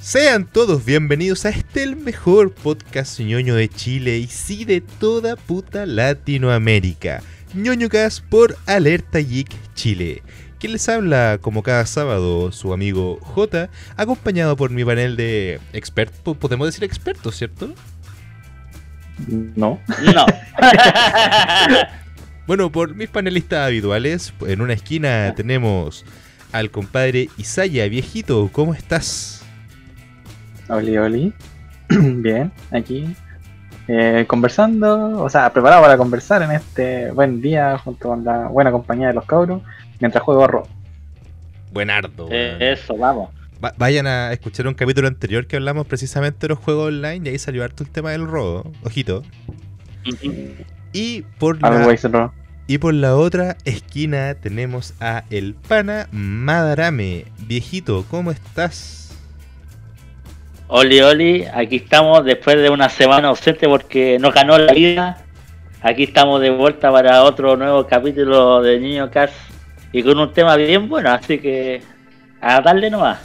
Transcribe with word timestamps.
Sean 0.00 0.46
todos 0.46 0.84
bienvenidos 0.84 1.44
a 1.44 1.48
este 1.48 1.82
el 1.82 1.96
mejor 1.96 2.52
podcast 2.52 3.18
ñoño 3.18 3.56
de 3.56 3.68
Chile 3.68 4.18
y 4.18 4.28
sí 4.28 4.64
de 4.64 4.80
toda 4.80 5.34
puta 5.34 5.86
Latinoamérica. 5.86 7.20
ñoñocast 7.52 8.22
por 8.24 8.56
Alerta 8.66 9.18
Geek 9.18 9.48
Chile. 9.74 10.22
Quien 10.60 10.72
les 10.72 10.88
habla 10.88 11.38
como 11.40 11.64
cada 11.64 11.84
sábado 11.84 12.52
su 12.52 12.72
amigo 12.72 13.18
J, 13.22 13.70
acompañado 13.96 14.56
por 14.56 14.70
mi 14.70 14.84
panel 14.84 15.16
de 15.16 15.58
expertos, 15.72 16.36
podemos 16.36 16.68
decir 16.68 16.84
expertos, 16.84 17.36
¿cierto? 17.36 17.74
No. 19.26 19.80
No. 20.14 20.26
Bueno, 22.46 22.72
por 22.72 22.94
mis 22.94 23.10
panelistas 23.10 23.66
habituales, 23.66 24.32
en 24.46 24.62
una 24.62 24.72
esquina 24.72 25.34
tenemos 25.36 26.06
al 26.50 26.70
compadre 26.70 27.28
Isaya, 27.36 27.86
viejito, 27.90 28.48
¿cómo 28.50 28.72
estás? 28.72 29.37
Oli, 30.68 30.98
oli. 30.98 31.32
Bien, 31.88 32.52
aquí. 32.70 33.14
eh, 33.88 34.24
conversando, 34.28 35.22
o 35.22 35.30
sea, 35.30 35.50
preparado 35.52 35.80
para 35.82 35.96
conversar 35.96 36.42
en 36.42 36.50
este 36.50 37.10
buen 37.12 37.40
día 37.40 37.78
junto 37.78 38.08
con 38.10 38.24
la 38.24 38.48
buena 38.48 38.70
compañía 38.70 39.08
de 39.08 39.14
los 39.14 39.24
cabros 39.24 39.62
mientras 39.98 40.22
juego 40.22 40.44
a 40.44 40.46
Ro. 40.46 40.68
Buenardo. 41.72 42.28
Eh. 42.30 42.72
Eso, 42.72 42.96
vamos. 42.96 43.30
Va- 43.64 43.72
vayan 43.78 44.06
a 44.06 44.32
escuchar 44.32 44.66
un 44.68 44.74
capítulo 44.74 45.08
anterior 45.08 45.46
que 45.46 45.56
hablamos 45.56 45.86
precisamente 45.86 46.38
de 46.46 46.48
los 46.50 46.58
juegos 46.58 46.88
online 46.88 47.22
y 47.24 47.32
ahí 47.32 47.38
salió 47.38 47.64
harto 47.64 47.82
el 47.82 47.90
tema 47.90 48.10
del 48.10 48.26
robo, 48.26 48.70
ojito. 48.84 49.22
Y 50.92 51.22
por 51.38 51.60
la, 51.60 51.68
y 52.66 52.78
por 52.78 52.94
la 52.94 53.16
otra 53.16 53.56
esquina 53.64 54.34
tenemos 54.34 54.94
a 55.00 55.24
el 55.30 55.54
pana 55.54 56.08
Madarame. 56.12 57.24
Viejito, 57.46 58.04
¿cómo 58.10 58.30
estás? 58.30 58.97
Oli, 60.70 61.00
Oli, 61.00 61.46
aquí 61.46 61.76
estamos 61.76 62.22
después 62.26 62.58
de 62.58 62.68
una 62.68 62.90
semana 62.90 63.28
ausente 63.28 63.66
porque 63.66 64.18
nos 64.20 64.34
ganó 64.34 64.58
la 64.58 64.74
vida. 64.74 65.24
Aquí 65.80 66.02
estamos 66.02 66.42
de 66.42 66.50
vuelta 66.50 66.92
para 66.92 67.22
otro 67.22 67.56
nuevo 67.56 67.86
capítulo 67.86 68.60
de 68.60 68.78
Niño 68.78 69.10
Cast 69.10 69.32
y 69.92 70.02
con 70.02 70.18
un 70.18 70.30
tema 70.34 70.56
bien 70.56 70.90
bueno, 70.90 71.10
así 71.10 71.38
que 71.38 71.80
a 72.42 72.60
darle 72.60 72.90
nomás. 72.90 73.18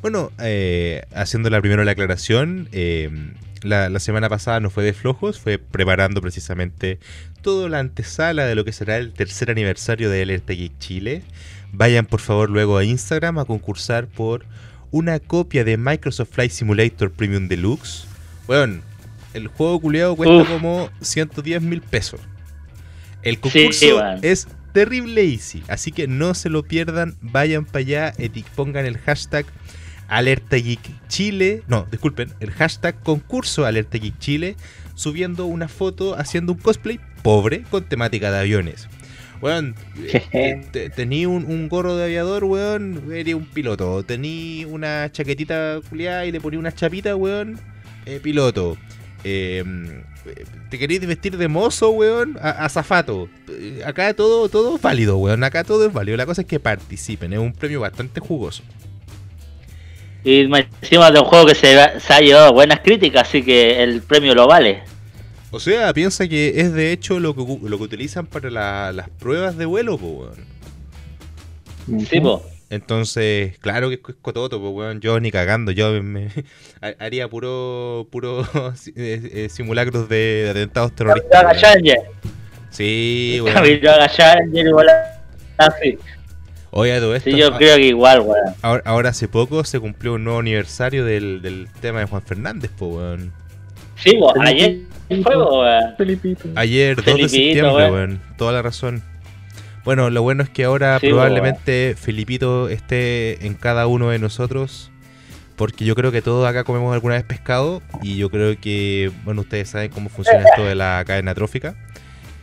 Bueno, 0.00 0.32
eh, 0.40 1.02
haciendo 1.14 1.50
la 1.50 1.60
primera 1.60 1.84
la 1.84 1.92
aclaración, 1.92 2.68
eh, 2.72 3.10
la, 3.62 3.96
semana 4.00 4.28
pasada 4.28 4.58
no 4.58 4.68
fue 4.68 4.82
de 4.82 4.92
flojos, 4.92 5.38
fue 5.38 5.58
preparando 5.58 6.20
precisamente 6.20 6.98
toda 7.42 7.68
la 7.68 7.78
antesala 7.78 8.44
de 8.44 8.56
lo 8.56 8.64
que 8.64 8.72
será 8.72 8.96
el 8.96 9.12
tercer 9.12 9.52
aniversario 9.52 10.10
de 10.10 10.24
Geek 10.24 10.78
Chile. 10.80 11.22
Vayan 11.70 12.06
por 12.06 12.18
favor 12.18 12.50
luego 12.50 12.76
a 12.76 12.84
Instagram 12.84 13.38
a 13.38 13.44
concursar 13.44 14.08
por 14.08 14.46
una 14.92 15.18
copia 15.18 15.64
de 15.64 15.76
Microsoft 15.76 16.30
Flight 16.32 16.52
Simulator 16.52 17.10
Premium 17.10 17.48
Deluxe. 17.48 18.04
Bueno, 18.46 18.80
el 19.34 19.48
juego 19.48 19.80
culiado 19.80 20.14
cuesta 20.14 20.36
Uf. 20.42 20.48
como 20.48 20.88
110 21.00 21.60
mil 21.62 21.80
pesos. 21.80 22.20
El 23.22 23.40
concurso 23.40 23.96
weón. 23.96 24.18
es 24.22 24.46
terrible 24.72 25.22
easy, 25.24 25.62
así 25.68 25.92
que 25.92 26.06
no 26.08 26.34
se 26.34 26.48
lo 26.50 26.62
pierdan, 26.62 27.14
vayan 27.20 27.64
para 27.64 27.78
allá, 27.80 28.12
eti- 28.14 28.44
pongan 28.54 28.86
el 28.86 28.98
hashtag 28.98 29.46
Alerta 30.08 30.56
Geek 30.56 30.80
Chile, 31.08 31.62
no, 31.68 31.86
disculpen, 31.90 32.32
el 32.40 32.50
hashtag 32.50 33.00
concurso 33.02 33.64
Alerta 33.64 33.98
Geek 33.98 34.18
Chile, 34.18 34.56
subiendo 34.94 35.46
una 35.46 35.68
foto 35.68 36.18
haciendo 36.18 36.52
un 36.52 36.58
cosplay 36.58 37.00
pobre 37.22 37.62
con 37.70 37.84
temática 37.84 38.30
de 38.30 38.38
aviones. 38.40 38.88
Weón, 39.42 39.74
eh, 40.32 40.60
te- 40.70 40.88
tení 40.88 41.26
un, 41.26 41.44
un 41.44 41.68
gorro 41.68 41.96
de 41.96 42.04
aviador, 42.04 42.44
weón, 42.44 43.10
eres 43.12 43.34
un 43.34 43.44
piloto. 43.44 44.04
Tení 44.04 44.64
una 44.70 45.10
chaquetita 45.10 45.80
culiada 45.90 46.24
y 46.26 46.30
le 46.32 46.40
poní 46.40 46.56
una 46.56 46.72
chapita, 46.72 47.16
weón, 47.16 47.58
eh, 48.06 48.20
piloto. 48.22 48.76
Eh, 49.24 49.64
te 50.70 50.78
queréis 50.78 51.04
vestir 51.06 51.36
de 51.36 51.48
mozo, 51.48 51.90
weón, 51.90 52.38
a- 52.40 52.64
azafato. 52.64 53.28
Acá 53.84 54.14
todo, 54.14 54.48
todo 54.48 54.76
es 54.76 54.80
válido, 54.82 55.18
weón. 55.18 55.42
Acá 55.42 55.64
todo 55.64 55.84
es 55.86 55.92
válido. 55.92 56.16
La 56.16 56.26
cosa 56.26 56.42
es 56.42 56.46
que 56.46 56.60
participen. 56.60 57.32
Es 57.32 57.38
un 57.40 57.52
premio 57.52 57.80
bastante 57.80 58.20
jugoso. 58.20 58.62
Y 60.24 60.42
encima 60.80 61.10
de 61.10 61.18
un 61.18 61.24
juego 61.26 61.46
que 61.46 61.56
se 61.56 61.76
ha 61.76 62.20
llevado 62.20 62.52
buenas 62.52 62.78
críticas, 62.78 63.28
así 63.28 63.42
que 63.42 63.82
el 63.82 64.02
premio 64.02 64.36
lo 64.36 64.46
vale. 64.46 64.84
O 65.52 65.60
sea, 65.60 65.92
piensa 65.92 66.26
que 66.26 66.60
es 66.60 66.72
de 66.72 66.92
hecho 66.92 67.20
lo 67.20 67.34
que, 67.36 67.42
lo 67.68 67.78
que 67.78 67.84
utilizan 67.84 68.26
para 68.26 68.50
la- 68.50 68.90
las 68.92 69.08
pruebas 69.10 69.56
de 69.56 69.66
vuelo, 69.66 69.98
po, 69.98 70.06
weón. 71.86 72.06
Sí, 72.08 72.20
po. 72.20 72.42
Entonces, 72.70 73.58
claro 73.58 73.90
que 73.90 73.96
es 73.96 74.00
cototo, 74.22 74.58
pues, 74.60 74.72
weón. 74.72 75.00
Yo 75.00 75.20
ni 75.20 75.30
cagando, 75.30 75.72
yo 75.72 76.02
me, 76.02 76.28
ha- 76.80 76.94
haría 77.04 77.28
puro, 77.28 78.08
puro 78.10 78.42
eh, 78.96 79.30
eh, 79.34 79.48
simulacros 79.50 80.08
de, 80.08 80.16
de 80.44 80.50
atentados 80.50 80.94
terroristas. 80.94 81.44
Weón. 81.62 81.96
Sí, 82.70 83.38
weón. 83.42 83.54
Kamiroaga 83.54 84.08
Challenger 84.08 84.66
igual 84.66 84.86
así. 85.58 85.98
Oye, 86.70 86.98
todo 86.98 87.14
esto. 87.14 87.30
Sí, 87.30 87.36
yo 87.36 87.54
creo 87.58 87.76
que 87.76 87.88
igual, 87.88 88.20
weón. 88.20 88.54
ahora, 88.62 88.82
ahora 88.86 89.08
hace 89.10 89.28
poco 89.28 89.62
se 89.64 89.78
cumplió 89.78 90.14
un 90.14 90.24
nuevo 90.24 90.38
aniversario 90.38 91.04
del, 91.04 91.42
del 91.42 91.68
tema 91.82 91.98
de 92.00 92.06
Juan 92.06 92.22
Fernández, 92.22 92.70
pues, 92.78 92.90
weón. 92.94 93.32
Sí, 93.96 94.16
po, 94.16 94.32
ayer 94.40 94.78
fue, 95.22 95.34
po, 95.34 95.60
weón. 95.60 95.94
Felipito. 95.96 96.48
Ayer, 96.54 96.96
2 96.96 97.04
de 97.04 97.12
Felipito, 97.12 97.28
septiembre, 97.30 97.72
weón. 97.74 97.92
weón. 97.92 98.20
Toda 98.36 98.52
la 98.52 98.62
razón. 98.62 99.02
Bueno, 99.84 100.10
lo 100.10 100.22
bueno 100.22 100.42
es 100.44 100.48
que 100.48 100.64
ahora 100.64 100.98
Sí, 101.00 101.08
probablemente 101.08 101.94
Felipito 101.98 102.68
esté 102.68 103.44
en 103.46 103.54
cada 103.54 103.86
uno 103.86 104.10
de 104.10 104.18
nosotros. 104.18 104.90
Porque 105.56 105.84
yo 105.84 105.94
creo 105.94 106.10
que 106.12 106.22
todos 106.22 106.48
acá 106.48 106.64
comemos 106.64 106.94
alguna 106.94 107.14
vez 107.16 107.24
pescado. 107.24 107.82
Y 108.02 108.16
yo 108.16 108.30
creo 108.30 108.58
que, 108.60 109.10
bueno, 109.24 109.42
ustedes 109.42 109.68
saben 109.68 109.90
cómo 109.90 110.08
funciona 110.08 110.40
esto 110.48 110.64
de 110.64 110.74
la 110.74 111.02
cadena 111.06 111.34
trófica. 111.34 111.74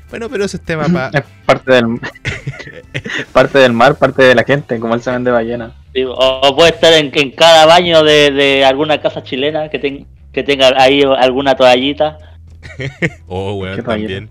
Bueno, 0.09 0.28
pero 0.30 0.46
ese 0.46 0.57
es 0.57 0.63
tema 0.63 0.86
para. 0.88 1.19
Es 1.19 1.24
parte 1.46 1.72
del 1.74 1.86
parte 3.34 3.59
del 3.59 3.74
mar, 3.74 3.96
parte 3.96 4.24
de 4.24 4.36
la 4.36 4.44
gente, 4.44 4.80
como 4.80 4.96
el 4.96 5.01
semen 5.01 5.24
de 5.24 5.31
ballena. 5.31 5.72
Sí, 5.94 6.03
o, 6.03 6.13
o 6.13 6.56
puede 6.56 6.69
estar 6.72 6.94
en, 6.94 7.12
en 7.13 7.31
cada 7.31 7.66
baño 7.66 8.03
de, 8.03 8.31
de 8.31 8.66
alguna 8.66 9.01
casa 9.01 9.24
chilena 9.24 9.69
que, 9.69 9.80
ten- 9.80 10.07
que 10.31 10.44
tenga 10.44 10.72
ahí 10.81 11.03
alguna 11.03 11.56
toallita. 11.56 12.18
Oh, 13.28 13.53
weón, 13.56 13.84
también. 13.84 14.30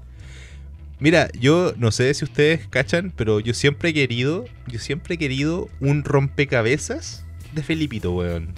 Mira, 1.01 1.29
yo 1.39 1.75
no 1.77 1.93
sé 1.93 2.13
si 2.15 2.25
ustedes 2.25 2.67
cachan, 2.69 3.13
pero 3.15 3.39
yo 3.41 3.55
siempre 3.55 3.91
he 3.91 3.95
querido, 3.95 4.45
yo 4.67 4.79
siempre 4.81 5.15
he 5.15 5.19
querido 5.19 5.69
un 5.81 6.03
rompecabezas 6.03 7.25
de 7.53 7.63
Felipito, 7.63 8.13
weón. 8.13 8.53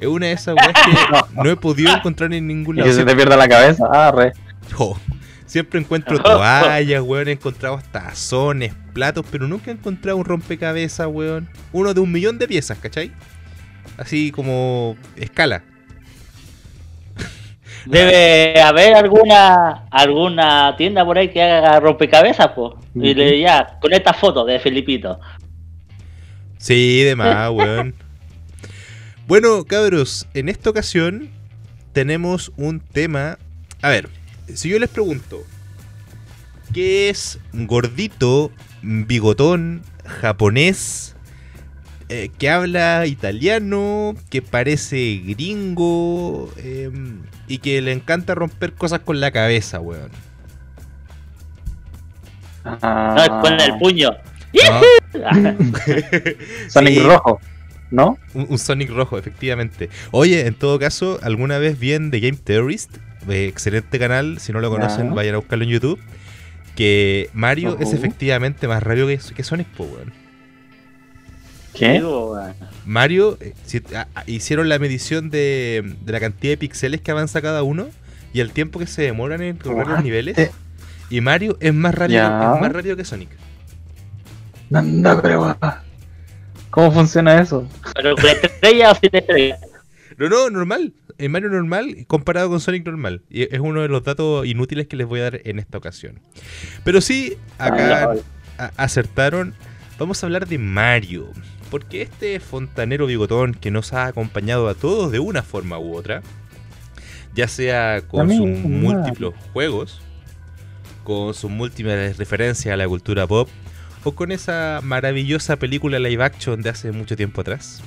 Es 0.00 0.06
una 0.08 0.26
de 0.26 0.32
esas 0.32 0.54
weas 0.54 0.72
que 0.72 1.34
no 1.42 1.50
he 1.50 1.56
podido 1.56 1.94
encontrar 1.94 2.32
en 2.32 2.46
ningún 2.46 2.76
Y 2.76 2.78
lado. 2.80 2.90
que 2.90 2.96
se 2.96 3.04
te 3.04 3.14
pierda 3.14 3.36
la 3.36 3.48
cabeza. 3.48 3.84
Ah, 3.92 4.10
re. 4.10 4.32
Oh, 4.78 4.96
siempre 5.44 5.80
encuentro 5.80 6.18
toallas, 6.22 7.02
weón, 7.02 7.28
he 7.28 7.32
encontrado 7.32 7.80
tazones, 7.92 8.74
platos, 8.94 9.26
pero 9.30 9.46
nunca 9.46 9.70
he 9.70 9.74
encontrado 9.74 10.16
un 10.16 10.24
rompecabezas, 10.24 11.08
weón. 11.10 11.48
Uno 11.72 11.92
de 11.92 12.00
un 12.00 12.10
millón 12.10 12.38
de 12.38 12.48
piezas, 12.48 12.78
¿cachai? 12.78 13.12
Así 13.98 14.30
como 14.30 14.96
escala. 15.16 15.62
Debe 17.88 18.60
haber 18.60 18.94
alguna 18.94 19.86
alguna 19.90 20.76
tienda 20.76 21.04
por 21.04 21.16
ahí 21.16 21.28
que 21.28 21.42
haga 21.42 21.80
rompecabezas, 21.80 22.48
pues. 22.48 22.74
Y 22.94 23.14
le 23.14 23.40
ya, 23.40 23.78
con 23.80 23.92
esta 23.92 24.12
foto 24.12 24.44
de 24.44 24.58
Felipito. 24.58 25.18
Sí, 26.58 27.02
de 27.02 27.16
más, 27.16 27.50
weón. 27.52 27.94
Bueno, 29.26 29.64
cabros, 29.64 30.26
en 30.34 30.48
esta 30.48 30.70
ocasión 30.70 31.30
tenemos 31.92 32.52
un 32.56 32.80
tema. 32.80 33.38
A 33.80 33.88
ver, 33.88 34.08
si 34.52 34.68
yo 34.68 34.78
les 34.78 34.90
pregunto, 34.90 35.42
¿qué 36.74 37.08
es 37.08 37.38
gordito, 37.52 38.50
bigotón, 38.82 39.82
japonés, 40.04 41.16
eh, 42.10 42.30
que 42.38 42.50
habla 42.50 43.06
italiano, 43.06 44.14
que 44.30 44.42
parece 44.42 45.22
gringo 45.24 46.50
eh, 46.56 46.90
y 47.48 47.58
que 47.58 47.80
le 47.82 47.92
encanta 47.92 48.34
romper 48.34 48.72
cosas 48.74 49.00
con 49.00 49.20
la 49.20 49.30
cabeza, 49.30 49.80
weón? 49.80 50.10
Ah, 52.64 53.14
No, 53.16 53.22
es 53.22 53.28
con 53.42 53.60
el 53.60 53.78
puño. 53.78 54.10
No, 54.52 54.80
Sonic 56.68 56.94
Sí. 56.94 57.00
rojo, 57.00 57.40
¿no? 57.90 58.18
Un, 58.34 58.46
un 58.50 58.58
Sonic 58.58 58.90
rojo, 58.90 59.18
efectivamente. 59.18 59.90
Oye, 60.10 60.46
en 60.46 60.54
todo 60.54 60.78
caso, 60.78 61.18
alguna 61.22 61.58
vez 61.58 61.78
vi 61.78 61.92
en 61.92 62.10
The 62.10 62.20
Game 62.20 62.38
Theorist, 62.42 62.96
eh, 63.28 63.46
excelente 63.46 63.98
canal, 63.98 64.38
si 64.40 64.52
no 64.52 64.60
lo 64.60 64.70
conocen, 64.70 65.08
Ya. 65.08 65.14
vayan 65.14 65.34
a 65.34 65.38
buscarlo 65.38 65.64
en 65.64 65.70
YouTube, 65.70 66.00
que 66.76 67.28
Mario 67.32 67.76
es 67.80 67.92
efectivamente 67.92 68.68
más 68.68 68.82
rápido 68.82 69.06
que, 69.08 69.18
que 69.34 69.42
Sonic, 69.44 69.66
po, 69.68 69.84
weón. 69.84 70.12
Mario, 72.86 73.38
eh, 73.40 73.54
si- 73.64 73.82
ah, 73.94 74.06
ah, 74.14 74.24
hicieron 74.26 74.68
la 74.68 74.78
medición 74.78 75.30
de, 75.30 75.94
de 76.04 76.12
la 76.12 76.20
cantidad 76.20 76.52
de 76.52 76.56
píxeles 76.58 77.00
que 77.00 77.10
avanza 77.10 77.40
cada 77.42 77.62
uno 77.62 77.88
y 78.32 78.40
el 78.40 78.50
tiempo 78.52 78.78
que 78.78 78.86
se 78.86 79.02
demoran 79.02 79.42
en 79.42 79.56
correr 79.56 79.86
los 79.86 79.96
What? 79.98 80.04
niveles. 80.04 80.50
Y 81.10 81.20
Mario 81.20 81.56
es 81.60 81.72
más 81.74 81.94
rápido, 81.94 82.24
es 82.24 82.60
más 82.60 82.72
rápido 82.72 82.96
que 82.96 83.04
Sonic. 83.04 83.30
Anda, 84.72 85.20
pero, 85.22 85.56
ah. 85.62 85.82
¿Cómo 86.70 86.92
funciona 86.92 87.40
eso? 87.40 87.66
Pero 87.94 88.14
con 88.14 88.26
estrella 88.26 88.92
o 88.92 88.94
sin 89.00 89.10
estrella. 89.12 89.58
No, 90.18 90.28
no, 90.28 90.50
normal. 90.50 90.92
En 91.16 91.32
Mario 91.32 91.48
normal 91.48 92.04
comparado 92.06 92.48
con 92.50 92.60
Sonic 92.60 92.84
normal. 92.84 93.22
Y 93.30 93.42
es 93.52 93.60
uno 93.60 93.80
de 93.82 93.88
los 93.88 94.04
datos 94.04 94.46
inútiles 94.46 94.86
que 94.86 94.96
les 94.96 95.06
voy 95.06 95.20
a 95.20 95.24
dar 95.24 95.40
en 95.44 95.58
esta 95.58 95.78
ocasión. 95.78 96.20
Pero 96.84 97.00
sí, 97.00 97.36
acá 97.58 98.12
a- 98.58 98.70
acertaron. 98.76 99.54
Vamos 99.98 100.22
a 100.22 100.26
hablar 100.26 100.46
de 100.46 100.58
Mario. 100.58 101.30
Porque 101.70 102.02
este 102.02 102.40
fontanero 102.40 103.06
bigotón 103.06 103.54
que 103.54 103.70
nos 103.70 103.92
ha 103.92 104.06
acompañado 104.06 104.68
a 104.68 104.74
todos 104.74 105.12
de 105.12 105.18
una 105.18 105.42
forma 105.42 105.78
u 105.78 105.96
otra, 105.96 106.22
ya 107.34 107.46
sea 107.48 108.02
con 108.08 108.28
sus 108.28 108.46
múltiples 108.46 109.32
juegos, 109.52 110.00
con 111.04 111.34
sus 111.34 111.50
múltiples 111.50 112.16
referencias 112.16 112.72
a 112.72 112.76
la 112.76 112.88
cultura 112.88 113.26
pop, 113.26 113.48
o 114.04 114.12
con 114.12 114.32
esa 114.32 114.80
maravillosa 114.82 115.56
película 115.56 115.98
live 115.98 116.22
action 116.22 116.62
de 116.62 116.70
hace 116.70 116.92
mucho 116.92 117.16
tiempo 117.16 117.42
atrás, 117.42 117.82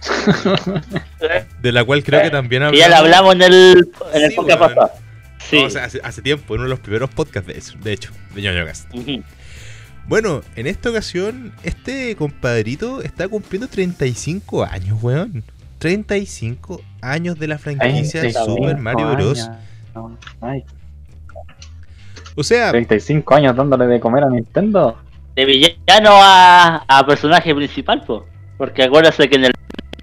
de 1.62 1.72
la 1.72 1.84
cual 1.84 2.02
creo 2.02 2.22
que 2.22 2.30
también 2.30 2.62
Y 2.74 2.78
ya 2.78 2.88
lo 2.88 2.96
hablamos 2.96 3.34
en 3.34 3.42
el, 3.42 3.90
en 4.12 4.22
el 4.22 4.30
Sí, 4.30 4.36
podcast 4.36 4.58
pasado. 4.58 4.90
Sí. 5.38 5.56
No, 5.56 5.66
o 5.66 5.70
sea, 5.70 5.84
hace, 5.84 6.00
hace 6.02 6.22
tiempo, 6.22 6.54
en 6.54 6.60
uno 6.60 6.68
de 6.68 6.70
los 6.70 6.80
primeros 6.80 7.10
podcasts 7.10 7.46
de, 7.46 7.58
eso, 7.58 7.74
de 7.82 7.92
hecho, 7.92 8.10
de 8.34 8.42
ñoño 8.42 8.64
Cast. 8.66 8.92
Ujú. 8.94 9.22
Bueno, 10.10 10.42
en 10.56 10.66
esta 10.66 10.90
ocasión, 10.90 11.52
este 11.62 12.16
compadrito 12.16 13.00
está 13.00 13.28
cumpliendo 13.28 13.68
35 13.68 14.64
años, 14.64 15.00
weón. 15.00 15.44
35 15.78 16.80
años 17.00 17.38
de 17.38 17.46
la 17.46 17.58
franquicia 17.58 18.22
35 18.22 18.44
Super 18.44 18.76
Mario 18.78 19.12
Bros. 19.12 19.38
años. 19.38 19.56
No, 19.94 20.18
ay, 20.40 20.64
O 22.34 22.42
sea, 22.42 22.72
35 22.72 23.36
años 23.36 23.54
dándole 23.54 23.86
de 23.86 24.00
comer 24.00 24.24
a 24.24 24.30
Nintendo. 24.30 24.98
De 25.36 25.44
villano 25.44 26.10
a, 26.10 26.84
a 26.88 27.06
personaje 27.06 27.54
principal, 27.54 28.02
po. 28.02 28.26
Porque 28.58 28.82
acuérdate 28.82 29.30
que 29.30 29.36
en 29.36 29.44
el 29.44 29.52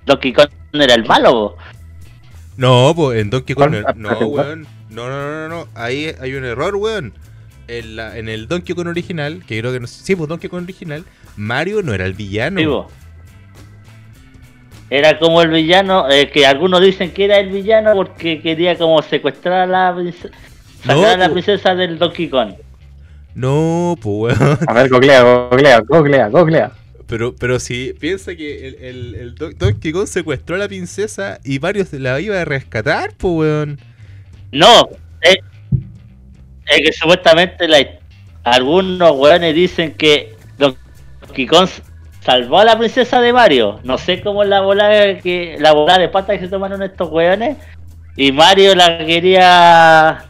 Donkey 0.06 0.31
Kong 0.31 0.48
era 0.71 0.94
el 0.94 1.06
malo, 1.06 1.31
po. 1.31 1.57
no, 2.56 2.94
pues 2.95 3.19
en 3.19 3.30
Donkey 3.30 3.56
Kong, 3.57 3.75
no, 3.98 4.18
weón. 4.19 4.65
No, 4.89 5.09
no, 5.09 5.21
no, 5.21 5.50
no, 5.50 5.50
no. 5.50 5.68
Ahí 5.75 6.15
hay 6.21 6.33
un 6.33 6.45
error, 6.45 6.77
weón. 6.77 7.13
En, 7.67 7.95
la- 7.97 8.17
en 8.17 8.29
el 8.29 8.47
Donkey 8.47 8.75
Kong 8.75 8.87
original, 8.87 9.43
que 9.45 9.59
creo 9.59 9.71
que 9.73 9.79
no 9.79 9.87
Sí, 9.87 10.15
pues 10.15 10.29
Donkey 10.29 10.49
Kong 10.49 10.63
original, 10.63 11.03
Mario 11.35 11.81
no 11.83 11.93
era 11.93 12.05
el 12.05 12.13
villano. 12.13 12.87
Era 14.89 15.19
como 15.19 15.41
el 15.41 15.49
villano, 15.49 16.09
eh, 16.09 16.29
que 16.29 16.45
algunos 16.45 16.79
dicen 16.81 17.11
que 17.11 17.25
era 17.25 17.39
el 17.39 17.49
villano 17.49 17.93
porque 17.93 18.41
quería 18.41 18.77
como 18.77 19.01
secuestrar 19.01 19.61
a 19.61 19.65
la 19.65 19.93
princesa, 19.93 20.29
No, 20.85 20.95
sacar 21.01 21.15
a 21.15 21.17
la 21.17 21.27
po. 21.27 21.33
princesa 21.33 21.75
del 21.75 21.97
Donkey 21.99 22.29
Kong. 22.29 22.53
No, 23.35 23.97
pues 24.01 24.39
weón. 24.39 24.57
A 24.65 24.73
ver, 24.73 24.89
googlea, 24.89 25.21
googlea, 25.49 25.79
googlea, 25.81 26.27
googlea. 26.29 26.71
Pero, 27.05 27.35
pero 27.35 27.59
si 27.59 27.93
piensa 27.99 28.35
que 28.35 28.67
el, 28.67 28.75
el, 28.75 29.15
el 29.15 29.35
Don- 29.35 29.57
Donkey 29.57 29.91
Kong 29.91 30.07
secuestró 30.07 30.55
a 30.55 30.59
la 30.59 30.67
princesa 30.69 31.39
y 31.43 31.59
varios 31.59 31.91
la 31.93 32.19
iba 32.21 32.39
a 32.41 32.45
rescatar, 32.45 33.13
pues 33.17 33.33
weón. 33.33 33.79
No, 34.53 34.87
es, 35.21 35.35
es 36.69 36.81
que 36.81 36.93
supuestamente 36.93 37.67
la, 37.67 37.77
algunos 38.43 39.11
weones 39.11 39.53
dicen 39.55 39.93
que 39.93 40.35
Donkey 40.57 41.45
Kong 41.47 41.67
salvó 42.23 42.59
a 42.59 42.65
la 42.65 42.77
princesa 42.77 43.21
de 43.21 43.33
Mario. 43.33 43.79
No 43.83 43.97
sé 43.97 44.21
cómo 44.21 44.43
es 44.43 44.49
la 44.49 44.61
bola 44.61 45.17
que 45.21 45.57
la 45.59 45.71
bola 45.73 45.97
de 45.97 46.09
pata 46.09 46.33
que 46.33 46.39
se 46.39 46.47
tomaron 46.47 46.81
estos 46.83 47.09
weones. 47.09 47.57
Y 48.15 48.31
Mario 48.31 48.75
la 48.75 48.97
quería. 49.05 50.25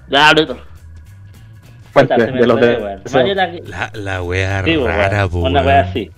De 2.07 2.45
los 2.45 2.59
de. 2.59 2.75
weón. 2.77 3.01
Mario 3.11 3.33
la 3.33 3.51
que- 3.51 3.61
La, 3.65 3.91
la 3.93 4.21
wea 4.21 4.63
Sí, 4.63 4.75
rara, 4.75 5.25
weón, 5.25 5.29
pues 5.31 5.43
Una 5.43 5.61
wea 5.61 5.79
así. 5.81 6.11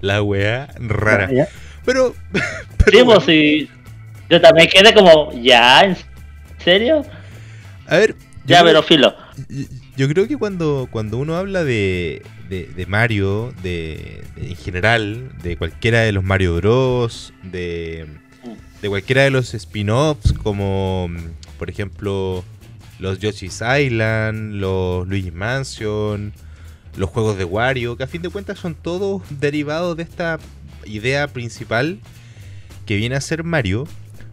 La 0.00 0.22
wea 0.22 0.68
rara. 0.78 1.28
Ya. 1.32 1.48
Pero, 1.84 2.14
Sí, 2.32 2.40
pero 2.84 3.04
pues 3.06 3.24
sí. 3.24 3.70
Yo 4.28 4.40
también 4.40 4.68
quedé 4.68 4.92
como, 4.92 5.32
¿ya? 5.32 5.82
¿En 5.82 5.96
serio? 6.58 7.02
a 7.88 7.96
ver, 7.96 8.14
Ya, 8.44 8.62
pero 8.62 8.82
filo. 8.82 9.14
Yo 9.96 10.08
creo 10.08 10.28
que 10.28 10.36
cuando, 10.36 10.88
cuando 10.90 11.18
uno 11.18 11.36
habla 11.36 11.64
de, 11.64 12.22
de, 12.48 12.86
Mario, 12.86 13.52
de, 13.62 14.24
en 14.36 14.56
general, 14.56 15.30
de 15.42 15.56
cualquiera 15.56 16.00
de 16.00 16.12
los 16.12 16.24
Mario 16.24 16.56
Bros, 16.56 17.32
de, 17.42 18.06
de 18.82 18.88
cualquiera 18.88 19.24
de 19.24 19.30
los 19.30 19.54
spin-offs, 19.54 20.32
como 20.32 21.08
por 21.58 21.70
ejemplo 21.70 22.44
los 22.98 23.18
Yoshi's 23.18 23.62
Island, 23.62 24.54
los 24.54 25.06
Luigi 25.06 25.30
Mansion, 25.30 26.32
los 26.96 27.10
juegos 27.10 27.36
de 27.36 27.44
Wario, 27.44 27.96
que 27.96 28.04
a 28.04 28.06
fin 28.06 28.22
de 28.22 28.30
cuentas 28.30 28.58
son 28.58 28.74
todos 28.74 29.22
derivados 29.28 29.96
de 29.96 30.02
esta 30.02 30.38
idea 30.84 31.28
principal 31.28 32.00
que 32.86 32.96
viene 32.96 33.16
a 33.16 33.20
ser 33.20 33.44
Mario. 33.44 33.86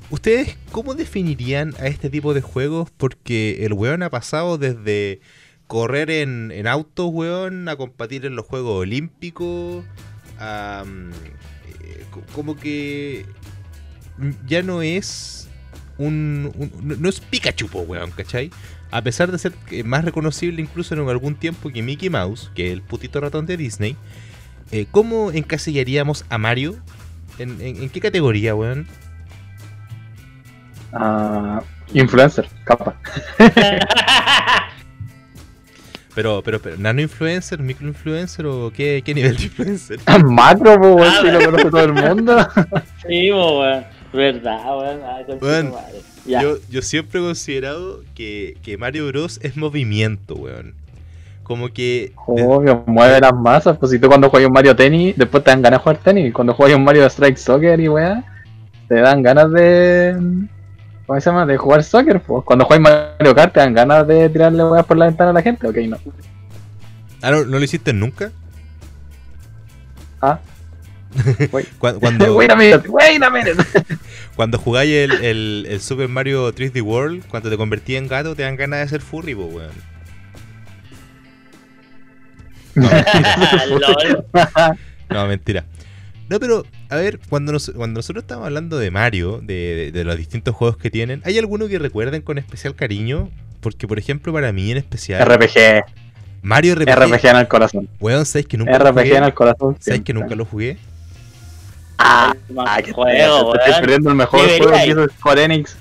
¿Ustedes 0.10 0.58
cómo 0.72 0.94
definirían 0.94 1.74
a 1.80 1.88
este 1.88 2.10
tipo 2.10 2.34
de 2.34 2.42
juegos? 2.42 2.90
Porque 2.98 3.66
el 3.66 3.74
weón 3.74 4.04
ha 4.04 4.10
pasado 4.10 4.58
desde 4.58 5.22
correr 5.68 6.12
en, 6.12 6.52
en 6.52 6.68
autos, 6.68 7.10
weón, 7.12 7.68
a 7.68 7.76
competir 7.76 8.26
en 8.26 8.36
los 8.36 8.46
Juegos 8.46 8.82
Olímpicos, 8.82 9.84
a, 10.40 10.84
mm, 10.86 11.10
eh, 11.10 12.06
co- 12.12 12.22
como 12.36 12.56
que 12.58 13.26
ya 14.46 14.62
no 14.62 14.82
es 14.84 15.48
un, 15.98 16.52
no- 16.84 17.10
es 17.10 17.20
Pikachu, 17.20 17.68
weón, 17.74 18.12
¿cachai? 18.12 18.52
A 18.92 19.02
pesar 19.02 19.32
de 19.32 19.40
ser 19.40 19.54
eh, 19.72 19.84
más 19.84 20.06
reconocible 20.06 20.62
incluso 20.62 20.94
en 20.94 21.08
algún 21.10 21.34
tiempo 21.36 21.72
que 21.72 21.82
Mickey 21.82 22.10
Mouse, 22.12 22.52
que 22.54 22.68
es 22.68 22.74
el 22.74 22.84
putito 22.84 23.20
ratón 23.20 23.48
de 23.48 23.58
Disney, 23.58 23.96
eh, 24.72 24.86
¿cómo 24.92 25.32
encasillaríamos 25.32 26.26
a 26.30 26.38
Mario? 26.38 26.76
¿En, 27.40 27.60
en- 27.62 27.82
en 27.82 27.90
qué 27.90 28.00
categoría, 28.00 28.54
weón? 28.54 28.86
Ah, 30.94 31.62
influencer, 31.94 32.48
capa. 32.66 32.96
Pero, 36.16 36.44
pero, 36.44 36.60
pero, 36.62 36.78
¿nano 36.78 37.02
influencer, 37.02 37.60
micro 37.60 37.88
influencer 37.88 38.46
o 38.46 38.72
qué, 38.72 39.02
qué 39.04 39.16
nivel 39.16 39.36
de 39.36 39.44
influencer? 39.46 40.00
Macro, 40.26 40.80
po, 40.80 40.94
weón, 40.94 41.12
Ah, 41.12 41.20
si 41.22 41.32
lo 41.32 41.46
conoce 41.46 41.70
todo 41.72 41.84
el 41.84 41.94
mundo. 41.94 42.48
Sí, 43.08 43.32
weón. 43.32 43.84
Verdad, 44.14 44.78
weón. 45.42 45.74
Ay. 45.76 46.02
Yo, 46.26 46.58
yo 46.70 46.82
siempre 46.84 47.20
he 47.20 47.24
considerado 47.24 48.02
que, 48.14 48.58
que 48.62 48.78
Mario 48.78 49.08
Bros 49.08 49.40
es 49.42 49.58
movimiento, 49.58 50.36
weón. 50.36 50.76
Como 51.42 51.70
que... 51.70 52.14
Obvio, 52.28 52.84
mueve 52.86 53.20
las 53.20 53.34
masas. 53.34 53.78
Pues 53.78 53.92
si 53.92 54.00
tú 54.00 54.08
cuando 54.08 54.30
juegas 54.30 54.48
un 54.48 54.54
Mario 54.54 54.76
Tennis, 54.76 55.16
después 55.18 55.44
te 55.44 55.50
dan 55.50 55.62
ganas 55.62 55.80
de 55.80 55.84
jugar 55.84 55.98
tenis. 55.98 56.34
Cuando 56.34 56.54
juegas 56.54 56.78
un 56.78 56.86
Mario 56.86 57.06
Strike 57.08 57.38
Soccer 57.38 57.80
y 57.80 57.90
weá, 57.90 58.24
te 58.88 58.96
dan 58.96 59.24
ganas 59.24 59.52
de. 59.52 60.16
¿Cómo 61.06 61.20
se 61.20 61.30
llama? 61.30 61.46
De 61.46 61.58
jugar 61.58 61.84
soccer. 61.84 62.22
Pues 62.22 62.44
cuando 62.46 62.66
juegas 62.66 63.16
Mario 63.20 63.36
Kart, 63.36 63.54
te 63.54 63.60
dan 63.60 63.74
ganas 63.74 64.08
de 64.08 64.30
tirarle 64.30 64.64
weá 64.64 64.84
por 64.84 64.98
la 64.98 65.06
ventana 65.06 65.32
a 65.32 65.34
la 65.34 65.42
gente. 65.42 65.68
Ok, 65.68 65.78
no. 65.88 65.98
Ah, 67.22 67.32
¿no, 67.32 67.46
no 67.46 67.60
lo 67.60 67.64
hiciste 67.64 67.94
nunca? 67.94 68.32
Ah, 70.22 70.40
Cuando, 71.80 72.36
wait 72.36 72.52
a 72.52 72.56
minute, 72.56 72.88
wait 72.90 73.22
a 73.22 73.30
minute. 73.30 73.56
cuando 74.36 74.58
jugáis 74.58 74.92
el, 74.92 75.12
el, 75.24 75.68
el 75.70 75.82
Super 75.82 76.08
Mario 76.08 76.54
3D 76.54 76.82
World, 76.82 77.26
cuando 77.28 77.50
te 77.50 77.58
convertí 77.58 77.96
en 77.96 78.08
gato, 78.08 78.36
te 78.36 78.44
dan 78.44 78.56
ganas 78.56 78.80
de 78.80 78.88
ser 78.88 79.02
furry, 79.02 79.36
po, 79.36 79.46
weón. 79.46 79.72
No, 82.76 82.90
mentira. 82.90 83.66
Lol. 83.68 84.26
No, 85.10 85.28
mentira. 85.28 85.66
No, 86.30 86.40
pero, 86.40 86.66
a 86.94 86.98
ver, 86.98 87.20
cuando, 87.30 87.52
nos- 87.52 87.72
cuando 87.76 88.00
nosotros 88.00 88.24
estamos 88.24 88.46
hablando 88.46 88.78
de 88.78 88.92
Mario, 88.92 89.40
de, 89.44 89.54
de- 89.76 89.92
de 89.92 90.04
los 90.04 90.18
distintos 90.18 90.56
juegos 90.56 90.78
que 90.78 90.90
tienen, 90.90 91.22
¿hay 91.26 91.38
alguno 91.38 91.68
que 91.68 91.80
recuerden 91.80 92.22
con 92.22 92.38
especial 92.38 92.76
cariño? 92.76 93.30
Porque, 93.62 93.88
por 93.88 93.98
ejemplo, 94.00 94.32
para 94.34 94.52
mí 94.52 94.72
en 94.72 94.78
especial, 94.78 95.26
RPG, 95.26 95.84
Mario 96.42 96.76
RPG, 96.76 96.90
RPG 96.90 97.26
en 97.28 97.36
el 97.38 97.48
corazón. 97.48 97.90
weón, 98.00 98.26
¿sabes 98.26 98.46
que 98.48 98.58
nunca 98.58 98.78
lo 98.78 98.86
RPG 98.92 98.94
jugué? 99.06 99.18
en 99.18 99.24
el 99.24 99.34
corazón. 99.34 99.78
¿Sabes 99.80 100.02
que 100.02 100.14
nunca 100.14 100.36
lo 100.36 100.46
jugué? 100.46 100.78
Ah, 101.98 102.34
ah, 102.58 102.82
te, 102.84 102.92
juego, 102.92 103.54
te 103.54 103.60
estoy 103.60 103.72
weón. 103.72 103.82
perdiendo 103.82 104.10
el 104.10 104.16
mejor 104.16 104.42
Debería 104.42 104.64
juego 104.64 104.78
que 104.84 104.90
hizo 104.90 105.08
Square 105.20 105.44
Enix. 105.44 105.78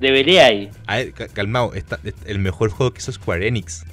Debería 0.00 0.52
ir. 0.52 0.70
A 0.86 0.96
ver, 0.96 1.12
ca- 1.12 1.28
calmado, 1.28 1.72
está, 1.74 1.98
el 2.26 2.38
mejor 2.38 2.70
juego 2.70 2.92
que 2.92 2.98
hizo 2.98 3.12
Square 3.12 3.46
Enix. 3.46 3.84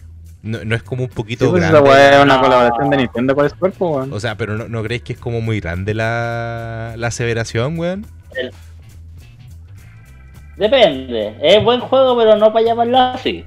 No, 0.44 0.64
no 0.66 0.76
es 0.76 0.84
como 0.84 1.04
un 1.04 1.10
Sí, 1.10 1.16
poquito 1.16 1.50
pues 1.50 1.62
grande. 1.64 1.90
es 1.90 2.22
una 2.22 2.36
No. 2.36 2.42
colaboración 2.42 2.90
de 2.90 2.98
Nintendo 2.98 3.34
con 3.36 3.50
Square, 3.50 3.74
pues, 3.78 3.92
weón. 3.92 4.14
O 4.14 4.20
sea, 4.20 4.36
pero 4.36 4.58
no, 4.58 4.68
¿no 4.68 4.84
creéis 4.84 5.02
que 5.04 5.14
es 5.14 5.20
como 5.20 5.40
muy 5.42 5.60
grande 5.62 5.94
la, 5.94 6.94
la 6.98 7.08
aseveración, 7.08 7.80
weón? 7.80 8.06
Depende. 10.58 11.36
Es 11.42 11.64
buen 11.64 11.80
juego, 11.80 12.18
pero 12.18 12.36
no 12.36 12.54
para 12.54 12.66
llamarlo 12.66 12.98
así. 13.00 13.46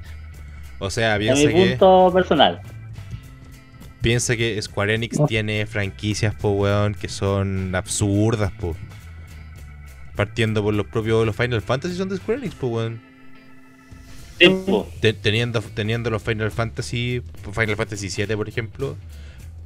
O 0.79 0.89
sea, 0.89 1.15
En 1.15 1.19
piensa 1.21 1.47
mi 1.47 1.53
que, 1.53 1.69
punto 1.77 2.11
personal. 2.13 2.61
piensa 4.01 4.35
que 4.35 4.61
Square 4.61 4.95
Enix 4.95 5.19
No. 5.19 5.25
tiene 5.25 5.65
franquicias, 5.65 6.35
po, 6.35 6.49
weón, 6.51 6.93
que 6.95 7.07
son 7.07 7.73
absurdas, 7.75 8.51
po. 8.59 8.75
Partiendo 10.15 10.63
por 10.63 10.73
los 10.73 10.87
propios 10.87 11.25
los 11.25 11.35
Final 11.35 11.61
Fantasy 11.61 11.95
son 11.95 12.09
de 12.09 12.17
Square 12.17 12.39
Enix, 12.39 12.55
po, 12.55 12.67
weón. 12.67 12.99
Te- 15.01 15.13
teniendo, 15.13 15.61
teniendo 15.61 16.09
los 16.09 16.21
Final 16.21 16.51
Fantasy, 16.51 17.21
Final 17.53 17.75
Fantasy 17.75 18.09
7, 18.09 18.35
por 18.37 18.47
ejemplo, 18.47 18.95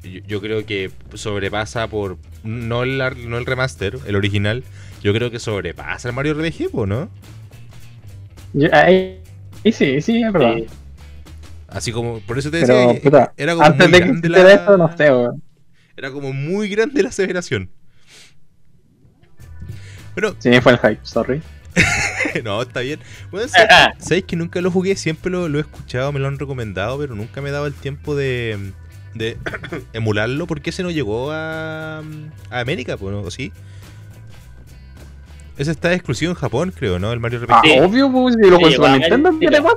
yo, 0.04 0.22
yo 0.28 0.42
creo 0.42 0.66
que 0.66 0.92
sobrepasa 1.16 1.88
por. 1.88 2.18
No 2.44 2.84
el, 2.84 3.00
ar- 3.02 3.18
no 3.18 3.38
el 3.38 3.46
remaster, 3.46 3.98
el 4.06 4.16
original. 4.16 4.64
Yo 5.04 5.14
creo 5.14 5.30
que 5.32 5.40
sobrepasa 5.40 6.08
el 6.10 6.16
Mario 6.16 6.34
RPG, 6.34 6.74
¿no? 6.88 7.10
Yo- 8.54 8.70
ahí, 8.74 9.20
ahí 9.66 9.72
sí, 9.72 10.02
sí, 10.02 10.22
es 10.24 10.32
verdad. 10.32 10.56
Sí. 10.56 10.66
Así 11.68 11.92
como. 11.92 12.20
Por 12.22 12.38
eso 12.40 12.50
te 12.52 12.58
decía 12.58 12.88
Pero, 12.88 13.02
puta, 13.02 13.34
era 13.38 13.54
como 13.54 13.66
antes 13.66 13.90
muy 13.90 13.92
de 13.92 14.00
que 14.00 14.06
grande 14.10 14.30
la- 14.30 14.54
esto, 14.54 14.78
no 14.78 14.98
sé. 14.98 15.10
Era 15.98 16.12
como 16.12 16.32
muy 16.34 16.70
grande 16.70 17.04
la 17.04 17.10
aseveración. 17.10 17.70
Pero, 20.16 20.36
Sí, 20.40 20.50
fue 20.62 20.74
el 20.74 20.80
hype, 20.80 21.00
sorry. 21.04 21.42
no, 22.44 22.62
está 22.62 22.80
bien. 22.82 23.00
Bueno, 23.32 23.48
¿sabes, 23.48 23.70
sabéis 24.00 24.26
que 24.26 24.36
nunca 24.36 24.62
lo 24.62 24.72
jugué? 24.72 24.96
Siempre 24.96 25.32
lo, 25.32 25.48
lo 25.50 25.58
he 25.58 25.62
escuchado, 25.62 26.12
me 26.12 26.20
lo 26.20 26.28
han 26.28 26.40
recomendado, 26.40 26.98
pero 27.00 27.16
nunca 27.16 27.42
me 27.42 27.50
he 27.50 27.52
dado 27.52 27.68
el 27.68 27.74
tiempo 27.74 28.16
de, 28.16 28.72
de 29.14 29.38
emularlo. 29.94 30.48
¿Por 30.48 30.62
qué 30.62 30.70
ese 30.72 30.84
no 30.84 30.92
llegó 30.92 31.32
a, 31.32 32.00
a 32.50 32.60
América? 32.60 32.98
Pues, 32.98 33.14
¿no? 33.14 33.22
¿O 33.22 33.32
sí? 33.32 33.52
Ese 35.58 35.72
está 35.72 35.94
exclusivo 35.94 36.32
en 36.32 36.38
Japón, 36.38 36.74
creo, 36.76 36.98
¿no? 36.98 37.12
El 37.12 37.20
Mario 37.20 37.40
RPG. 37.40 37.54
Ah, 37.54 37.62
Sí. 37.64 37.80
obvio, 37.80 38.12
pues, 38.12 38.36
si 38.42 38.50
lo 38.50 38.58
Sí, 38.58 38.64
con 38.64 38.72
Super 38.72 38.74
igual, 38.74 39.00
Nintendo, 39.00 39.32
¿qué 39.40 39.48
te 39.48 39.62
pasa? 39.62 39.76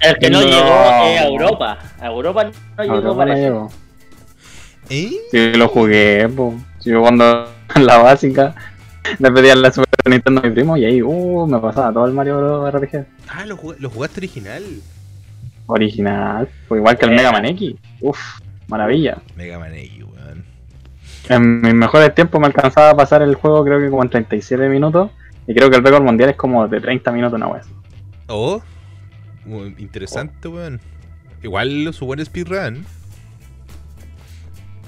El 0.00 0.16
que 0.18 0.30
no, 0.30 0.40
No. 0.40 0.46
llegó 0.46 1.06
es 1.06 1.20
a 1.20 1.24
Europa. 1.26 1.78
A 2.00 2.06
Europa 2.06 2.50
no 2.76 2.82
llegó, 2.84 3.00
no 3.00 3.16
parece. 3.16 3.40
llegó. 3.42 3.70
¿Eh? 4.90 5.12
Sí, 5.30 5.52
lo 5.54 5.68
jugué, 5.68 6.28
pues. 6.34 6.54
Si 6.80 6.90
yo 6.90 7.00
cuando 7.00 7.48
en 7.74 7.86
la 7.86 7.98
básica 7.98 8.54
le 9.18 9.30
pedía 9.32 9.54
la 9.54 9.70
Super 9.72 9.88
Nintendo 10.06 10.40
a 10.40 10.44
mi 10.44 10.50
primo 10.50 10.76
y 10.76 10.84
ahí, 10.84 11.02
uh, 11.02 11.46
me 11.46 11.58
pasaba 11.58 11.92
todo 11.92 12.06
el 12.06 12.12
Mario 12.12 12.38
Bros. 12.38 12.72
RPG. 12.74 13.04
Ah, 13.28 13.44
lo, 13.46 13.56
jug- 13.56 13.76
lo 13.78 13.90
jugaste 13.90 14.20
original. 14.20 14.62
Original, 15.66 16.48
pues 16.68 16.78
igual 16.78 16.98
que 16.98 17.06
el 17.06 17.12
Eh. 17.12 17.16
Mega 17.16 17.32
Man 17.32 17.46
X. 17.46 17.74
Uf, 18.00 18.18
maravilla. 18.68 19.18
Mega 19.36 19.58
Man 19.58 19.74
X, 19.74 20.04
weón. 20.04 20.44
En 21.28 21.60
mis 21.62 21.74
mejores 21.74 22.14
tiempos 22.14 22.40
me 22.40 22.46
alcanzaba 22.48 22.90
a 22.90 22.96
pasar 22.96 23.22
el 23.22 23.34
juego, 23.34 23.64
creo 23.64 23.80
que 23.80 23.88
como 23.88 24.02
en 24.02 24.10
37 24.10 24.68
minutos. 24.68 25.10
Y 25.46 25.54
creo 25.54 25.70
que 25.70 25.76
el 25.76 25.84
récord 25.84 26.02
mundial 26.02 26.30
es 26.30 26.36
como 26.36 26.66
de 26.68 26.80
30 26.80 27.12
minutos 27.12 27.34
una 27.36 27.50
vez. 27.52 27.66
Oh, 28.28 28.60
interesante, 29.78 30.48
weón. 30.48 30.80
Igual 31.42 31.92
su 31.92 32.06
buen 32.06 32.24
speedrun. 32.24 32.84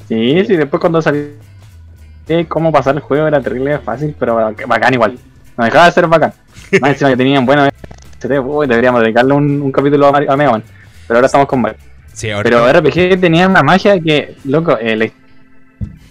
Sí, 0.09 0.45
sí, 0.47 0.57
después 0.57 0.81
cuando 0.81 1.03
salí 1.03 1.33
cómo 2.49 2.73
pasar 2.73 2.95
el 2.97 3.01
juego 3.01 3.27
era 3.27 3.41
terrible 3.41 3.79
fácil, 3.79 4.15
pero 4.19 4.35
bacán 4.67 4.95
igual. 4.95 5.19
No 5.57 5.65
dejaba 5.65 5.87
de 5.87 5.93
ser 5.93 6.07
bacán. 6.07 6.33
Más 6.81 6.91
encima 6.93 7.11
que 7.11 7.17
tenían 7.17 7.47
buenos 7.47 7.69
uy, 8.45 8.67
deberíamos 8.67 9.01
dedicarle 9.03 9.35
un, 9.35 9.63
un 9.63 9.71
capítulo 9.71 10.09
a, 10.09 10.13
Mario- 10.13 10.33
a 10.33 10.37
Mega 10.37 10.51
Man. 10.51 10.63
Pero 11.07 11.19
ahora 11.19 11.27
estamos 11.27 11.47
con 11.47 11.61
Mario. 11.61 11.79
Sí, 12.13 12.31
ahora. 12.31 12.43
Pero 12.43 12.73
RPG 12.81 13.21
tenía 13.21 13.47
una 13.47 13.63
magia 13.63 14.01
que, 14.01 14.35
loco, 14.45 14.77
eh, 14.79 14.97
la- 14.97 15.09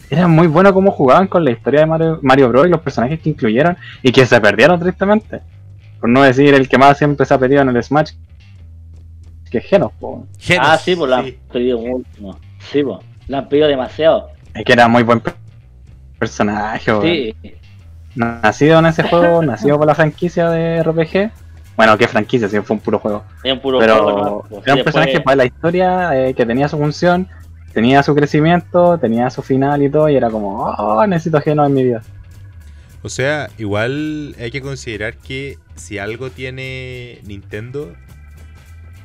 era 0.10 0.28
muy 0.28 0.48
bueno 0.48 0.74
cómo 0.74 0.92
jugaban 0.92 1.28
con 1.28 1.44
la 1.44 1.52
historia 1.52 1.82
de 1.82 1.86
Mario, 1.88 2.20
Mario 2.22 2.48
Bros. 2.50 2.68
y 2.68 2.70
los 2.70 2.80
personajes 2.80 3.20
que 3.20 3.30
incluyeron 3.32 3.76
y 4.02 4.12
que 4.12 4.26
se 4.26 4.40
perdieron 4.40 4.80
tristemente. 4.80 5.42
Por 6.00 6.10
no 6.10 6.22
decir 6.24 6.54
el 6.54 6.70
que 6.70 6.78
más 6.78 6.98
siempre 6.98 7.26
se 7.26 7.34
ha 7.34 7.38
perdido 7.40 7.62
en 7.64 7.70
el 7.70 7.84
Smash, 7.84 8.12
que 9.50 9.58
es 9.58 9.66
Genos, 9.66 9.92
po. 10.00 10.26
Genos, 10.40 10.68
Ah, 10.70 10.78
sí, 10.78 10.96
pues 10.96 11.10
la 11.10 11.18
han 11.18 11.34
pedido 11.52 11.80
mucho. 11.80 12.40
Sí, 12.72 12.84
pues. 12.84 13.00
La 13.28 13.40
han 13.40 13.50
pedido 13.50 13.68
demasiado. 13.68 14.30
Es 14.54 14.64
que 14.64 14.74
era 14.74 14.88
muy 14.88 15.04
buen 15.04 15.20
personaje. 16.20 16.92
Sí. 17.02 17.36
Nacido 18.16 18.80
en 18.80 18.86
ese 18.88 19.04
juego, 19.04 19.42
nacido 19.46 19.78
por 19.78 19.88
la 19.88 19.96
franquicia 19.96 20.50
de 20.50 20.82
RPG. 20.84 21.32
Bueno, 21.76 21.98
¿qué 21.98 22.08
franquicia? 22.08 22.48
Si 22.48 22.60
fue 22.62 22.76
un 22.76 22.80
puro 22.82 23.00
juego. 23.00 23.24
Un 23.44 23.60
puro 23.60 23.80
Pero 23.80 24.04
juego, 24.04 24.24
¿no? 24.24 24.40
Pues, 24.50 24.64
era 24.64 24.74
un 24.74 24.78
después- 24.80 24.84
personaje 24.84 25.20
para 25.22 25.36
la 25.36 25.46
historia 25.46 26.28
eh, 26.28 26.34
que 26.34 26.46
tenía 26.46 26.70
su 26.70 26.78
función, 26.78 27.28
tenía 27.74 28.02
su 28.04 28.16
crecimiento, 28.16 28.98
tenía 28.98 29.30
su 29.30 29.42
final 29.42 29.84
y 29.84 29.90
todo, 29.90 30.08
y 30.10 30.16
era 30.16 30.30
como, 30.30 30.64
oh, 30.64 31.06
necesito 31.06 31.42
Genos 31.42 31.68
en 31.68 31.74
mi 31.74 31.84
vida. 31.84 32.02
O 33.02 33.10
sea, 33.10 33.50
igual 33.58 34.36
hay 34.40 34.50
que 34.52 34.62
considerar 34.62 35.16
que 35.18 35.60
si 35.76 36.00
algo 36.00 36.30
tiene 36.32 37.20
Nintendo 37.26 37.94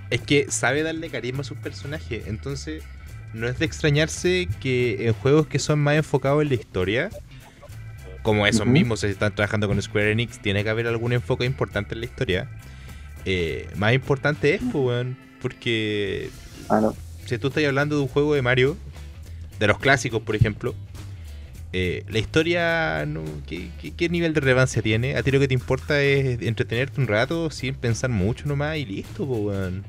es 0.08 0.20
que 0.22 0.46
sabe 0.50 0.82
darle 0.82 1.10
carisma 1.10 1.40
a 1.40 1.44
sus 1.44 1.58
personajes. 1.58 2.26
Entonces, 2.26 2.82
no 3.34 3.46
es 3.48 3.58
de 3.58 3.64
extrañarse 3.64 4.48
que 4.60 5.06
en 5.06 5.12
juegos 5.14 5.46
que 5.46 5.58
son 5.58 5.78
más 5.80 5.96
enfocados 5.96 6.42
en 6.42 6.48
la 6.48 6.54
historia, 6.54 7.10
como 8.22 8.46
esos 8.46 8.66
mismos, 8.66 9.00
si 9.00 9.06
están 9.06 9.34
trabajando 9.34 9.66
con 9.68 9.80
Square 9.80 10.12
Enix, 10.12 10.40
tiene 10.40 10.62
que 10.62 10.70
haber 10.70 10.86
algún 10.86 11.12
enfoque 11.12 11.44
importante 11.44 11.94
en 11.94 12.00
la 12.00 12.06
historia. 12.06 12.50
Eh, 13.24 13.68
más 13.76 13.94
importante 13.94 14.54
es, 14.54 14.60
pues, 14.60 14.74
weón, 14.74 15.16
porque 15.40 16.30
Claro. 16.68 16.94
si 17.26 17.38
tú 17.38 17.48
estás 17.48 17.64
hablando 17.64 17.96
de 17.96 18.02
un 18.02 18.08
juego 18.08 18.34
de 18.34 18.42
Mario, 18.42 18.76
de 19.58 19.66
los 19.66 19.78
clásicos, 19.78 20.22
por 20.22 20.36
ejemplo, 20.36 20.74
eh, 21.72 22.04
la 22.08 22.18
historia, 22.18 23.04
no, 23.06 23.22
¿qué, 23.46 23.70
qué, 23.80 23.92
qué 23.92 24.08
nivel 24.08 24.34
de 24.34 24.40
relevancia 24.40 24.82
tiene? 24.82 25.16
A 25.16 25.22
ti 25.22 25.30
lo 25.30 25.38
que 25.38 25.48
te 25.48 25.54
importa 25.54 26.02
es 26.02 26.42
entretenerte 26.42 27.00
un 27.00 27.06
rato 27.06 27.50
sin 27.50 27.74
pensar 27.74 28.10
mucho 28.10 28.46
nomás 28.46 28.76
y 28.76 28.84
listo, 28.86 29.24
weón. 29.24 29.84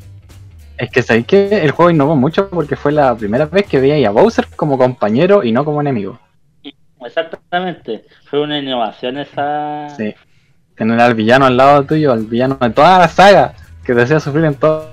Es 0.81 0.89
que 0.89 1.03
sabéis 1.03 1.27
que 1.27 1.47
el 1.63 1.69
juego 1.71 1.91
innovó 1.91 2.15
mucho 2.15 2.50
porque 2.50 2.75
fue 2.75 2.91
la 2.91 3.15
primera 3.15 3.45
vez 3.45 3.67
que 3.67 3.79
veía 3.79 4.07
a 4.07 4.11
Bowser 4.11 4.47
como 4.55 4.79
compañero 4.79 5.43
y 5.43 5.51
no 5.51 5.63
como 5.63 5.79
enemigo. 5.79 6.19
Exactamente. 7.05 8.05
Fue 8.25 8.41
una 8.41 8.57
innovación 8.57 9.17
esa. 9.19 9.89
Sí. 9.95 10.15
Tener 10.75 11.00
al 11.00 11.13
villano 11.13 11.45
al 11.45 11.55
lado 11.57 11.83
tuyo, 11.85 12.11
al 12.11 12.25
villano 12.25 12.57
de 12.59 12.71
toda 12.71 12.97
la 12.97 13.07
saga 13.07 13.53
que 13.83 13.93
te 13.93 14.01
hacía 14.01 14.19
sufrir 14.19 14.45
en 14.45 14.55
todo- 14.55 14.89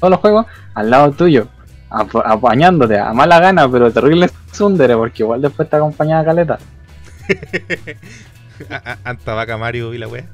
todos 0.00 0.10
los 0.10 0.18
juegos, 0.20 0.46
al 0.74 0.88
lado 0.88 1.10
tuyo, 1.12 1.46
ap- 1.90 2.16
apañándote 2.24 2.98
a 2.98 3.12
mala 3.12 3.38
gana, 3.38 3.68
pero 3.70 3.90
terrible 3.92 4.30
tsundere, 4.50 4.96
porque 4.96 5.22
igual 5.24 5.42
después 5.42 5.68
te 5.68 5.76
acompañaba 5.76 6.24
Caleta. 6.24 6.58
A- 8.70 8.92
a- 8.92 8.98
Anta 9.04 9.34
vaca 9.34 9.58
Mario 9.58 9.92
y 9.92 9.98
la 9.98 10.08
wea. 10.08 10.24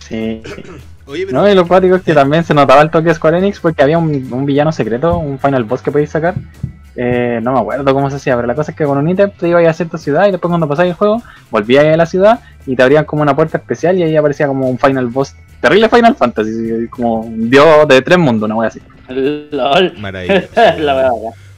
Sí. 0.00 0.42
Oye, 1.06 1.26
pero. 1.26 1.40
No, 1.40 1.48
y 1.48 1.54
lo 1.54 1.66
cuático 1.66 1.96
es 1.96 2.02
que 2.02 2.14
también 2.14 2.44
se 2.44 2.54
notaba 2.54 2.82
el 2.82 2.90
toque 2.90 3.08
de 3.08 3.14
Square 3.14 3.38
Enix 3.38 3.60
porque 3.60 3.82
había 3.82 3.98
un, 3.98 4.32
un 4.32 4.46
villano 4.46 4.72
secreto, 4.72 5.18
un 5.18 5.38
final 5.38 5.64
boss 5.64 5.82
que 5.82 5.92
podéis 5.92 6.10
sacar. 6.10 6.34
Eh, 6.96 7.40
no 7.42 7.52
me 7.52 7.60
acuerdo 7.60 7.92
cómo 7.92 8.08
se 8.08 8.16
hacía, 8.16 8.36
pero 8.36 8.46
la 8.46 8.54
cosa 8.54 8.70
es 8.70 8.76
que 8.76 8.84
con 8.84 8.96
un 8.98 9.08
ítem 9.08 9.30
te 9.30 9.48
ibas 9.48 9.66
a 9.66 9.72
cierta 9.72 9.98
ciudad 9.98 10.28
y 10.28 10.30
después 10.30 10.48
cuando 10.48 10.68
pasáis 10.68 10.90
el 10.90 10.96
juego, 10.96 11.22
volvías 11.50 11.84
a 11.84 11.96
la 11.96 12.06
ciudad 12.06 12.40
y 12.66 12.76
te 12.76 12.82
abrían 12.82 13.04
como 13.04 13.22
una 13.22 13.34
puerta 13.34 13.58
especial 13.58 13.98
y 13.98 14.04
ahí 14.04 14.16
aparecía 14.16 14.46
como 14.46 14.68
un 14.68 14.78
final 14.78 15.08
boss. 15.08 15.34
Terrible 15.60 15.88
Final 15.88 16.14
Fantasy, 16.14 16.88
como 16.90 17.22
un 17.22 17.50
dios 17.50 17.88
de 17.88 18.02
tres 18.02 18.18
mundos, 18.18 18.46
una 18.46 18.56
wea 18.56 18.68
así. 18.68 18.80
LOL. 19.08 19.94
Maravilloso. 19.98 20.48
La 20.78 20.94
verdad. 20.94 21.10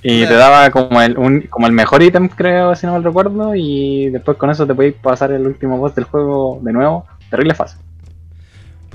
Y 0.02 0.24
te 0.24 0.34
daba 0.34 0.70
como 0.70 1.02
el, 1.02 1.18
un, 1.18 1.42
como 1.50 1.66
el 1.66 1.72
mejor 1.72 2.02
ítem, 2.02 2.28
creo, 2.28 2.76
si 2.76 2.86
no 2.86 2.92
mal 2.92 3.02
recuerdo, 3.02 3.56
y 3.56 4.10
después 4.10 4.36
con 4.36 4.50
eso 4.50 4.64
te 4.64 4.74
podéis 4.74 4.94
pasar 4.94 5.32
el 5.32 5.44
último 5.44 5.78
boss 5.78 5.96
del 5.96 6.04
juego 6.04 6.60
de 6.62 6.72
nuevo. 6.72 7.06
Terrible 7.28 7.54
fácil. 7.54 7.80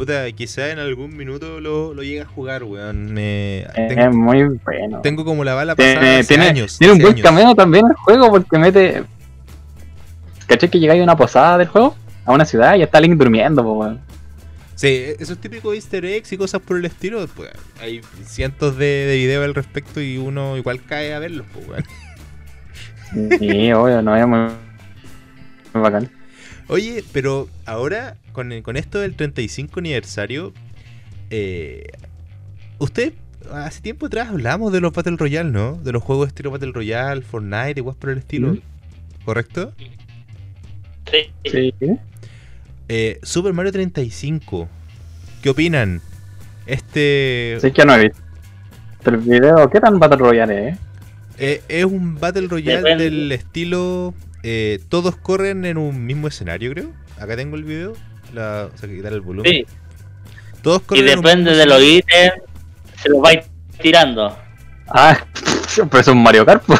Puta, 0.01 0.31
quizá 0.31 0.71
en 0.71 0.79
algún 0.79 1.15
minuto 1.15 1.59
lo, 1.61 1.93
lo 1.93 2.01
llegue 2.01 2.21
a 2.21 2.25
jugar, 2.25 2.63
weón. 2.63 3.13
Me- 3.13 3.59
Es 3.61 3.87
tengo, 3.87 4.11
muy 4.17 4.43
bueno. 4.65 4.99
tengo 5.01 5.23
como 5.23 5.43
la 5.43 5.53
bala 5.53 5.75
pasada 5.75 5.99
Tiene, 5.99 6.15
hace 6.17 6.27
tiene, 6.27 6.45
años. 6.49 6.77
tiene 6.79 6.93
un 6.93 6.99
buen 7.01 7.21
cameo 7.21 7.53
también 7.53 7.85
el 7.87 7.93
juego 7.97 8.31
porque 8.31 8.57
mete. 8.57 9.03
¿Cachai 10.47 10.69
que 10.71 10.79
llegáis 10.79 11.01
a 11.01 11.03
una 11.03 11.15
posada 11.15 11.59
del 11.59 11.67
juego? 11.67 11.95
A 12.25 12.31
una 12.31 12.45
ciudad 12.45 12.75
y 12.77 12.81
está 12.81 12.99
Link 12.99 13.15
durmiendo, 13.15 13.61
po, 13.61 13.73
weón. 13.73 13.99
Sí, 14.73 15.03
esos 15.19 15.37
típicos 15.37 15.75
easter 15.75 16.03
eggs 16.03 16.31
y 16.33 16.37
cosas 16.37 16.61
por 16.61 16.77
el 16.77 16.85
estilo, 16.85 17.27
pues 17.35 17.51
hay 17.79 18.01
cientos 18.25 18.77
de, 18.79 18.85
de 19.05 19.17
videos 19.17 19.45
al 19.45 19.53
respecto 19.53 20.01
y 20.01 20.17
uno 20.17 20.57
igual 20.57 20.81
cae 20.83 21.13
a 21.13 21.19
verlos, 21.19 21.45
pues, 21.53 21.67
weón. 21.67 21.83
Sí, 23.39 23.71
obvio, 23.73 24.01
no 24.01 24.15
es 24.17 24.25
muy, 24.25 24.39
muy 25.75 25.83
bacán. 25.83 26.09
Oye, 26.71 27.03
pero 27.11 27.49
ahora, 27.65 28.15
con, 28.31 28.61
con 28.61 28.77
esto 28.77 28.99
del 28.99 29.15
35 29.15 29.79
aniversario, 29.81 30.53
eh, 31.29 31.83
usted, 32.79 33.11
hace 33.51 33.81
tiempo 33.81 34.05
atrás 34.05 34.29
hablamos 34.29 34.71
de 34.71 34.79
los 34.79 34.93
Battle 34.93 35.17
Royale, 35.17 35.51
¿no? 35.51 35.73
De 35.73 35.91
los 35.91 36.01
juegos 36.01 36.29
estilo 36.29 36.49
Battle 36.49 36.71
Royale, 36.71 37.23
Fortnite 37.23 37.81
y 37.81 37.83
cosas 37.83 37.97
por 37.97 38.09
el 38.11 38.19
estilo, 38.19 38.53
Mm. 38.53 38.59
¿correcto? 39.25 39.73
Sí. 41.11 41.31
Sí. 41.43 41.73
Eh, 42.87 43.19
Super 43.21 43.51
Mario 43.51 43.73
35, 43.73 44.69
¿qué 45.41 45.49
opinan? 45.49 46.01
Este 46.67 47.57
Sí 47.59 47.71
que 47.71 47.83
no 47.83 47.95
he 47.95 48.03
visto. 48.03 48.21
El 49.07 49.17
video, 49.17 49.69
¿qué 49.69 49.81
tan 49.81 49.99
Battle 49.99 50.17
Royale 50.19 50.69
es? 50.69 50.77
eh, 51.37 51.61
es 51.67 51.83
un 51.85 52.17
Battle 52.17 52.47
Royale 52.47 52.77
Depende. 52.77 53.03
del 53.03 53.31
estilo... 53.33 54.13
eh, 54.43 54.79
todos 54.89 55.15
corren 55.15 55.65
en 55.65 55.77
un 55.77 56.05
mismo 56.05 56.27
escenario, 56.27 56.71
creo. 56.71 56.91
Acá 57.19 57.35
tengo 57.35 57.55
el 57.55 57.63
video. 57.63 57.93
La, 58.33 58.69
o 58.73 58.77
sea, 58.77 58.87
que 58.87 58.95
quitar 58.95 59.13
el 59.13 59.21
volumen. 59.21 59.51
Sí. 59.51 59.65
Todos 60.61 60.81
Y 60.81 60.85
corren 60.85 61.07
en 61.07 61.17
un 61.17 61.23
depende 61.23 61.55
de 61.55 61.65
los 61.65 61.81
ítems, 61.81 62.33
se 63.01 63.09
los 63.09 63.21
vais 63.21 63.45
tirando. 63.81 64.37
Ah, 64.87 65.25
pero 65.89 65.99
es 65.99 66.07
un 66.07 66.23
Mario 66.23 66.45
Kart. 66.45 66.63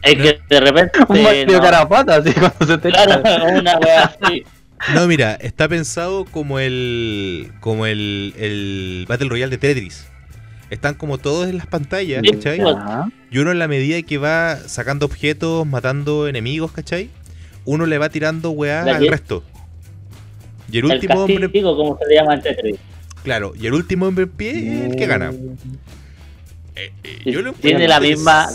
Es 0.00 0.14
que 0.14 0.40
de 0.48 0.60
repente. 0.60 1.00
un 1.08 1.22
Mario 1.22 1.46
no. 1.46 1.60
Kart 1.60 1.74
a 1.74 1.88
pata, 1.88 2.16
así 2.16 2.32
cuando 2.32 2.66
se 2.66 2.78
te 2.78 2.88
Claro, 2.88 3.20
una 3.58 3.78
wea 3.78 4.04
así. 4.04 4.44
No, 4.94 5.06
mira, 5.08 5.34
está 5.34 5.68
pensado 5.68 6.24
como 6.24 6.60
el 6.60 7.52
como 7.60 7.84
el, 7.84 8.32
el 8.38 9.06
Battle 9.08 9.28
Royale 9.28 9.50
de 9.50 9.58
Tetris. 9.58 10.06
Están 10.70 10.94
como 10.94 11.18
todos 11.18 11.48
en 11.48 11.56
las 11.56 11.66
pantallas, 11.66 12.22
¿cachai? 12.30 12.60
Y 13.30 13.38
uno 13.38 13.52
en 13.52 13.58
la 13.58 13.68
medida 13.68 14.00
que 14.02 14.18
va 14.18 14.56
sacando 14.56 15.06
objetos, 15.06 15.66
matando 15.66 16.28
enemigos, 16.28 16.72
¿cachai? 16.72 17.10
Uno 17.64 17.86
le 17.86 17.98
va 17.98 18.08
tirando 18.08 18.50
weá 18.50 18.82
al 18.82 19.08
resto. 19.08 19.42
Y 20.70 20.78
el 20.78 20.84
El 20.86 20.92
último 20.92 21.20
hombre, 21.20 21.40
castigo, 21.40 21.76
como 21.76 21.98
se 21.98 22.06
le 22.06 22.14
llama 22.14 22.34
en 22.34 22.42
Tetris. 22.42 22.78
claro, 23.22 23.52
y 23.58 23.66
el 23.66 23.74
último 23.74 24.06
hombre 24.06 24.24
en 24.24 24.30
pie 24.30 24.50
es 24.50 24.90
el 24.90 24.96
que 24.96 25.06
gana. 25.06 25.30
Eh, 26.76 26.92
eh, 27.02 27.20
Sí, 27.24 27.32
yo 27.32 27.42
lo 27.42 27.52
tiene 27.54 27.88
la 27.88 28.00
misma-. 28.00 28.48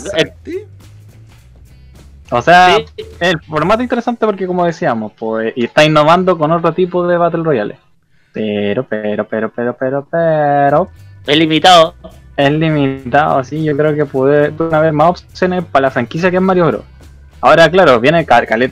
O 2.30 2.40
sea, 2.42 2.76
Sí, 2.76 3.04
el 3.20 3.40
formato 3.42 3.82
interesante 3.82 4.24
porque 4.26 4.46
como 4.46 4.64
decíamos, 4.64 5.12
pues, 5.18 5.52
y 5.56 5.64
está 5.64 5.84
innovando 5.84 6.38
con 6.38 6.50
otro 6.52 6.72
tipo 6.72 7.06
de 7.06 7.16
Battle 7.18 7.42
Royale. 7.44 7.78
Pero, 8.32 8.84
pero, 8.88 9.28
pero, 9.28 9.52
pero, 9.54 9.76
pero, 9.76 10.08
pero, 10.10 10.88
es 11.26 11.36
limitado. 11.36 11.94
es 12.36 12.50
limitado, 12.50 13.44
sí, 13.44 13.62
yo 13.62 13.76
creo 13.76 13.94
que 13.94 14.04
puede, 14.06 14.50
pueden 14.50 14.74
haber 14.74 14.92
más 14.92 15.10
opciones 15.10 15.64
para 15.64 15.84
la 15.84 15.90
franquicia 15.90 16.30
que 16.30 16.36
es 16.36 16.42
Mario 16.42 16.66
Bros. 16.66 16.82
Ahora, 17.40 17.68
claro, 17.70 18.00
viene 18.00 18.24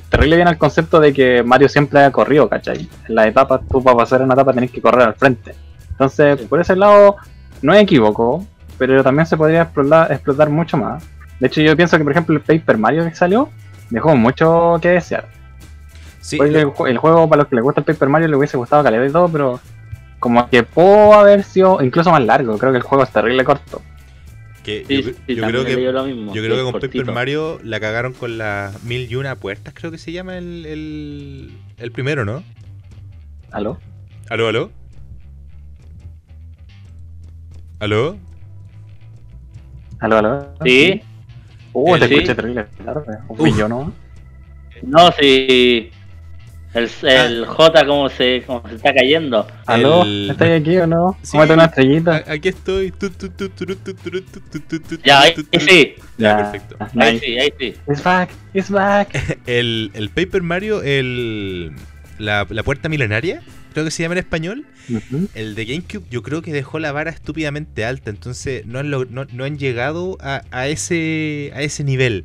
terrible 0.09 0.37
bien 0.37 0.49
el 0.49 0.57
concepto 0.59 0.99
de 0.99 1.13
que 1.13 1.43
Mario 1.43 1.69
siempre 1.69 2.03
ha 2.03 2.11
corrido, 2.11 2.49
¿cachai? 2.49 2.89
En 3.09 3.15
las 3.15 3.27
etapas, 3.27 3.61
tú 3.71 3.83
para 3.85 3.97
pasar 3.99 4.23
una 4.23 4.33
etapa 4.35 4.53
tenés 4.55 4.71
que 4.71 4.81
correr 4.81 5.03
al 5.09 5.15
frente. 5.15 5.55
Entonces, 5.91 6.41
Sí. 6.41 6.47
por 6.47 6.59
ese 6.61 6.75
lado, 6.75 7.17
no 7.61 7.73
me 7.73 7.81
equivoco, 7.81 8.47
pero 8.79 9.03
también 9.05 9.27
se 9.27 9.37
podría 9.37 9.63
explotar, 9.63 10.11
explotar 10.11 10.49
mucho 10.49 10.77
más. 10.79 11.05
De 11.39 11.47
hecho, 11.49 11.61
yo 11.61 11.77
pienso 11.77 11.99
que, 11.99 12.03
por 12.03 12.13
ejemplo, 12.13 12.35
el 12.35 12.41
Paper 12.41 12.79
Mario 12.79 13.05
que 13.05 13.15
salió 13.15 13.49
dejó 13.91 14.17
mucho 14.17 14.79
que 14.81 14.89
desear. 14.89 15.27
Sí, 16.21 16.39
que 16.39 16.47
lo- 16.47 16.59
el, 16.59 16.67
ju- 16.69 16.89
el 16.89 16.97
juego, 16.99 17.29
para 17.29 17.43
los 17.43 17.49
que 17.49 17.57
les 17.57 17.63
gusta 17.65 17.81
el 17.81 17.85
Paper 17.85 18.09
Mario, 18.09 18.29
le 18.29 18.37
hubiese 18.37 18.57
gustado 18.57 18.83
calidad 18.83 19.05
y 19.05 19.13
todo, 19.13 19.29
pero 19.29 19.61
como 20.23 20.49
que 20.49 20.63
pudo 20.63 21.15
haber 21.15 21.43
sido 21.43 21.83
incluso 21.83 22.13
más 22.13 22.25
largo. 22.25 22.57
Creo 22.57 22.71
que 22.71 22.79
el 22.79 22.85
juego 22.85 23.03
es 23.03 23.11
terrible 23.11 23.43
corto. 23.43 23.83
que 24.63 24.85
Sí, 24.87 25.03
yo, 25.03 25.11
sí, 25.11 25.35
yo 25.35 25.45
creo 25.45 25.65
que 25.65 25.77
lo 25.77 26.05
mismo, 26.05 26.33
yo 26.33 26.41
creo 26.41 26.55
que 26.55 26.61
es 26.61 26.63
con 26.63 26.73
cortito. 26.73 26.99
Paper 27.01 27.13
Mario 27.13 27.59
la 27.65 27.81
cagaron 27.81 28.13
con 28.13 28.39
las 28.39 28.85
mil 28.85 29.11
y 29.11 29.17
una 29.17 29.35
puertas, 29.35 29.75
creo 29.75 29.91
que 29.91 29.99
se 29.99 30.13
llama 30.13 30.39
el, 30.39 30.65
el, 30.65 31.53
el 31.79 31.91
primero, 31.91 32.25
¿no? 32.25 32.45
¿Aló? 33.51 33.81
¿Aló, 34.31 34.47
aló? 34.47 34.71
¿Aló? 37.81 38.17
¿Aló, 39.99 40.19
aló? 40.19 40.55
Sí, 40.65 41.03
Uh, 41.75 41.99
te 41.99 42.07
Sí. 42.07 42.15
escuché 42.15 42.35
terrible 42.37 42.67
tarde. 42.85 43.19
Un 43.29 43.43
millón, 43.43 43.71
¿no? 43.71 43.93
no, 44.83 45.11
sí. 45.19 45.91
El, 46.75 46.89
el 47.03 47.45
J 47.47 47.87
como 47.87 48.09
se, 48.09 48.43
como 48.47 48.67
se 48.69 48.77
está 48.77 48.95
cayendo. 48.95 49.47
¿Aló? 49.67 50.03
El- 50.05 50.31
¿Estás 50.31 50.61
aquí 50.61 50.77
o 50.79 50.87
no? 50.87 51.19
Sí. 51.23 51.33
Cómete 51.33 51.53
una 51.55 51.65
estrellita. 51.67 52.25
A- 52.27 52.33
Aquí 52.33 52.49
estoy. 52.49 52.91
Tu, 52.93 53.11
tu, 53.11 53.29
tu, 53.29 53.49
turu, 53.51 53.77
tu, 53.77 53.93
turu, 53.95 54.23
tu, 54.23 54.41
tu, 54.41 54.61
tu, 54.61 54.81
tu, 54.81 54.97
Ya, 55.05 55.21
ahí 55.21 55.35
tu, 55.35 55.45
tu, 55.45 55.61
sí, 55.61 55.95
Ya, 56.17 56.37
perfecto. 56.39 56.77
ahí 56.99 57.19
sí, 57.19 57.39
ahí 57.39 57.53
sí. 57.59 57.75
It's 57.89 58.03
back, 58.03 58.31
it's 58.55 58.71
back. 58.71 59.39
El, 59.47 59.91
el 59.95 60.09
Paper 60.09 60.43
Mario, 60.43 60.83
el, 60.83 61.73
la, 62.19 62.47
la 62.49 62.63
puerta 62.63 62.89
milenaria, 62.89 63.43
creo 63.75 63.85
que 63.85 63.91
se 63.91 64.03
llama 64.03 64.15
en 64.15 64.19
español. 64.21 64.65
El 65.35 65.55
de 65.55 65.65
GameCube 65.67 66.05
yo 66.11 66.23
creo 66.23 66.41
que 66.43 66.53
dejó 66.53 66.79
la 66.79 66.91
vara 66.93 67.11
estúpidamente 67.11 67.85
alta, 67.85 68.11
entonces 68.11 68.65
no 68.67 68.79
han, 68.79 68.91
log- 68.91 69.09
no, 69.11 69.27
no 69.31 69.45
han 69.45 69.59
llegado 69.59 70.17
a, 70.21 70.43
a 70.51 70.69
ese, 70.69 71.53
a 71.55 71.61
ese 71.63 71.85
nivel. 71.85 72.25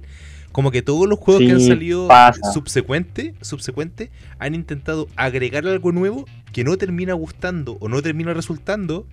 Como 0.57 0.71
que 0.71 0.81
todos 0.81 1.07
los 1.07 1.19
juegos 1.19 1.43
que 1.43 1.51
han 1.51 1.59
Sí, 1.59 1.67
salido 1.67 2.07
pasa. 2.07 2.51
subsecuente, 2.51 3.35
subsecuente 3.41 4.09
han 4.39 4.55
intentado 4.55 5.07
agregar 5.15 5.67
algo 5.67 5.91
nuevo 5.91 6.25
que 6.51 6.63
no 6.63 6.77
termina 6.77 7.13
gustando 7.13 7.77
o 7.79 7.87
no 7.87 8.01
termina 8.01 8.33
resultando 8.33 9.05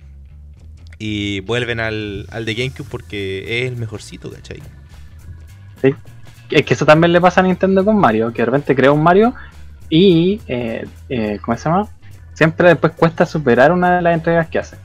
y 0.99 1.41
vuelven 1.41 1.81
al, 1.81 2.27
al 2.31 2.47
de 2.47 2.55
GameCube 2.55 2.87
porque 2.91 3.61
es 3.61 3.71
el 3.71 3.77
mejorcito, 3.77 4.31
¿cachai? 4.31 4.63
Es 6.49 6.65
que 6.65 6.73
eso 6.73 6.87
también 6.87 7.13
le 7.13 7.21
pasa 7.21 7.43
a 7.43 7.45
Nintendo 7.45 7.85
con 7.85 7.99
Mario, 7.99 8.33
que 8.33 8.41
de 8.41 8.47
repente 8.47 8.75
crea 8.75 8.93
un 8.93 9.03
Mario 9.03 9.35
y, 9.91 10.41
eh, 10.49 10.87
eh, 11.11 11.39
¿cómo 11.43 11.59
se 11.59 11.69
llama? 11.69 11.89
Siempre 12.33 12.69
después 12.69 12.95
cuesta 12.95 13.27
superar 13.27 13.71
una 13.71 13.97
de 13.97 14.01
las 14.01 14.15
entregas 14.15 14.49
que 14.49 14.61
hace. 14.61 14.79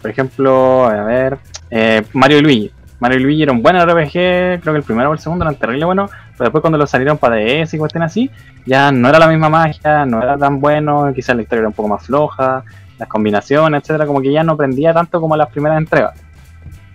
Por 0.00 0.10
ejemplo, 0.10 0.86
a 0.86 1.04
ver, 1.04 1.36
eh, 1.70 2.04
Mario 2.14 2.38
y 2.38 2.40
Luigi. 2.40 2.72
Mario 3.00 3.18
y 3.18 3.22
Luigi 3.22 3.42
era 3.42 3.52
un 3.52 3.62
buen 3.62 3.78
RPG, 3.78 4.12
creo 4.12 4.60
que 4.60 4.76
el 4.76 4.82
primero 4.82 5.10
o 5.10 5.12
el 5.12 5.18
segundo 5.18 5.44
eran 5.44 5.56
terrible 5.56 5.84
bueno, 5.84 6.08
pero 6.32 6.44
después 6.44 6.60
cuando 6.60 6.78
lo 6.78 6.86
salieron 6.86 7.18
para 7.18 7.36
DS 7.36 7.74
y 7.74 7.78
cuestiones 7.78 8.10
así, 8.10 8.30
ya 8.64 8.90
no 8.90 9.08
era 9.08 9.18
la 9.18 9.28
misma 9.28 9.48
magia, 9.48 10.06
no 10.06 10.22
era 10.22 10.38
tan 10.38 10.60
bueno, 10.60 11.12
quizás 11.14 11.36
la 11.36 11.42
historia 11.42 11.60
era 11.60 11.68
un 11.68 11.74
poco 11.74 11.88
más 11.88 12.06
floja, 12.06 12.64
las 12.98 13.08
combinaciones, 13.08 13.82
etcétera, 13.82 14.06
como 14.06 14.20
que 14.20 14.32
ya 14.32 14.42
no 14.42 14.56
prendía 14.56 14.94
tanto 14.94 15.20
como 15.20 15.36
las 15.36 15.50
primeras 15.50 15.78
entregas. 15.78 16.14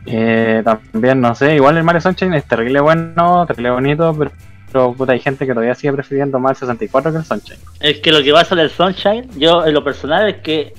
Eh, 0.05 0.63
también, 0.65 1.21
no 1.21 1.35
sé, 1.35 1.55
igual 1.55 1.77
el 1.77 1.83
Mario 1.83 2.01
Sunshine 2.01 2.33
es 2.33 2.45
terrible 2.45 2.79
bueno, 2.79 3.45
terrible 3.45 3.69
bonito, 3.69 4.17
pero, 4.71 4.93
puta, 4.93 5.11
hay 5.11 5.19
gente 5.19 5.45
que 5.45 5.53
todavía 5.53 5.75
sigue 5.75 5.93
prefiriendo 5.93 6.39
más 6.39 6.51
el 6.53 6.67
64 6.67 7.11
que 7.11 7.17
el 7.19 7.25
Sunshine. 7.25 7.59
Es 7.79 7.99
que 7.99 8.11
lo 8.11 8.23
que 8.23 8.31
pasa 8.31 8.55
en 8.55 8.61
el 8.61 8.69
Sunshine, 8.69 9.29
yo 9.37 9.65
en 9.65 9.73
lo 9.73 9.83
personal 9.83 10.29
es 10.29 10.37
que 10.37 10.73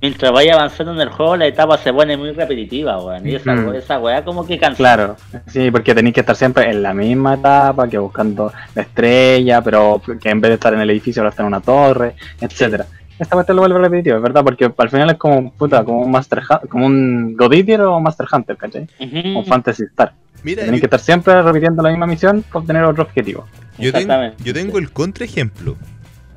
mientras 0.00 0.32
vaya 0.32 0.54
avanzando 0.54 0.92
en 0.92 1.00
el 1.00 1.08
juego, 1.08 1.36
la 1.36 1.46
etapa 1.46 1.78
se 1.78 1.92
pone 1.92 2.16
muy 2.16 2.32
repetitiva, 2.32 2.98
weón. 3.02 3.26
Y 3.28 3.34
esa, 3.34 3.54
esa 3.76 3.98
weá 3.98 4.24
como 4.24 4.46
que 4.46 4.58
cansa. 4.58 4.76
Claro, 4.76 5.16
sí, 5.48 5.70
porque 5.70 5.94
tenéis 5.94 6.14
que 6.14 6.20
estar 6.20 6.36
siempre 6.36 6.70
en 6.70 6.82
la 6.82 6.94
misma 6.94 7.34
etapa, 7.34 7.88
que 7.88 7.98
buscando 7.98 8.52
la 8.74 8.82
estrella, 8.82 9.62
pero 9.62 10.00
que 10.20 10.30
en 10.30 10.40
vez 10.40 10.50
de 10.50 10.54
estar 10.54 10.74
en 10.74 10.80
el 10.80 10.90
edificio 10.90 11.22
ahora 11.22 11.30
está 11.30 11.42
en 11.42 11.48
una 11.48 11.60
torre, 11.60 12.14
etcétera. 12.40 12.86
Esta 13.18 13.36
parte 13.36 13.52
lo 13.52 13.60
vuelve 13.60 13.78
repetitivo, 13.78 14.16
es 14.16 14.22
verdad, 14.22 14.42
porque 14.42 14.72
al 14.74 14.88
final 14.88 15.10
es 15.10 15.16
como, 15.16 15.52
puta, 15.52 15.84
como 15.84 16.00
un 16.00 16.10
Master 16.10 16.42
como 16.70 16.86
un 16.86 17.36
God 17.36 17.52
Eater 17.52 17.82
o 17.82 18.00
Master 18.00 18.26
Hunter, 18.32 18.56
¿cachai? 18.56 18.88
Ujú. 18.98 19.38
O 19.38 19.44
Fantasy 19.44 19.84
Star. 19.84 20.14
Mira, 20.42 20.62
Tenéis 20.64 20.80
yo, 20.80 20.88
que 20.88 20.96
estar 20.96 21.00
siempre 21.00 21.42
repitiendo 21.42 21.82
la 21.82 21.90
misma 21.90 22.06
misión 22.06 22.42
para 22.42 22.60
obtener 22.60 22.82
otro 22.84 23.02
objetivo. 23.02 23.46
yo 23.78 23.92
tengo, 23.92 24.14
yo 24.42 24.54
tengo 24.54 24.78
el 24.78 24.90
contraejemplo. 24.90 25.76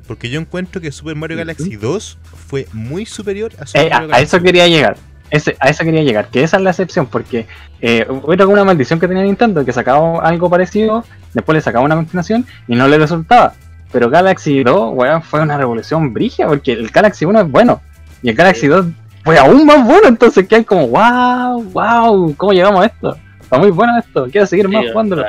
Porque 0.06 0.28
yo 0.28 0.40
encuentro 0.40 0.80
que 0.80 0.92
Super 0.92 1.16
Mario 1.16 1.38
Galaxy 1.38 1.76
2 1.76 2.18
fue 2.48 2.66
muy 2.72 3.06
superior 3.06 3.52
a 3.58 3.66
Super 3.66 3.86
Eh, 3.86 3.90
Mario 3.90 3.96
a 3.96 4.00
Galaxy 4.08 4.24
eso 4.24 4.42
quería 4.42 4.68
llegar. 4.68 4.96
Ese, 5.30 5.56
a 5.58 5.68
eso 5.68 5.82
quería 5.84 6.02
llegar, 6.02 6.28
que 6.28 6.42
esa 6.42 6.58
es 6.58 6.62
la 6.62 6.70
excepción, 6.70 7.06
porque 7.06 7.46
eh, 7.80 8.06
era 8.30 8.46
una 8.46 8.62
maldición 8.62 9.00
que 9.00 9.08
tenía 9.08 9.24
Nintendo, 9.24 9.64
que 9.64 9.72
sacaba 9.72 10.20
algo 10.20 10.48
parecido, 10.48 11.04
después 11.32 11.56
le 11.56 11.60
sacaba 11.60 11.84
una 11.84 11.96
continuación 11.96 12.46
y 12.68 12.76
no 12.76 12.86
le 12.86 12.98
resultaba. 12.98 13.54
Pero 13.90 14.10
Galaxy 14.10 14.62
2, 14.62 14.92
weón, 14.94 15.22
fue 15.22 15.40
una 15.40 15.56
revolución 15.56 16.12
brigia, 16.12 16.46
porque 16.46 16.72
el 16.72 16.88
Galaxy 16.88 17.24
1 17.24 17.40
es 17.40 17.50
bueno, 17.50 17.80
y 18.22 18.28
el 18.28 18.36
Galaxy 18.36 18.68
2 18.68 18.86
fue 19.24 19.38
aún 19.38 19.64
más 19.66 19.84
bueno, 19.84 20.06
entonces 20.06 20.46
que 20.46 20.56
hay 20.56 20.64
como, 20.64 20.88
wow, 20.88 21.62
wow, 21.72 22.34
¿cómo 22.36 22.52
llegamos 22.52 22.82
a 22.82 22.86
esto? 22.86 23.16
Está 23.40 23.58
muy 23.58 23.70
bueno 23.70 23.98
esto, 23.98 24.28
quiero 24.30 24.46
seguir 24.46 24.68
más 24.68 24.84
jugándolo. 24.92 25.24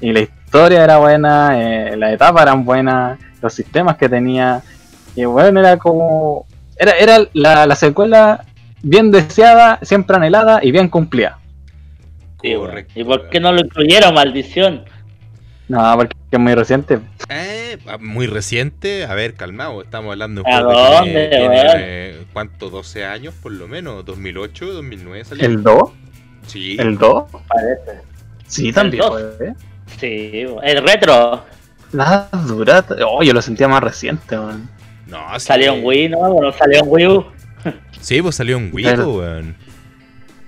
Y 0.00 0.12
la 0.12 0.20
historia 0.20 0.84
era 0.84 0.98
buena, 0.98 1.60
eh, 1.60 1.96
las 1.96 2.12
etapas 2.12 2.42
eran 2.42 2.64
buenas, 2.64 3.18
los 3.40 3.52
sistemas 3.52 3.96
que 3.96 4.08
tenía. 4.08 4.62
Y 5.16 5.24
bueno, 5.24 5.60
era 5.60 5.76
como. 5.76 6.46
Era, 6.76 6.92
era 6.92 7.18
la, 7.34 7.66
la 7.66 7.76
secuela 7.76 8.44
bien 8.82 9.10
deseada, 9.10 9.78
siempre 9.82 10.16
anhelada 10.16 10.60
y 10.62 10.70
bien 10.72 10.88
cumplida. 10.88 11.38
Sí, 12.42 12.54
¿Y 12.94 13.04
por 13.04 13.28
qué 13.28 13.38
no 13.38 13.52
lo 13.52 13.60
incluyeron, 13.60 14.14
maldición? 14.14 14.84
No, 15.68 15.94
porque 15.96 16.16
es 16.30 16.38
muy 16.40 16.54
reciente. 16.54 16.98
Eh, 17.28 17.78
muy 18.00 18.26
reciente, 18.26 19.04
a 19.04 19.14
ver, 19.14 19.34
calmado, 19.34 19.82
estamos 19.82 20.10
hablando 20.10 20.42
de 20.42 20.50
¿A 20.50 20.58
un 20.58 20.64
juego 20.64 20.80
que 20.80 20.94
dónde, 20.94 21.12
weón? 21.12 21.50
tiene, 21.52 21.72
eh, 21.76 22.24
¿cuánto? 22.32 22.70
12 22.70 23.04
años 23.04 23.34
por 23.40 23.52
lo 23.52 23.68
menos, 23.68 24.04
2008, 24.04 24.72
2009 24.72 25.24
salió. 25.24 25.46
¿El 25.46 25.62
2? 25.62 25.90
Sí, 26.46 26.76
¿El 26.78 26.98
2? 26.98 27.24
Parece. 27.46 28.02
Sí, 28.46 28.72
también. 28.72 29.04
fue. 29.04 29.54
Sí, 29.98 30.46
el 30.62 30.82
retro. 30.82 31.44
La 31.92 32.28
dura. 32.46 32.84
Oh, 33.06 33.22
yo 33.22 33.32
lo 33.32 33.42
sentía 33.42 33.68
más 33.68 33.82
reciente, 33.82 34.36
man. 34.36 34.68
no, 35.06 35.18
sí, 35.38 35.46
Salió 35.46 35.74
en 35.74 35.84
Wii, 35.84 36.08
¿no? 36.10 36.18
Bueno, 36.32 36.52
salió 36.52 36.80
en 36.80 36.84
Wii 36.86 37.06
U. 37.06 37.26
Sí, 38.00 38.22
pues 38.22 38.36
salió 38.36 38.56
en 38.56 38.70
Wii, 38.72 38.84
Pero- 38.84 39.12
weón. 39.14 39.56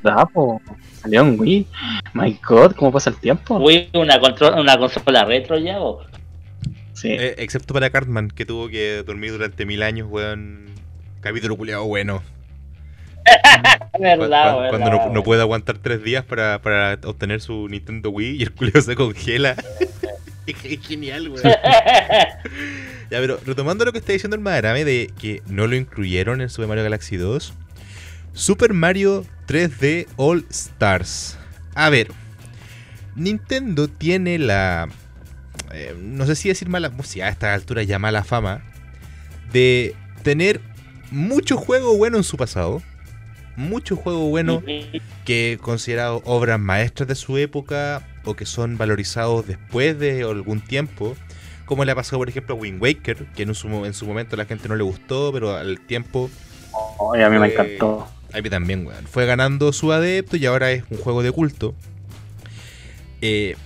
Da, 0.02 0.24
po. 0.26 0.60
Salió 1.00 1.20
en 1.20 1.38
Wii. 1.38 1.66
My 2.14 2.38
god, 2.46 2.72
¿cómo 2.72 2.92
pasa 2.92 3.10
el 3.10 3.16
tiempo? 3.16 3.56
Wii 3.58 3.90
una, 3.94 4.18
control, 4.20 4.58
una 4.60 4.78
consola 4.78 5.24
retro 5.24 5.58
ya, 5.58 5.80
o. 5.80 6.02
Sí. 6.94 7.08
Eh, 7.10 7.34
excepto 7.38 7.74
para 7.74 7.90
Cartman, 7.90 8.28
que 8.28 8.44
tuvo 8.46 8.68
que 8.68 9.02
dormir 9.04 9.32
durante 9.32 9.66
mil 9.66 9.82
años, 9.82 10.08
weón. 10.10 10.66
Capítulo 11.20 11.56
culiado 11.56 11.84
bueno. 11.84 12.22
Verdad, 14.00 14.70
cuando 14.70 14.90
no, 14.90 15.10
no 15.10 15.22
puede 15.22 15.42
aguantar 15.42 15.78
tres 15.78 16.02
días 16.02 16.24
para, 16.24 16.60
para 16.60 16.98
obtener 17.04 17.40
su 17.40 17.68
Nintendo 17.68 18.10
Wii 18.10 18.36
y 18.38 18.42
el 18.42 18.52
culiado 18.52 18.80
se 18.80 18.96
congela. 18.96 19.56
genial, 20.82 21.28
weón. 21.28 21.42
Ya, 23.10 23.18
pero 23.20 23.38
retomando 23.44 23.84
lo 23.84 23.92
que 23.92 23.98
está 23.98 24.12
diciendo 24.12 24.36
el 24.36 24.42
Madarame 24.42 24.86
de 24.86 25.12
que 25.20 25.42
no 25.46 25.66
lo 25.66 25.76
incluyeron 25.76 26.40
en 26.40 26.48
Super 26.48 26.66
Mario 26.66 26.82
Galaxy 26.84 27.16
2. 27.18 27.52
Super 28.32 28.72
Mario 28.72 29.26
3D 29.46 30.06
All 30.16 30.46
Stars. 30.48 31.36
A 31.74 31.90
ver, 31.90 32.08
Nintendo 33.14 33.88
tiene 33.88 34.38
la. 34.38 34.88
eh, 35.72 35.94
no 36.00 36.24
sé 36.24 36.34
si 36.36 36.48
decir 36.48 36.68
mala. 36.70 36.90
Si 37.02 37.20
a 37.20 37.28
esta 37.28 37.52
altura 37.52 37.82
ya 37.82 37.98
mala 37.98 38.24
fama. 38.24 38.62
De 39.52 39.94
tener 40.22 40.62
mucho 41.10 41.58
juego 41.58 41.96
bueno 41.98 42.16
en 42.16 42.24
su 42.24 42.38
pasado. 42.38 42.82
Muchos 43.56 43.98
juegos 43.98 44.28
buenos 44.30 44.62
que 45.24 45.58
considerados 45.60 46.22
obras 46.24 46.58
maestras 46.58 47.08
de 47.08 47.14
su 47.14 47.38
época 47.38 48.06
o 48.24 48.34
que 48.34 48.46
son 48.46 48.78
valorizados 48.78 49.46
después 49.46 49.98
de 49.98 50.22
algún 50.22 50.60
tiempo. 50.60 51.16
Como 51.64 51.84
le 51.84 51.92
ha 51.92 51.94
pasado, 51.94 52.18
por 52.18 52.28
ejemplo, 52.28 52.54
a 52.54 52.58
Wind 52.58 52.82
Waker, 52.82 53.26
que 53.34 53.44
en 53.44 53.54
su, 53.54 53.68
en 53.84 53.94
su 53.94 54.06
momento 54.06 54.36
a 54.36 54.38
la 54.38 54.44
gente 54.44 54.68
no 54.68 54.76
le 54.76 54.82
gustó, 54.82 55.30
pero 55.32 55.56
al 55.56 55.80
tiempo 55.80 56.28
Oye, 56.98 57.24
a 57.24 57.30
mí 57.30 57.38
me 57.38 57.48
Eh, 57.48 57.52
encantó. 57.52 58.06
A 58.32 58.40
mí 58.40 58.48
también, 58.48 58.86
weón. 58.86 59.06
Fue 59.06 59.26
ganando 59.26 59.72
su 59.72 59.92
adepto 59.92 60.36
y 60.36 60.46
ahora 60.46 60.70
es 60.72 60.84
un 60.90 60.98
juego 60.98 61.22
de 61.22 61.32
culto. 61.32 61.74
Eh, 63.20 63.56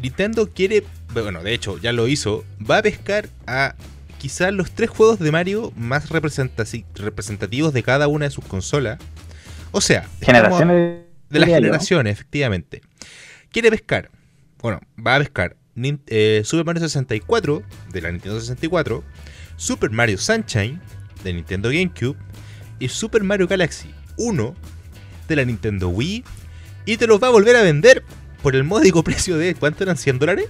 Nintendo 0.00 0.50
quiere, 0.52 0.84
bueno, 1.14 1.42
de 1.42 1.54
hecho 1.54 1.78
ya 1.78 1.92
lo 1.92 2.08
hizo, 2.08 2.44
va 2.68 2.78
a 2.78 2.82
pescar 2.82 3.28
a 3.46 3.74
quizás 4.18 4.52
los 4.52 4.72
tres 4.72 4.90
juegos 4.90 5.18
de 5.18 5.30
Mario 5.32 5.72
más 5.76 6.10
representativos 6.10 7.72
de 7.72 7.82
cada 7.82 8.08
una 8.08 8.26
de 8.26 8.30
sus 8.30 8.44
consolas. 8.44 8.98
O 9.76 9.80
sea, 9.82 10.08
Generaciones 10.22 11.00
de 11.28 11.38
las 11.38 11.48
generaciones, 11.50 12.12
efectivamente. 12.14 12.80
Quiere 13.50 13.70
pescar, 13.70 14.10
bueno, 14.62 14.80
va 15.04 15.16
a 15.16 15.18
pescar 15.18 15.56
Nin- 15.76 16.00
eh, 16.06 16.40
Super 16.44 16.64
Mario 16.64 16.80
64 16.80 17.62
de 17.92 18.00
la 18.00 18.10
Nintendo 18.10 18.40
64, 18.40 19.04
Super 19.56 19.90
Mario 19.90 20.16
Sunshine 20.18 20.80
de 21.24 21.32
Nintendo 21.34 21.68
GameCube 21.68 22.16
y 22.78 22.88
Super 22.88 23.22
Mario 23.22 23.46
Galaxy 23.46 23.94
1 24.16 24.54
de 25.28 25.36
la 25.36 25.44
Nintendo 25.44 25.88
Wii 25.90 26.24
y 26.86 26.96
te 26.96 27.06
los 27.06 27.22
va 27.22 27.26
a 27.26 27.30
volver 27.30 27.56
a 27.56 27.62
vender 27.62 28.02
por 28.42 28.56
el 28.56 28.64
módico 28.64 29.02
precio 29.04 29.36
de 29.36 29.54
¿cuánto 29.54 29.82
eran? 29.84 29.96
¿100 29.96 30.18
dólares? 30.18 30.46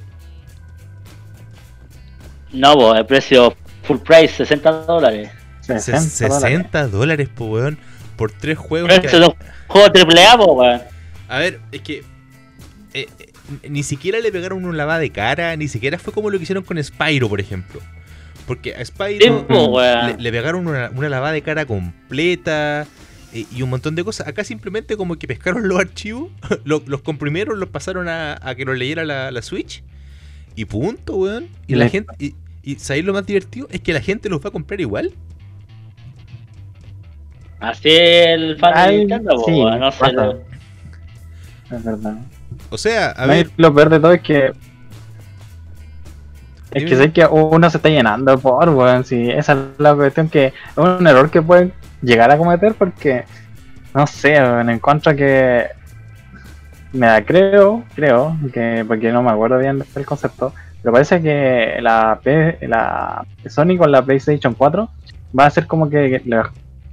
No, 2.52 2.74
pues, 2.74 3.00
el 3.00 3.06
precio 3.06 3.56
full 3.82 3.98
price, 3.98 4.34
60 4.36 4.70
dólares. 4.84 5.30
60 5.62 6.00
Se- 6.08 6.24
dólares. 6.28 6.42
60 6.42 6.88
dólares, 6.88 7.28
po, 7.34 7.46
weón, 7.46 7.78
por 8.16 8.32
tres 8.32 8.58
juegos. 8.58 8.88
Pero 8.88 9.00
que- 9.02 9.08
eso 9.08 9.16
es 9.18 9.28
un 9.28 9.34
juego 9.68 9.92
triple 9.92 10.24
A, 10.26 10.36
weón. 10.36 10.80
A 11.28 11.38
ver, 11.38 11.60
es 11.72 11.80
que 11.82 12.02
eh, 12.94 13.06
eh, 13.18 13.68
ni 13.68 13.82
siquiera 13.82 14.18
le 14.20 14.30
pegaron 14.32 14.64
una 14.64 14.76
lavada 14.76 15.00
de 15.00 15.10
cara, 15.10 15.54
ni 15.56 15.68
siquiera 15.68 15.98
fue 15.98 16.12
como 16.12 16.30
lo 16.30 16.38
que 16.38 16.44
hicieron 16.44 16.64
con 16.64 16.82
Spyro, 16.82 17.28
por 17.28 17.40
ejemplo. 17.40 17.80
Porque 18.46 18.74
a 18.74 18.84
Spyro 18.84 19.44
weón. 19.48 20.06
le, 20.06 20.16
le 20.22 20.30
pegaron 20.32 20.66
una, 20.66 20.90
una 20.94 21.08
lavada 21.08 21.32
de 21.32 21.42
cara 21.42 21.66
completa 21.66 22.86
eh, 23.32 23.44
y 23.54 23.62
un 23.62 23.70
montón 23.70 23.94
de 23.96 24.04
cosas. 24.04 24.28
Acá 24.28 24.44
simplemente 24.44 24.96
como 24.96 25.16
que 25.16 25.26
pescaron 25.26 25.66
los 25.68 25.78
archivos, 25.78 26.30
lo- 26.64 26.82
los 26.86 27.02
comprimieron, 27.02 27.58
los 27.60 27.68
pasaron 27.68 28.08
a, 28.08 28.38
a 28.40 28.54
que 28.54 28.64
los 28.64 28.78
leyera 28.78 29.04
la, 29.04 29.30
la 29.30 29.42
Switch 29.42 29.82
y 30.54 30.64
punto, 30.64 31.16
weón. 31.16 31.48
Y 31.66 31.74
la 31.74 31.88
gente... 31.88 32.12
Y, 32.18 32.34
y 32.62 32.76
¿sabéis 32.76 33.04
lo 33.04 33.12
más 33.12 33.26
divertido? 33.26 33.68
Es 33.70 33.80
que 33.80 33.92
la 33.92 34.00
gente 34.00 34.28
los 34.28 34.44
va 34.44 34.48
a 34.48 34.52
comprar 34.52 34.80
igual. 34.80 35.12
Así 37.70 37.88
es 37.90 38.26
el 38.28 38.56
fan 38.58 38.74
de 38.74 38.80
Ay, 38.80 38.98
Nintendo, 38.98 39.38
sí. 39.44 39.64
No 39.64 39.92
sé. 39.92 40.06
Es 41.70 41.84
verdad. 41.84 42.14
O 42.70 42.78
sea, 42.78 43.10
a 43.12 43.22
No, 43.26 43.32
ver... 43.32 43.50
Lo 43.56 43.74
peor 43.74 43.88
de 43.90 44.00
todo 44.00 44.12
es 44.12 44.22
que. 44.22 44.52
Es 46.72 46.84
que 46.84 46.96
sé 46.96 47.12
que 47.12 47.24
uno 47.26 47.70
se 47.70 47.78
está 47.78 47.88
llenando 47.88 48.38
por, 48.38 48.68
weón. 48.70 49.04
Sí, 49.04 49.30
esa 49.30 49.52
es 49.52 49.58
la 49.78 49.94
cuestión 49.94 50.28
que 50.28 50.46
es 50.46 50.52
un 50.76 51.06
error 51.06 51.30
que 51.30 51.40
pueden 51.42 51.72
llegar 52.02 52.30
a 52.30 52.36
cometer 52.38 52.74
porque. 52.74 53.24
No 53.94 54.06
sé, 54.06 54.34
weón, 54.40 54.70
encuentro 54.70 55.14
que. 55.16 55.66
Me 56.92 57.06
da, 57.06 57.24
creo, 57.24 57.84
creo, 57.94 58.36
que 58.52 58.84
porque 58.86 59.10
no 59.12 59.22
me 59.22 59.30
acuerdo 59.30 59.58
bien 59.58 59.82
del 59.94 60.06
concepto, 60.06 60.54
pero 60.80 60.92
parece 60.92 61.20
que 61.20 61.78
la, 61.82 62.18
P- 62.22 62.58
la 62.62 63.24
Sony 63.48 63.76
con 63.76 63.90
la 63.92 64.02
PlayStation 64.02 64.54
4 64.54 64.88
va 65.38 65.46
a 65.46 65.50
ser 65.50 65.66
como 65.66 65.90
que 65.90 66.22
los, 66.24 66.46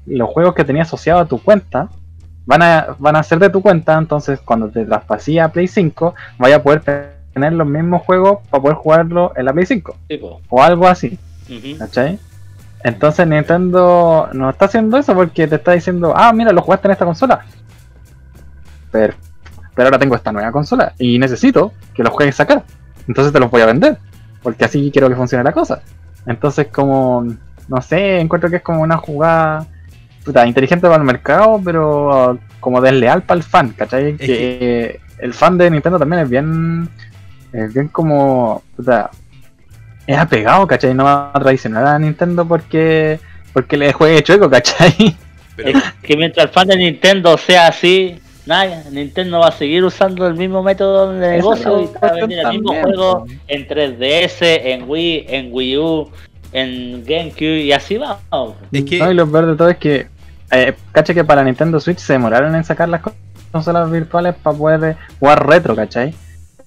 los 0.06 0.30
juegos 0.30 0.54
que 0.54 0.64
tenía 0.64 0.84
asociado 0.84 1.20
a 1.20 1.26
tu 1.26 1.42
cuenta 1.42 1.90
van 2.46 2.62
a, 2.62 2.96
van 3.00 3.16
a 3.16 3.24
ser 3.24 3.40
de 3.40 3.50
tu 3.50 3.62
cuenta, 3.62 3.98
entonces 3.98 4.40
cuando 4.42 4.70
te 4.70 4.86
traspasía 4.86 5.46
a 5.46 5.50
Play 5.50 5.68
5 5.68 6.14
vaya 6.38 6.58
a 6.58 6.64
poder 6.64 6.82
tener 7.34 7.54
los 7.54 7.68
mismos 7.68 8.02
juegos 8.04 8.40
para 8.50 8.62
poder 8.62 8.78
jugarlo 8.78 9.32
en 9.36 9.46
la 9.46 9.54
Play 9.54 9.66
5 9.66 9.96
Sí, 10.10 10.18
po. 10.18 10.42
o 10.50 10.62
algo 10.62 10.88
así. 10.88 11.18
Entonces 12.84 13.28
Nintendo 13.28 14.30
no 14.34 14.50
está 14.50 14.66
haciendo 14.66 14.98
eso 14.98 15.14
porque 15.14 15.48
te 15.48 15.56
está 15.56 15.72
diciendo, 15.72 16.14
ah, 16.16 16.34
mira, 16.34 16.52
lo 16.52 16.62
jugaste 16.62 16.88
en 16.88 16.92
esta 16.92 17.06
consola. 17.06 17.46
Pero, 18.92 19.14
pero 19.74 19.88
ahora 19.88 20.00
tengo 20.00 20.16
esta 20.16 20.32
nueva 20.32 20.52
consola 20.52 20.94
y 21.00 21.18
necesito 21.18 21.72
que 21.94 22.04
lo 22.04 22.12
juegues 22.12 22.40
acá. 22.40 22.64
Entonces 23.08 23.32
te 23.32 23.40
los 23.40 23.50
voy 23.50 23.62
a 23.62 23.68
vender. 23.68 23.98
Porque 24.42 24.66
así 24.66 24.92
quiero 24.92 25.08
que 25.08 25.16
funcione 25.16 25.44
la 25.44 25.54
cosa. 25.54 25.82
Entonces 26.26 26.68
como, 26.68 27.26
no 27.70 27.82
sé, 27.82 28.20
encuentro 28.20 28.50
que 28.50 28.58
es 28.58 28.62
como 28.62 28.82
una 28.82 28.98
jugada 28.98 29.66
puta, 30.24 30.46
inteligente 30.48 30.88
para 30.88 30.98
el 30.98 31.04
mercado, 31.04 31.62
pero 31.64 32.38
como 32.60 32.82
desleal 32.82 33.24
para 33.24 33.38
el 33.40 33.44
fan, 33.44 33.70
¿cachai? 33.78 34.16
Que, 34.18 34.26
que- 34.26 35.00
el 35.20 35.34
fan 35.34 35.58
de 35.58 35.70
Nintendo 35.70 35.98
también 36.00 36.24
es 36.24 36.30
bien, 36.30 36.90
es 37.54 37.74
bien 37.74 37.88
como, 37.88 38.62
puta, 38.76 39.10
es 40.06 40.18
apegado, 40.18 40.68
¿cachai? 40.68 40.94
No 40.94 41.06
va 41.06 41.32
a 41.34 41.40
traicionar 41.40 41.86
a 41.86 42.00
Nintendo 42.00 42.46
porque 42.46 43.20
porque 43.54 43.78
le 43.78 43.94
juegue 43.94 44.24
chueco, 44.24 44.50
¿cachai? 44.50 45.16
Pero, 45.56 45.78
Es 45.78 45.84
que 46.02 46.18
mientras 46.18 46.48
el 46.48 46.52
fan 46.52 46.68
de 46.68 46.78
Nintendo 46.78 47.38
sea 47.38 47.68
así, 47.68 48.20
nada, 48.46 48.84
Nintendo 48.92 49.40
va 49.40 49.50
a 49.50 49.52
seguir 49.52 49.84
usando 49.84 50.28
el 50.28 50.34
mismo 50.34 50.64
método 50.64 51.14
de 51.14 51.30
negocio 51.38 51.82
y 51.82 51.90
va 52.04 52.08
a 52.08 52.14
vender 52.14 52.40
el 52.40 52.52
mismo 52.54 52.74
juego 52.82 53.26
en 53.48 53.68
3DS, 53.68 54.38
en 54.42 54.90
Wii, 54.90 55.26
en 55.30 55.50
Wii 55.54 55.78
U, 55.78 56.10
en 56.52 57.04
GameCube 57.06 57.62
y 57.62 57.72
así 57.72 57.98
va. 57.98 58.20
es 58.72 58.84
que... 58.86 58.98
No, 59.00 59.12
y 59.12 59.14
lo 59.14 59.32
peor 59.32 59.46
de 59.46 59.56
todo 59.56 59.70
es 59.70 59.78
que, 59.78 60.08
eh, 60.54 60.76
cacha 60.92 61.14
que 61.14 61.24
para 61.24 61.44
Nintendo 61.44 61.80
Switch 61.80 62.00
se 62.00 62.14
demoraron 62.14 62.56
en 62.56 62.64
sacar 62.64 62.90
las 62.90 63.02
co- 63.02 63.14
consolas 63.52 63.90
virtuales 63.92 64.36
para 64.42 64.58
poder 64.58 64.84
eh, 64.84 64.98
jugar 65.20 65.48
retro, 65.48 65.76
¿cachai? 65.76 66.14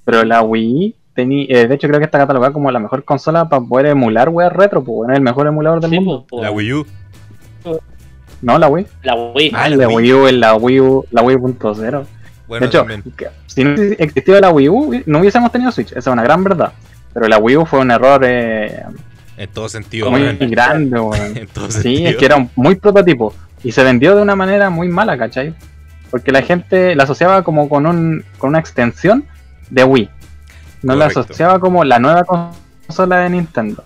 Pero 0.05 0.25
la 0.25 0.43
Wii, 0.43 0.95
tení- 1.17 1.47
eh, 1.49 1.67
de 1.67 1.75
hecho 1.75 1.89
creo 1.89 1.99
que 1.99 2.05
está 2.05 2.19
catalogada 2.19 2.53
como 2.53 2.71
la 2.71 2.79
mejor 2.79 3.05
consola 3.05 3.49
para 3.49 3.63
poder 3.65 3.87
emular 3.87 4.29
weas 4.29 4.53
retro, 4.53 4.85
pues 4.85 4.95
bueno, 4.97 5.15
el 5.15 5.21
mejor 5.21 5.47
emulador 5.47 5.81
del 5.81 5.91
Sí, 5.91 5.97
mundo. 6.01 6.25
po, 6.29 6.43
La 6.43 6.51
Wii 6.51 6.73
U. 6.75 6.87
No, 8.43 8.59
la 8.59 8.69
Wii. 8.69 8.87
La 9.03 9.15
Wii. 9.15 9.51
Ah, 9.55 9.69
la 9.69 9.77
la 9.77 9.89
Wii 9.89 10.13
U 10.13 10.31
la 10.31 10.55
Wii 10.55 10.81
U, 10.81 11.05
la 11.11 11.23
Wii 11.23 11.37
1.0. 11.37 12.05
Bueno, 12.47 12.61
de 12.61 12.67
hecho, 12.69 12.79
también. 12.79 13.03
si 13.47 13.65
no 13.65 13.71
existiera 13.99 14.41
la 14.41 14.51
Wii 14.51 14.69
U, 14.69 15.03
no 15.07 15.19
hubiésemos 15.21 15.51
tenido 15.51 15.73
Switch, 15.73 15.89
esa 15.91 15.99
es 15.99 16.07
una 16.07 16.23
gran 16.23 16.45
verdad. 16.45 16.73
Pero 17.13 17.27
la 17.29 17.39
Wii 17.39 17.57
U 17.57 17.67
fue 17.67 17.81
un 17.81 17.91
error 17.91 18.21
eh, 18.25 18.83
En 19.39 19.49
todo 19.49 19.69
sentido, 19.69 20.11
muy 20.11 20.21
grande, 20.37 21.01
weón. 21.01 21.37
En 21.37 21.47
todo 21.49 21.67
Sí, 21.71 21.83
sentido. 21.83 22.11
es 22.11 22.17
que 22.17 22.25
era 22.27 22.37
un- 22.37 22.51
muy 22.55 22.75
prototipo. 22.77 23.35
Y 23.63 23.73
se 23.73 23.85
vendió 23.85 24.15
de 24.15 24.23
una 24.23 24.37
manera 24.37 24.71
muy 24.71 24.89
mala, 24.89 25.17
¿cachai? 25.19 25.55
Porque 26.11 26.33
la 26.33 26.43
gente 26.43 26.95
la 26.95 27.05
asociaba 27.05 27.43
como 27.43 27.69
con, 27.69 27.87
un, 27.87 28.25
con 28.39 28.51
una 28.51 28.59
extensión 28.59 29.25
de 29.71 29.85
Wii. 29.85 30.11
No 30.83 30.95
la 30.95 31.07
asociaba 31.07 31.59
como 31.59 31.85
la 31.85 31.99
nueva 31.99 32.25
consola 32.25 33.19
de 33.19 33.31
Nintendo. 33.31 33.85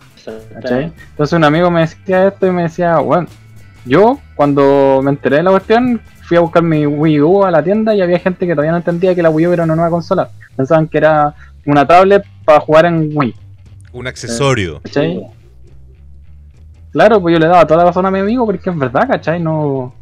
¿cachai? 0.54 0.92
Entonces 1.10 1.32
un 1.32 1.44
amigo 1.44 1.70
me 1.70 1.80
decía 1.80 2.28
esto 2.28 2.46
y 2.46 2.50
me 2.50 2.64
decía, 2.64 2.98
bueno, 2.98 3.28
yo 3.84 4.20
cuando 4.34 5.00
me 5.02 5.10
enteré 5.10 5.36
de 5.36 5.42
la 5.44 5.50
cuestión 5.50 6.00
fui 6.22 6.36
a 6.36 6.40
buscar 6.40 6.62
mi 6.62 6.86
Wii 6.86 7.20
U 7.22 7.44
a 7.44 7.50
la 7.50 7.62
tienda 7.62 7.94
y 7.94 8.02
había 8.02 8.18
gente 8.18 8.46
que 8.46 8.52
todavía 8.52 8.72
no 8.72 8.78
entendía 8.78 9.14
que 9.14 9.22
la 9.22 9.30
Wii 9.30 9.46
U 9.46 9.52
era 9.52 9.64
una 9.64 9.74
nueva 9.74 9.90
consola. 9.90 10.30
Pensaban 10.56 10.88
que 10.88 10.98
era 10.98 11.34
una 11.64 11.86
tablet 11.86 12.24
para 12.44 12.60
jugar 12.60 12.86
en 12.86 13.10
Wii. 13.14 13.34
Un 13.92 14.06
accesorio. 14.06 14.80
¿cachai? 14.82 15.26
Claro, 16.92 17.20
pues 17.20 17.32
yo 17.34 17.38
le 17.38 17.46
daba 17.46 17.66
toda 17.66 17.80
la 17.80 17.86
razón 17.86 18.06
a 18.06 18.10
mi 18.10 18.18
amigo 18.18 18.44
porque 18.46 18.70
es 18.70 18.76
verdad, 18.76 19.08
¿cachai? 19.08 19.40
No... 19.40 19.94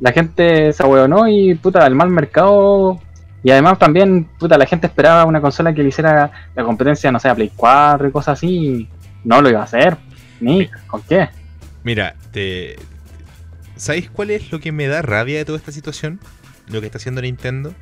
La 0.00 0.12
gente 0.12 0.72
se 0.72 0.82
ahueonó 0.82 1.28
y 1.28 1.54
puta, 1.54 1.86
el 1.86 1.94
mal 1.94 2.10
mercado... 2.10 3.00
Y 3.42 3.50
además 3.50 3.78
también, 3.78 4.28
puta, 4.38 4.58
la 4.58 4.66
gente 4.66 4.86
esperaba 4.86 5.24
una 5.24 5.40
consola 5.40 5.72
que 5.72 5.82
le 5.82 5.88
hiciera 5.88 6.30
la 6.54 6.62
competencia, 6.62 7.10
no 7.10 7.18
sé, 7.18 7.26
a 7.26 7.34
Play 7.34 7.50
4 7.56 8.08
y 8.08 8.12
cosas 8.12 8.38
así. 8.38 8.48
y 8.48 8.88
No 9.24 9.40
lo 9.40 9.48
iba 9.48 9.60
a 9.60 9.64
hacer. 9.64 9.96
Ni, 10.40 10.68
¿con 10.86 11.00
qué? 11.02 11.30
Mira, 11.82 12.14
te... 12.32 12.76
¿sabéis 13.76 14.10
cuál 14.10 14.30
es 14.30 14.52
lo 14.52 14.60
que 14.60 14.72
me 14.72 14.88
da 14.88 15.00
rabia 15.00 15.38
de 15.38 15.46
toda 15.46 15.56
esta 15.56 15.72
situación? 15.72 16.20
Lo 16.68 16.80
que 16.80 16.86
está 16.86 16.98
haciendo 16.98 17.22
Nintendo. 17.22 17.72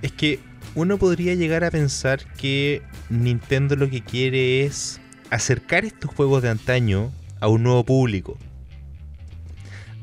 Es 0.00 0.12
que 0.12 0.40
uno 0.74 0.96
podría 0.96 1.34
llegar 1.34 1.62
a 1.62 1.70
pensar 1.70 2.20
que 2.38 2.80
Nintendo 3.10 3.76
lo 3.76 3.90
que 3.90 4.02
quiere 4.02 4.64
es 4.64 4.98
acercar 5.30 5.84
estos 5.84 6.10
juegos 6.10 6.42
de 6.42 6.48
antaño 6.48 7.12
a 7.42 7.48
un 7.48 7.64
nuevo 7.64 7.84
público. 7.84 8.38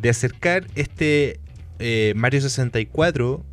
De 0.02 0.10
acercar 0.10 0.68
este 0.76 1.40
eh, 1.80 2.14
Mario 2.16 2.42
64 2.42 3.44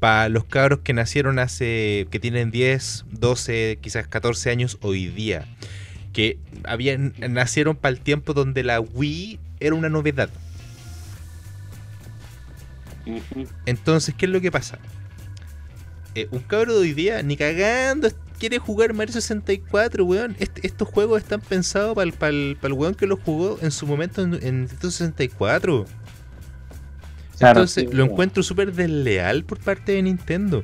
para 0.00 0.28
los 0.28 0.44
cabros 0.44 0.80
que 0.80 0.92
nacieron 0.92 1.38
hace. 1.38 2.08
que 2.10 2.18
tienen 2.18 2.50
10, 2.50 3.04
12, 3.12 3.78
quizás 3.80 4.08
14 4.08 4.50
años 4.50 4.78
hoy 4.82 5.06
día. 5.06 5.46
Que 6.12 6.38
habían, 6.64 7.14
nacieron 7.18 7.76
para 7.76 7.94
el 7.94 8.00
tiempo 8.00 8.34
donde 8.34 8.64
la 8.64 8.80
Wii 8.80 9.38
era 9.60 9.76
una 9.76 9.88
novedad. 9.88 10.28
Entonces, 13.64 14.14
¿qué 14.16 14.26
es 14.26 14.32
lo 14.32 14.40
que 14.40 14.50
pasa? 14.50 14.78
Eh, 16.16 16.26
un 16.32 16.40
cabro 16.40 16.74
de 16.74 16.80
hoy 16.80 16.94
día, 16.94 17.22
ni 17.22 17.36
cagando, 17.36 18.08
quiere 18.38 18.58
jugar 18.58 18.92
Mario 18.94 19.12
64, 19.14 20.04
weón. 20.04 20.36
Est- 20.38 20.58
estos 20.64 20.88
juegos 20.88 21.22
están 21.22 21.40
pensados 21.40 21.94
para 22.18 22.30
el, 22.30 22.56
weón 22.72 22.94
que 22.94 23.06
los 23.06 23.18
jugó 23.20 23.58
en 23.62 23.70
su 23.70 23.86
momento 23.86 24.22
en, 24.22 24.34
en 24.42 24.60
Nintendo 24.60 24.90
64. 24.90 25.86
Claro, 27.38 27.60
Entonces 27.60 27.86
sí. 27.90 27.96
lo 27.96 28.04
encuentro 28.04 28.42
súper 28.42 28.72
desleal 28.72 29.44
por 29.44 29.58
parte 29.58 29.92
de 29.92 30.02
Nintendo. 30.02 30.62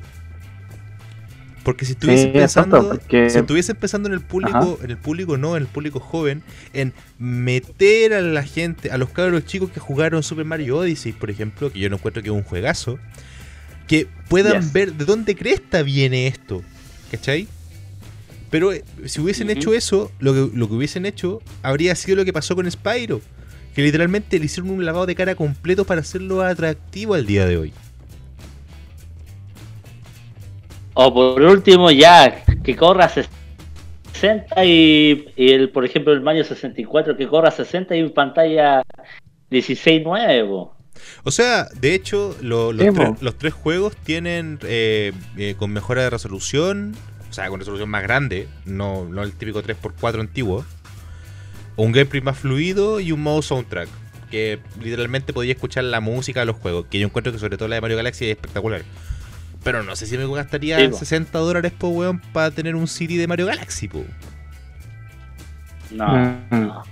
Porque 1.63 1.85
si 1.85 1.93
Sí, 1.93 1.97
exacto, 2.01 2.31
pensando, 2.39 2.89
porque- 2.89 3.29
si 3.29 3.37
estuviesen 3.37 3.75
pensando 3.75 4.07
en 4.09 4.13
el 4.13 4.21
público, 4.21 4.79
en 4.83 4.89
el 4.89 4.97
público 4.97 5.37
no, 5.37 5.55
en 5.55 5.61
el 5.63 5.67
público 5.67 5.99
joven, 5.99 6.41
en 6.73 6.91
meter 7.19 8.13
a 8.15 8.21
la 8.21 8.41
gente, 8.43 8.89
a 8.89 8.97
los 8.97 9.09
cabros 9.09 9.45
chicos 9.45 9.69
que 9.69 9.79
jugaron 9.79 10.23
Super 10.23 10.43
Mario 10.45 10.77
Odyssey, 10.77 11.11
por 11.11 11.29
ejemplo, 11.29 11.71
que 11.71 11.79
yo 11.79 11.89
no 11.91 11.97
encuentro 11.97 12.23
que 12.23 12.29
es 12.29 12.35
un 12.35 12.41
juegazo, 12.43 12.97
que 13.87 14.07
puedan 14.27 14.61
Yes. 14.63 14.73
ver 14.73 14.93
de 14.93 15.05
dónde 15.05 15.35
cresta 15.35 15.83
viene 15.83 16.25
esto, 16.25 16.63
¿cachai? 17.11 17.47
Pero 18.51 18.71
eh, 18.73 18.83
si 19.05 19.19
hubiesen 19.21 19.49
hecho 19.49 19.73
eso, 19.73 20.11
lo 20.19 20.33
que, 20.33 20.55
lo 20.55 20.67
que 20.67 20.75
hubiesen 20.75 21.05
hecho 21.07 21.41
habría 21.63 21.95
sido 21.95 22.17
lo 22.17 22.25
que 22.25 22.33
pasó 22.33 22.55
con 22.55 22.69
Spyro, 22.69 23.21
que 23.73 23.81
literalmente 23.81 24.37
le 24.37 24.45
hicieron 24.45 24.69
un 24.71 24.85
lavado 24.85 25.05
de 25.07 25.15
cara 25.15 25.33
completo 25.35 25.85
para 25.85 26.01
hacerlo 26.01 26.41
atractivo 26.43 27.15
al 27.15 27.25
día 27.25 27.45
de 27.47 27.57
hoy. 27.57 27.73
O 30.93 31.13
por 31.13 31.41
último, 31.41 31.89
ya, 31.89 32.43
que 32.63 32.75
corra 32.75 33.07
60 33.09 34.65
y, 34.65 35.25
y 35.37 35.51
el, 35.53 35.69
por 35.69 35.85
ejemplo, 35.85 36.11
el 36.13 36.21
Mario 36.21 36.43
64 36.43 37.15
que 37.15 37.27
corra 37.27 37.49
60 37.51 37.95
y 37.95 37.99
en 37.99 38.13
pantalla 38.13 38.83
16.9, 39.49 40.47
po. 40.47 40.75
O 41.23 41.31
sea, 41.31 41.67
de 41.79 41.95
hecho, 41.95 42.35
lo- 42.41 42.73
los, 42.73 42.93
po. 42.93 43.15
los 43.21 43.37
tres 43.37 43.53
juegos 43.53 43.95
tienen 44.03 44.59
eh, 44.63 45.13
eh, 45.37 45.55
con 45.57 45.71
mejora 45.71 46.03
de 46.03 46.09
resolución, 46.09 46.93
o 47.31 47.33
sea, 47.33 47.47
con 47.47 47.59
resolución 47.59 47.89
más 47.89 48.03
grande, 48.03 48.49
no, 48.65 49.05
no 49.05 49.23
el 49.23 49.31
típico 49.31 49.63
3x4 49.63 50.19
antiguo, 50.19 50.65
un 51.77 51.93
gameplay 51.93 52.21
más 52.21 52.37
fluido 52.37 52.99
y 52.99 53.13
un 53.13 53.23
modo 53.23 53.41
soundtrack, 53.41 53.87
que 54.29 54.59
literalmente 54.81 55.31
podía 55.31 55.53
escuchar 55.53 55.85
la 55.85 56.01
música 56.01 56.41
de 56.41 56.45
los 56.45 56.57
juegos, 56.57 56.87
que 56.89 56.99
yo 56.99 57.07
encuentro 57.07 57.31
que 57.31 57.39
sobre 57.39 57.57
todo 57.57 57.69
la 57.69 57.75
de 57.75 57.81
Mario 57.81 57.95
Galaxy 57.95 58.25
es 58.25 58.31
espectacular. 58.31 58.81
Pero 59.63 59.81
no 59.81 59.95
sé 59.95 60.07
si 60.07 60.17
me 60.17 60.27
gastaría 60.27 60.77
Sí, 60.79 60.87
po. 60.89 60.97
60 60.97 61.39
dólares 61.39 61.71
por 61.71 61.91
weón 61.93 62.19
para 62.33 62.51
tener 62.51 62.75
un 62.75 62.87
CD 62.87 63.17
de 63.17 63.27
Mario 63.27 63.45
Galaxy, 63.45 63.87
po. 63.87 64.03
No. 65.91 66.07
Mm. 66.07 66.49
no. 66.51 66.83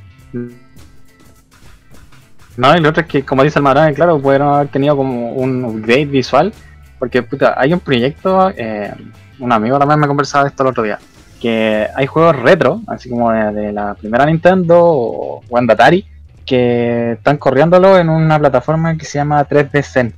No, 2.57 2.75
y 2.77 2.81
lo 2.81 2.89
otro 2.89 3.03
es 3.03 3.07
que, 3.07 3.23
como 3.23 3.43
dice 3.43 3.59
el 3.59 3.63
Marón, 3.63 3.93
claro, 3.93 4.21
pudieron 4.21 4.53
haber 4.53 4.67
tenido 4.67 4.95
como 4.95 5.33
un 5.33 5.63
upgrade 5.63 6.05
visual, 6.05 6.53
porque 6.97 7.23
puta, 7.23 7.55
hay 7.57 7.73
un 7.73 7.79
proyecto, 7.79 8.51
eh, 8.55 8.93
un 9.39 9.51
amigo 9.51 9.77
también 9.79 9.99
me 9.99 10.07
conversaba 10.07 10.43
de 10.45 10.49
esto 10.49 10.63
el 10.63 10.69
otro 10.69 10.83
día, 10.83 10.99
que 11.41 11.87
hay 11.95 12.05
juegos 12.07 12.35
retro, 12.35 12.81
así 12.87 13.09
como 13.09 13.31
de, 13.31 13.51
de 13.53 13.71
la 13.73 13.93
primera 13.95 14.25
Nintendo 14.25 14.77
o, 14.81 15.41
en 15.57 15.69
Atari, 15.71 16.05
que 16.45 17.13
están 17.13 17.37
corriéndolo 17.37 17.97
en 17.97 18.09
una 18.09 18.39
plataforma 18.39 18.97
que 18.97 19.05
se 19.05 19.19
llama 19.19 19.47
3D 19.47 19.83
Zen. 19.83 20.13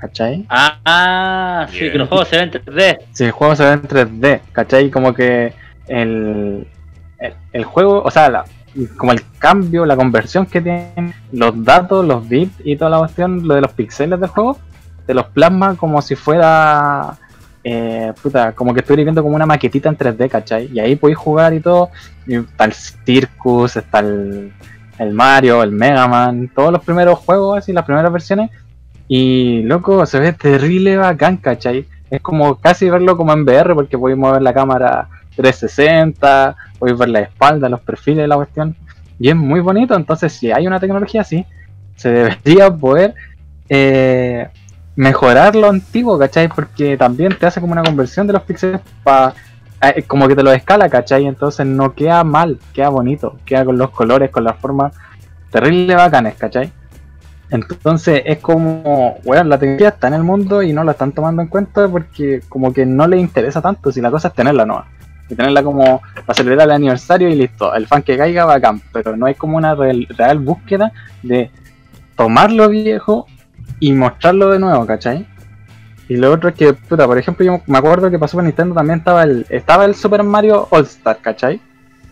¿Cachai? 0.00 0.44
Ah, 0.50 0.78
ah, 0.84 1.66
sí, 1.70 1.80
Bien. 1.80 1.92
que 1.92 1.98
los 1.98 2.08
juegos 2.08 2.28
se 2.28 2.36
ven 2.36 2.50
en 2.52 2.62
3D. 2.64 2.98
Si 3.12 3.24
el 3.24 3.30
juego 3.30 3.56
se 3.56 3.64
ve 3.64 3.72
en 3.72 3.82
3D, 3.82 4.40
¿cachai? 4.52 4.90
Como 4.90 5.14
que 5.14 5.54
el, 5.88 6.66
el, 7.18 7.34
el 7.52 7.64
juego, 7.64 8.02
o 8.02 8.10
sea, 8.10 8.28
la- 8.28 8.44
como 8.96 9.12
el 9.12 9.22
cambio, 9.38 9.86
la 9.86 9.96
conversión 9.96 10.46
que 10.46 10.60
tienen 10.60 11.14
los 11.32 11.64
datos, 11.64 12.04
los 12.04 12.28
bits 12.28 12.54
y 12.64 12.76
toda 12.76 12.90
la 12.90 12.98
cuestión, 12.98 13.46
lo 13.46 13.54
de 13.54 13.60
los 13.62 13.72
píxeles 13.72 14.18
del 14.20 14.28
juego, 14.28 14.58
te 15.06 15.14
los 15.14 15.26
plasma 15.26 15.76
como 15.76 16.02
si 16.02 16.16
fuera, 16.16 17.14
eh, 17.64 18.12
puta, 18.22 18.52
como 18.52 18.74
que 18.74 18.80
estuviera 18.80 19.04
viendo 19.04 19.22
como 19.22 19.34
una 19.34 19.46
maquetita 19.46 19.88
en 19.88 19.96
3D, 19.96 20.28
¿cachai? 20.28 20.70
Y 20.72 20.78
ahí 20.80 20.96
podéis 20.96 21.18
jugar 21.18 21.54
y 21.54 21.60
todo, 21.60 21.90
y 22.26 22.36
está 22.36 22.66
el 22.66 22.74
Circus, 22.74 23.76
está 23.76 24.00
el, 24.00 24.52
el 24.98 25.12
Mario, 25.12 25.62
el 25.62 25.72
Mega 25.72 26.06
Man, 26.06 26.50
todos 26.54 26.70
los 26.70 26.84
primeros 26.84 27.18
juegos, 27.18 27.58
así, 27.58 27.72
las 27.72 27.86
primeras 27.86 28.12
versiones, 28.12 28.50
y 29.08 29.62
loco, 29.62 30.04
se 30.06 30.20
ve 30.20 30.32
terrible 30.34 30.96
bacán, 30.98 31.38
¿cachai? 31.38 31.86
Es 32.10 32.20
como 32.20 32.56
casi 32.56 32.88
verlo 32.90 33.16
como 33.16 33.32
en 33.32 33.42
VR 33.42 33.74
porque 33.74 33.98
podéis 33.98 34.18
mover 34.18 34.42
la 34.42 34.52
cámara 34.52 35.08
360, 35.36 36.56
podéis 36.78 36.98
ver 36.98 37.08
la 37.08 37.20
espalda, 37.20 37.68
los 37.68 37.80
perfiles, 37.80 38.28
la 38.28 38.36
cuestión. 38.36 38.76
Y 39.18 39.28
es 39.30 39.36
muy 39.36 39.60
bonito, 39.60 39.94
entonces 39.94 40.32
si 40.32 40.52
hay 40.52 40.66
una 40.66 40.80
tecnología 40.80 41.22
así, 41.22 41.46
se 41.96 42.10
debería 42.10 42.70
poder 42.70 43.14
eh, 43.68 44.48
mejorar 44.96 45.56
lo 45.56 45.68
antiguo, 45.68 46.18
¿cachai? 46.18 46.48
Porque 46.48 46.96
también 46.96 47.36
te 47.38 47.46
hace 47.46 47.60
como 47.60 47.72
una 47.72 47.82
conversión 47.82 48.26
de 48.26 48.32
los 48.32 48.42
píxeles 48.42 48.80
para... 49.02 49.34
como 50.06 50.28
que 50.28 50.36
te 50.36 50.42
lo 50.42 50.52
escala, 50.52 50.88
¿cachai? 50.88 51.26
Entonces 51.26 51.66
no 51.66 51.94
queda 51.94 52.24
mal, 52.24 52.58
queda 52.72 52.88
bonito, 52.88 53.38
queda 53.44 53.64
con 53.64 53.78
los 53.78 53.90
colores, 53.90 54.30
con 54.30 54.44
las 54.44 54.56
formas 54.56 54.94
terrible 55.50 55.94
bacanes, 55.94 56.34
¿cachai? 56.34 56.72
Entonces 57.50 58.22
es 58.24 58.38
como, 58.38 59.18
bueno, 59.24 59.44
la 59.44 59.58
tecnología 59.58 59.90
está 59.90 60.08
en 60.08 60.14
el 60.14 60.24
mundo 60.24 60.62
y 60.62 60.72
no 60.72 60.82
la 60.82 60.92
están 60.92 61.12
tomando 61.12 61.42
en 61.42 61.48
cuenta 61.48 61.86
porque 61.88 62.40
como 62.48 62.72
que 62.72 62.86
no 62.86 63.06
les 63.06 63.20
interesa 63.20 63.60
tanto, 63.60 63.92
si 63.92 64.00
la 64.00 64.10
cosa 64.10 64.28
es 64.28 64.34
tenerla 64.34 64.64
nueva. 64.64 64.86
Y 65.28 65.34
tenerla 65.34 65.62
como 65.62 66.02
para 66.26 66.34
celebrar 66.34 66.66
el 66.68 66.74
aniversario 66.74 67.28
y 67.28 67.34
listo, 67.34 67.72
el 67.74 67.86
fan 67.86 68.02
que 68.02 68.16
caiga 68.16 68.44
bacán, 68.44 68.82
pero 68.92 69.16
no 69.16 69.26
hay 69.26 69.34
como 69.34 69.56
una 69.56 69.74
real, 69.74 70.06
real 70.10 70.38
búsqueda 70.38 70.92
de 71.22 71.50
tomar 72.16 72.50
lo 72.50 72.68
viejo 72.68 73.26
y 73.80 73.92
mostrarlo 73.92 74.50
de 74.50 74.58
nuevo, 74.58 74.86
¿cachai? 74.86 75.26
Y 76.08 76.16
lo 76.16 76.32
otro 76.32 76.50
es 76.50 76.54
que, 76.54 76.72
puta, 76.74 77.06
por 77.06 77.16
ejemplo, 77.18 77.44
yo 77.46 77.62
me 77.66 77.78
acuerdo 77.78 78.10
que 78.10 78.18
para 78.18 78.28
Super 78.28 78.44
Nintendo 78.44 78.74
también 78.74 78.98
estaba 78.98 79.22
el, 79.22 79.46
estaba 79.48 79.84
el 79.86 79.94
Super 79.94 80.22
Mario 80.22 80.68
All 80.70 80.82
Star, 80.84 81.18
¿cachai? 81.20 81.60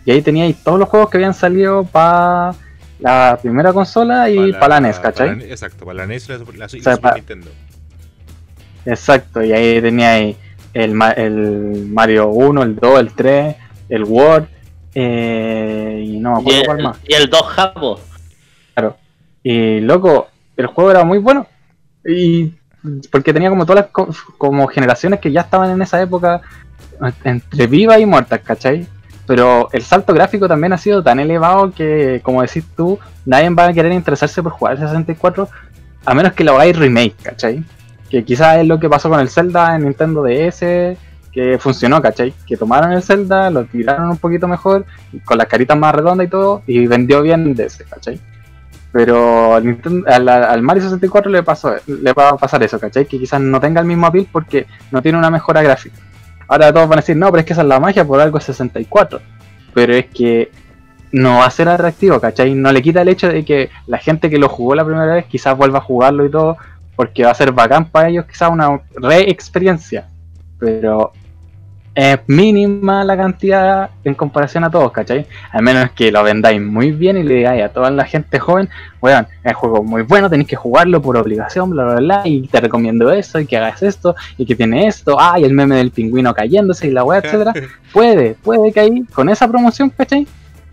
Y 0.05 0.11
ahí 0.11 0.21
teníais 0.21 0.57
todos 0.63 0.79
los 0.79 0.89
juegos 0.89 1.09
que 1.09 1.17
habían 1.17 1.33
salido 1.33 1.83
para 1.85 2.53
la 2.99 3.37
primera 3.41 3.71
consola 3.73 4.29
y 4.29 4.51
para 4.53 4.79
la, 4.79 4.81
NES, 4.81 4.99
¿cachai? 4.99 5.27
para 5.29 5.39
la- 5.39 5.45
exacto, 5.45 5.85
para 5.85 5.97
la 5.99 6.05
NES 6.07 6.27
y 6.27 6.31
la, 6.31 6.37
Super- 6.39 6.57
la- 6.57 6.65
y 6.65 6.81
sea, 6.81 6.95
Super 6.95 7.11
pa- 7.11 7.15
Nintendo. 7.15 7.51
Exacto, 8.85 9.43
y 9.43 9.51
ahí 9.53 9.81
teníais 9.81 10.35
el, 10.73 10.99
el 11.15 11.87
Mario 11.89 12.29
1, 12.29 12.63
el 12.63 12.75
2, 12.75 12.99
el 12.99 13.13
3, 13.13 13.55
el 13.89 14.03
World, 14.03 14.47
eh, 14.95 16.03
y 16.05 16.17
no 16.19 16.41
me 16.41 16.51
Y 16.51 16.55
acuerdo 16.59 16.65
cuál 16.65 16.77
el, 16.79 16.83
más. 16.83 16.97
y 17.07 17.13
el 17.13 17.29
2 17.29 17.41
Japo. 17.43 17.99
Y 19.45 19.81
loco, 19.81 20.27
el 20.57 20.67
juego 20.67 20.91
era 20.91 21.03
muy 21.03 21.17
bueno. 21.17 21.45
Y 22.05 22.53
porque 23.11 23.33
tenía 23.33 23.49
como 23.49 23.65
todas 23.65 23.85
las 23.85 23.91
co- 23.91 24.09
como 24.37 24.67
generaciones 24.67 25.19
que 25.19 25.31
ya 25.31 25.41
estaban 25.41 25.69
en 25.71 25.81
esa 25.81 26.01
época 26.01 26.41
entre 27.23 27.67
vivas 27.67 27.99
y 27.99 28.05
muertas, 28.05 28.39
¿cachai? 28.41 28.87
Pero 29.25 29.69
el 29.71 29.81
salto 29.83 30.13
gráfico 30.13 30.47
también 30.47 30.73
ha 30.73 30.77
sido 30.77 31.01
tan 31.01 31.19
elevado 31.19 31.71
que, 31.71 32.19
como 32.23 32.41
decís 32.41 32.65
tú, 32.75 32.99
nadie 33.25 33.49
va 33.51 33.67
a 33.67 33.73
querer 33.73 33.93
interesarse 33.93 34.43
por 34.43 34.51
jugar 34.51 34.73
el 34.73 34.79
64 34.79 35.47
a 36.05 36.13
menos 36.13 36.33
que 36.33 36.43
lo 36.43 36.55
hagáis 36.55 36.77
remake, 36.77 37.15
¿cachai? 37.23 37.63
Que 38.09 38.23
quizás 38.25 38.57
es 38.57 38.67
lo 38.67 38.79
que 38.79 38.89
pasó 38.89 39.09
con 39.09 39.19
el 39.21 39.29
Zelda 39.29 39.75
en 39.75 39.83
Nintendo 39.85 40.21
DS, 40.23 40.97
que 41.31 41.57
funcionó, 41.59 42.01
¿cachai? 42.01 42.33
Que 42.45 42.57
tomaron 42.57 42.91
el 42.91 43.01
Zelda, 43.01 43.49
lo 43.49 43.63
tiraron 43.63 44.09
un 44.09 44.17
poquito 44.17 44.47
mejor, 44.47 44.85
con 45.23 45.37
las 45.37 45.47
caritas 45.47 45.77
más 45.77 45.95
redondas 45.95 46.27
y 46.27 46.29
todo, 46.29 46.61
y 46.67 46.85
vendió 46.85 47.21
bien 47.21 47.43
en 47.47 47.55
DS, 47.55 47.85
¿cachai? 47.89 48.19
Pero 48.93 49.55
al, 49.55 49.65
Nintendo- 49.65 50.07
al, 50.07 50.61
Mario 50.61 50.83
64 50.83 51.31
le 51.31 51.41
pasó, 51.41 51.73
le 51.87 52.13
va 52.13 52.29
a 52.29 52.37
pasar 52.37 52.61
eso, 52.61 52.79
¿cachai? 52.79 53.07
Que 53.07 53.17
quizás 53.17 53.41
no 53.41 53.59
tenga 53.59 53.81
el 53.81 53.87
mismo 53.87 54.05
appeal 54.05 54.27
porque 54.31 54.67
no 54.91 55.01
tiene 55.01 55.17
una 55.17 55.31
mejora 55.31 55.63
gráfica. 55.63 55.97
Ahora 56.47 56.71
todos 56.71 56.87
van 56.87 56.99
a 56.99 57.01
decir, 57.01 57.17
no, 57.17 57.31
pero 57.31 57.39
es 57.39 57.45
que 57.45 57.53
esa 57.53 57.63
es 57.63 57.67
la 57.67 57.79
magia, 57.79 58.05
por 58.05 58.21
algo 58.21 58.37
es 58.37 58.43
64. 58.43 59.19
Pero 59.73 59.95
es 59.95 60.05
que 60.05 60.51
no 61.11 61.39
va 61.39 61.45
a 61.47 61.49
ser 61.49 61.69
atractivo, 61.69 62.19
¿cachai? 62.19 62.53
No 62.53 62.71
le 62.71 62.83
quita 62.83 63.01
el 63.01 63.09
hecho 63.09 63.29
de 63.29 63.43
que 63.43 63.71
la 63.87 63.97
gente 63.97 64.29
que 64.29 64.37
lo 64.37 64.47
jugó 64.47 64.75
la 64.75 64.85
primera 64.85 65.15
vez 65.15 65.25
quizás 65.25 65.57
vuelva 65.57 65.79
a 65.79 65.81
jugarlo 65.81 66.23
y 66.23 66.29
todo, 66.29 66.57
porque 66.95 67.23
va 67.23 67.31
a 67.31 67.35
ser 67.35 67.51
bacán 67.51 67.85
para 67.85 68.09
ellos, 68.09 68.25
quizás 68.25 68.51
una 68.51 68.79
re-experiencia. 68.95 70.07
Pero 70.59 71.13
es 71.95 72.19
mínima 72.25 73.03
la 73.03 73.15
cantidad 73.15 73.91
en 74.03 74.15
comparación 74.15 74.63
a 74.63 74.71
todos, 74.71 74.91
¿cachai? 74.91 75.27
Al 75.51 75.61
menos 75.61 75.91
que 75.91 76.11
lo 76.11 76.23
vendáis 76.23 76.59
muy 76.59 76.91
bien 76.91 77.17
y 77.17 77.23
le 77.23 77.35
digáis 77.35 77.63
a 77.63 77.69
toda 77.69 77.91
la 77.91 78.05
gente 78.05 78.39
joven, 78.39 78.67
weón, 79.01 79.27
es 79.43 79.53
un 79.53 79.59
juego 79.59 79.83
muy 79.83 80.01
bueno, 80.01 80.29
tenéis 80.29 80.49
que 80.49 80.55
jugarlo 80.55 81.01
por 81.01 81.17
obligación, 81.17 81.69
bla, 81.69 81.83
bla, 81.83 81.95
bla, 81.95 82.21
y 82.25 82.47
te 82.47 82.59
recomiendo 82.59 83.11
eso, 83.11 83.39
y 83.39 83.45
que 83.45 83.57
hagas 83.57 83.83
esto, 83.83 84.15
y 84.37 84.45
que 84.45 84.55
tiene 84.55 84.87
esto, 84.87 85.17
ah, 85.19 85.39
y 85.39 85.43
el 85.43 85.53
meme 85.53 85.75
del 85.75 85.91
pingüino 85.91 86.33
cayéndose 86.33 86.87
y 86.87 86.91
la 86.91 87.03
weá, 87.03 87.19
etcétera. 87.19 87.53
Puede, 87.93 88.35
puede 88.41 88.71
que 88.71 88.79
ahí, 88.79 89.03
con 89.13 89.29
esa 89.29 89.47
promoción, 89.47 89.91
¿cachai? 89.91 90.25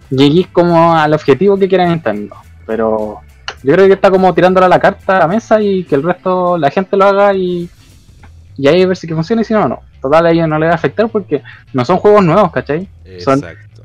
Lleguéis 0.09 0.47
como 0.47 0.97
al 0.97 1.13
objetivo 1.13 1.59
que 1.59 1.69
quiera 1.69 1.87
Nintendo. 1.87 2.35
Pero 2.67 3.21
yo 3.63 3.75
creo 3.75 3.87
que 3.87 3.93
está 3.93 4.11
como 4.11 4.33
tirándola 4.33 4.69
la 4.69 4.81
carta 4.81 5.17
a 5.17 5.21
la 5.21 5.29
mesa 5.29 5.61
y 5.61 5.85
que 5.85 5.97
el 5.97 6.03
resto, 6.03 6.57
la 6.57 6.71
gente 6.71 6.97
lo 6.97 7.05
haga 7.05 7.35
y, 7.35 7.69
y 8.57 8.69
ahí 8.69 8.83
a 8.83 8.87
ver 8.87 8.97
si 8.97 9.07
que 9.07 9.15
funciona 9.15 9.43
y 9.43 9.45
si 9.45 9.53
no, 9.53 9.69
no. 9.69 9.90
Total, 10.01 10.27
a 10.27 10.31
ellos 10.31 10.49
no 10.49 10.59
le 10.59 10.67
va 10.67 10.73
a 10.73 10.77
afectar 10.77 11.09
porque 11.09 11.43
no 11.73 11.85
son 11.85 11.99
juegos 11.99 12.25
nuevos, 12.25 12.51
¿cachai? 12.53 12.89
Son- 13.21 13.39
Exacto. 13.39 13.83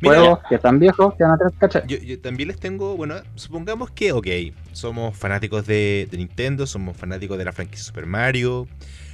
Mira, 0.00 0.16
Juegos 0.18 0.38
que 0.48 0.54
están 0.56 0.80
viejos, 0.80 1.14
que 1.14 1.22
van 1.22 1.34
a 1.34 1.38
tener, 1.38 1.52
¿cachai? 1.58 1.82
yo, 1.86 1.96
yo 1.98 2.18
también 2.20 2.48
les 2.48 2.58
tengo, 2.58 2.96
bueno, 2.96 3.14
supongamos 3.36 3.90
que, 3.92 4.10
ok, 4.12 4.26
somos 4.72 5.16
fanáticos 5.16 5.64
de, 5.66 6.08
de 6.10 6.16
Nintendo, 6.18 6.66
somos 6.66 6.96
fanáticos 6.96 7.38
de 7.38 7.44
la 7.44 7.52
franquicia 7.52 7.84
Super 7.84 8.06
Mario, 8.06 8.66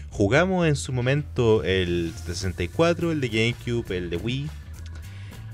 jugamos 0.08 0.66
en 0.66 0.76
su 0.76 0.94
momento 0.94 1.62
el 1.62 2.14
64, 2.24 3.12
el 3.12 3.20
de 3.20 3.28
GameCube, 3.28 3.96
el 3.98 4.08
de 4.08 4.16
Wii, 4.16 4.48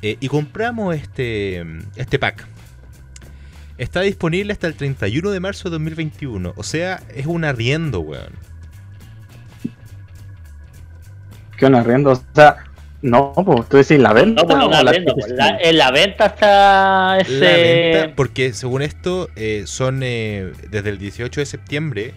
eh, 0.03 0.17
y 0.21 0.29
compramos 0.29 0.95
este, 0.95 1.65
este 1.97 2.19
pack. 2.21 2.47
Está 3.77 4.03
disponible 4.03 4.53
hasta 4.53 4.69
el 4.69 4.75
31 4.75 5.31
de 5.33 5.41
marzo 5.41 5.65
de 5.69 5.73
2021. 5.73 6.53
O 6.57 6.63
sea, 6.63 7.03
es 7.13 7.27
un 7.27 7.45
arriendo, 7.45 7.99
weón. 8.01 8.33
¿Qué 11.57 11.67
un 11.67 11.75
arriendo? 11.75 12.13
O 12.13 12.23
sea, 12.35 12.57
no, 13.03 13.33
pues 13.35 13.69
tú 13.69 13.77
decís 13.77 13.99
la 13.99 14.13
venta. 14.13 14.43
No, 14.43 14.49
pues 14.49 14.59
no 14.59 14.69
la 14.71 14.83
pues, 14.83 14.99
adquisición? 14.99 15.37
la- 15.37 15.59
en 15.61 15.79
la 15.79 15.91
venta 15.91 16.27
está 16.27 17.19
ese. 17.21 17.39
La 17.41 17.57
venta, 18.01 18.17
porque 18.17 18.53
según 18.53 18.83
esto, 18.83 19.29
eh, 19.37 19.65
son 19.67 20.01
eh, 20.03 20.53
desde 20.71 20.91
el 20.91 20.99
18 20.99 21.41
de 21.41 21.47
septiembre 21.47 22.15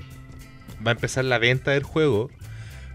va 0.86 0.92
a 0.92 0.94
empezar 0.94 1.26
la 1.26 1.38
venta 1.40 1.72
del 1.72 1.84
juego, 1.84 2.30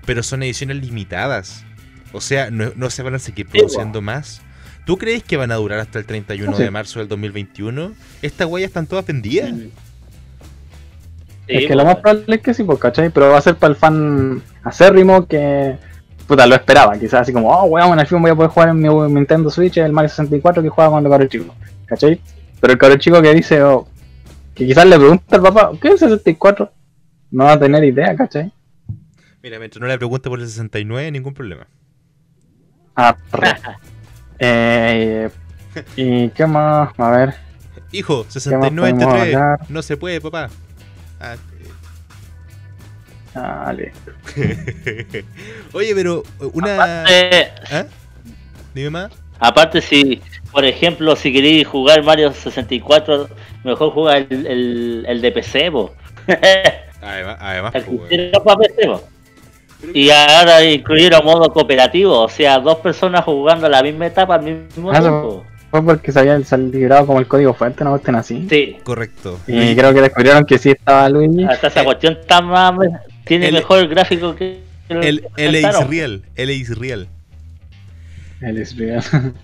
pero 0.07 0.23
son 0.23 0.43
ediciones 0.43 0.79
limitadas. 0.79 1.65
O 2.13 2.21
sea, 2.21 2.51
no, 2.51 2.73
no 2.77 2.91
se 2.91 3.03
van 3.03 3.15
a 3.15 3.19
seguir 3.19 3.47
Sí, 3.51 3.59
produciendo 3.59 4.01
más. 4.01 4.41
¿Tú 4.85 4.99
crees 4.99 5.23
que 5.23 5.37
van 5.37 5.53
a 5.53 5.57
durar 5.57 5.79
hasta 5.79 5.99
el 5.99 6.07
31 6.07 6.57
Sí. 6.57 6.63
de 6.65 6.71
marzo 6.71 6.99
del 6.99 7.09
2021? 7.09 7.93
¿Estas 8.21 8.47
huellas 8.49 8.69
están 8.69 8.87
todas 8.87 9.07
vendidas? 9.07 9.51
Sí, 9.51 9.71
es 11.47 11.67
que 11.67 11.75
lo 11.75 11.85
más 11.85 11.97
probable 11.97 12.37
es 12.37 12.43
que 12.43 12.55
sí, 12.55 12.65
pues, 12.65 12.79
¿cachai? 12.79 13.11
Pero 13.11 13.29
va 13.31 13.39
a 13.39 13.43
ser 13.43 13.57
para 13.57 13.71
el 13.73 13.77
fan 13.77 14.43
acérrimo 14.65 15.27
que. 15.27 15.77
Puta, 16.33 16.47
lo 16.47 16.55
esperaba. 16.55 16.99
Quizás 16.99 17.21
así 17.21 17.31
como, 17.31 17.51
oh, 17.51 17.65
weón, 17.65 18.01
al 18.01 18.07
fin 18.07 18.23
voy 18.23 18.31
a 18.31 18.35
poder 18.35 18.51
jugar 18.51 18.71
en 18.71 18.79
mi 18.81 18.89
Nintendo 18.89 19.51
Switch 19.51 19.77
el 19.77 19.93
Mario 19.93 20.09
64 20.09 20.63
que 20.63 20.71
juega 20.71 20.89
cuando 20.89 21.11
cabro 21.11 21.27
chico. 21.27 21.55
¿cachai? 21.85 22.19
Pero 22.59 22.73
el 22.73 22.79
cabro 22.79 22.97
chico 22.97 23.21
que 23.21 23.35
dice, 23.35 23.63
oh, 23.63 23.87
que 24.55 24.67
quizás 24.67 24.87
le 24.87 24.97
pregunta 24.97 25.37
al 25.37 25.43
papá, 25.43 25.73
¿qué 25.79 25.89
es 25.89 26.01
64? 26.01 26.73
No 27.33 27.45
va 27.45 27.53
a 27.53 27.61
tener 27.61 27.85
idea, 27.85 28.17
¿cachai? 28.17 28.51
Mira, 29.43 29.59
mientras 29.59 29.79
no 29.79 29.87
le 29.87 29.99
pregunte 29.99 30.31
por 30.31 30.41
el 30.41 30.47
69, 30.47 31.11
ningún 31.11 31.35
problema. 31.35 31.67
Ah, 32.97 33.15
eh, 34.39 35.29
¿Y 35.97 36.31
qué 36.31 36.47
más? 36.47 36.99
A 36.99 37.11
ver. 37.11 37.35
Hijo, 37.91 38.25
69 38.27 38.89
entre 38.89 39.05
podemos 39.05 39.23
3. 39.23 39.35
hablar? 39.35 39.61
No 39.69 39.83
se 39.83 39.99
puede, 39.99 40.19
papá. 40.23 40.49
Ah, 41.21 41.37
Dale. 43.35 43.93
eh. 44.37 45.25
Oye, 45.73 45.95
pero 45.95 46.23
una... 46.53 46.75
Aparte, 46.75 47.53
¿Ah? 47.71 47.85
Dime 48.75 48.91
más. 48.91 49.13
aparte, 49.39 49.81
si, 49.81 50.21
por 50.51 50.65
ejemplo, 50.65 51.15
si 51.17 51.33
queréis 51.33 51.67
jugar 51.67 52.03
Mario 52.03 52.33
64, 52.33 53.29
mejor 53.65 53.91
juega 53.93 54.19
el, 54.19 54.47
el, 54.47 55.05
el 55.09 55.21
de 55.21 55.33
PC, 55.33 55.71
po. 55.71 55.93
Además, 57.03 57.37
además 57.41 57.75
El 57.75 57.83
pues, 57.85 58.09
que 58.11 58.33
para 58.45 58.57
PC. 58.59 58.91
Y 59.93 60.11
ahora 60.11 60.63
incluyeron 60.63 61.25
modo 61.25 61.53
cooperativo, 61.53 62.21
o 62.21 62.29
sea, 62.29 62.61
dos 62.61 62.77
personas 62.79 63.25
jugando 63.25 63.69
la 63.69 63.83
misma 63.83 64.07
etapa 64.07 64.37
al 64.37 64.43
mismo 64.45 64.93
Ah, 64.93 65.01
tiempo. 65.01 65.45
Fue 65.73 65.83
porque 65.83 66.13
se 66.13 66.21
había 66.21 66.39
liberado 66.39 67.07
como 67.07 67.19
el 67.19 67.27
código 67.27 67.55
fuente, 67.55 67.83
no 67.83 67.97
estén 67.97 68.15
así. 68.15 68.47
Sí, 68.49 68.77
correcto. 68.85 69.41
Y 69.49 69.75
creo 69.75 69.93
que 69.93 70.03
descubrieron 70.03 70.45
que 70.45 70.59
sí 70.59 70.71
estaba 70.71 71.09
Luigi. 71.09 71.45
hasta 71.45 71.67
esa 71.67 71.83
cuestión 71.83 72.19
está 72.21 72.41
más. 72.41 72.75
Tiene 73.25 73.49
el- 73.49 73.55
mejor 73.55 73.87
gráfico 73.89 74.35
que. 74.35 74.61
El 74.89 75.01
que 75.01 75.45
LA 75.45 75.59
is 75.59 75.63
presentaron. 75.63 75.91
real. 75.91 76.23
LA 76.37 76.53
is 76.53 76.77
real. 76.79 77.09
Él 78.41 78.59
es 78.59 78.77
real. 78.77 79.03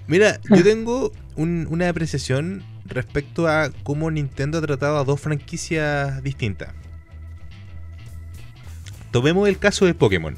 Mira, 0.09 0.41
yo 0.51 0.63
tengo 0.65 1.13
un- 1.37 1.67
una 1.71 1.89
apreciación 1.89 2.65
respecto 2.85 3.47
a 3.47 3.71
cómo 3.85 4.11
Nintendo 4.11 4.59
ha 4.59 4.63
tratado 4.63 4.99
a 4.99 5.05
dos 5.05 5.21
franquicias 5.21 6.23
distintas. 6.25 6.71
Tomemos 9.11 9.49
el 9.49 9.59
caso 9.59 9.87
de 9.87 9.95
Pokémon. 9.95 10.35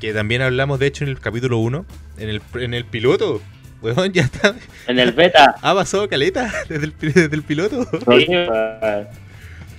Que 0.00 0.12
también 0.12 0.42
hablamos, 0.42 0.78
de 0.78 0.86
hecho, 0.86 1.04
en 1.04 1.10
el 1.10 1.18
capítulo 1.18 1.58
1. 1.58 1.86
En 2.18 2.28
el, 2.28 2.42
en 2.54 2.74
el 2.74 2.84
piloto. 2.84 3.40
Weón, 3.82 4.12
ya 4.12 4.22
está. 4.22 4.54
En 4.86 4.98
el 4.98 5.12
beta. 5.12 5.54
Ha 5.62 5.74
pasado 5.74 6.08
caleta 6.08 6.52
desde 6.68 6.84
el, 6.86 6.94
desde 7.00 7.34
el 7.34 7.42
piloto. 7.42 7.88
Sí. 8.18 8.26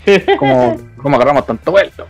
como, 0.40 0.78
como 0.98 1.16
agarramos 1.16 1.46
tanto 1.46 1.72
vuelo. 1.72 1.92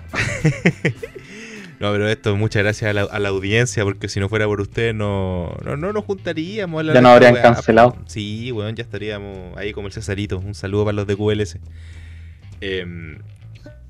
No, 1.80 1.92
pero 1.92 2.10
esto, 2.10 2.36
muchas 2.36 2.64
gracias 2.64 2.90
a 2.90 2.94
la, 2.94 3.04
a 3.04 3.20
la 3.20 3.30
audiencia, 3.30 3.84
porque 3.84 4.10
si 4.10 4.20
no 4.20 4.30
fuera 4.30 4.48
por 4.48 4.62
ustedes 4.62 4.96
no, 4.96 5.56
no, 5.64 5.78
no 5.78 5.94
nos 5.94 6.06
juntaríamos. 6.06 6.76
a 6.76 6.80
hablar 6.80 6.96
Ya 6.96 7.00
de 7.00 7.04
nos 7.04 7.12
habrían 7.12 7.36
cancelado. 7.36 7.96
Sí, 8.08 8.52
weón, 8.52 8.76
ya 8.76 8.82
estaríamos 8.84 9.56
ahí 9.56 9.74
como 9.74 9.86
el 9.86 9.94
Cesarito. 9.94 10.40
Un 10.40 10.56
saludo 10.56 10.86
para 10.86 10.96
los 10.96 11.06
de 11.06 11.16
QLS. 11.16 11.60
Em, 12.62 13.20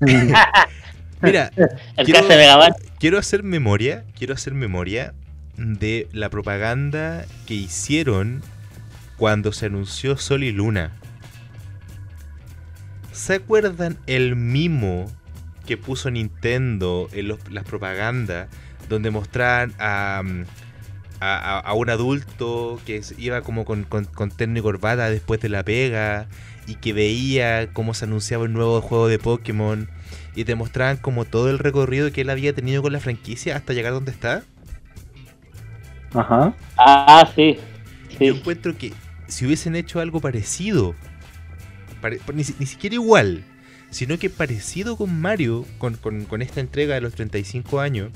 mira, 1.22 1.50
El 1.96 2.04
Quiero- 2.04 2.28
Megaman. 2.28 2.72
quiero 2.98 3.16
hacer 3.18 3.42
memoria, 3.42 4.04
quiero 4.18 4.34
hacer 4.34 4.52
memoria 4.52 5.14
de 5.56 6.08
la 6.12 6.28
propaganda 6.28 7.24
que 7.46 7.54
hicieron 7.54 8.42
cuando 9.16 9.50
se 9.52 9.64
anunció 9.64 10.18
Sol 10.18 10.44
y 10.44 10.52
Luna. 10.52 10.92
¿Se 13.18 13.34
acuerdan 13.34 13.98
el 14.06 14.36
mimo 14.36 15.10
que 15.66 15.76
puso 15.76 16.08
Nintendo 16.08 17.08
en 17.12 17.26
los- 17.28 17.50
las 17.50 17.64
propagandas 17.64 18.48
donde 18.88 19.10
mostraban 19.10 19.74
a, 19.80 20.22
mm, 20.24 20.44
a, 21.20 21.72
un 21.74 21.90
adulto 21.90 22.80
que 22.86 23.02
se- 23.02 23.20
iba 23.20 23.40
como 23.42 23.64
con, 23.64 23.82
con, 23.82 24.04
con 24.04 24.30
terno 24.30 24.60
y 24.60 24.62
corbata 24.62 25.10
después 25.10 25.40
de 25.40 25.48
la 25.48 25.64
pega 25.64 26.26
y 26.68 26.76
que 26.76 26.92
veía 26.92 27.72
cómo 27.72 27.92
se 27.92 28.04
anunciaba 28.04 28.44
el 28.46 28.52
nuevo 28.52 28.80
juego 28.80 29.08
de 29.08 29.18
Pokémon 29.18 29.88
y 30.36 30.44
te 30.44 30.54
mostraban 30.54 30.96
como 30.96 31.24
todo 31.24 31.50
el 31.50 31.58
recorrido 31.58 32.12
que 32.12 32.20
él 32.20 32.30
había 32.30 32.52
tenido 32.54 32.82
con 32.82 32.92
la 32.92 33.00
franquicia 33.00 33.56
hasta 33.56 33.72
llegar 33.72 33.94
donde 33.94 34.12
está? 34.12 34.44
Ajá. 36.14 36.54
Ah, 36.76 37.28
sí. 37.34 37.58
Yo 38.12 38.18
Sí. 38.18 38.26
encuentro 38.28 38.76
que 38.78 38.92
si 39.26 39.44
hubiesen 39.44 39.74
hecho 39.76 39.98
algo 40.00 40.20
parecido, 40.20 40.94
pare- 42.00 42.20
ni, 42.34 42.42
ni 42.58 42.66
siquiera 42.66 42.94
igual, 42.94 43.44
sino 43.90 44.18
que 44.18 44.30
parecido 44.30 44.96
con 44.96 45.20
Mario, 45.20 45.64
con, 45.78 45.94
con- 45.96 46.42
esta 46.42 46.60
entrega 46.60 46.94
de 46.94 47.00
los 47.00 47.14
35 47.14 47.80
años, 47.80 48.10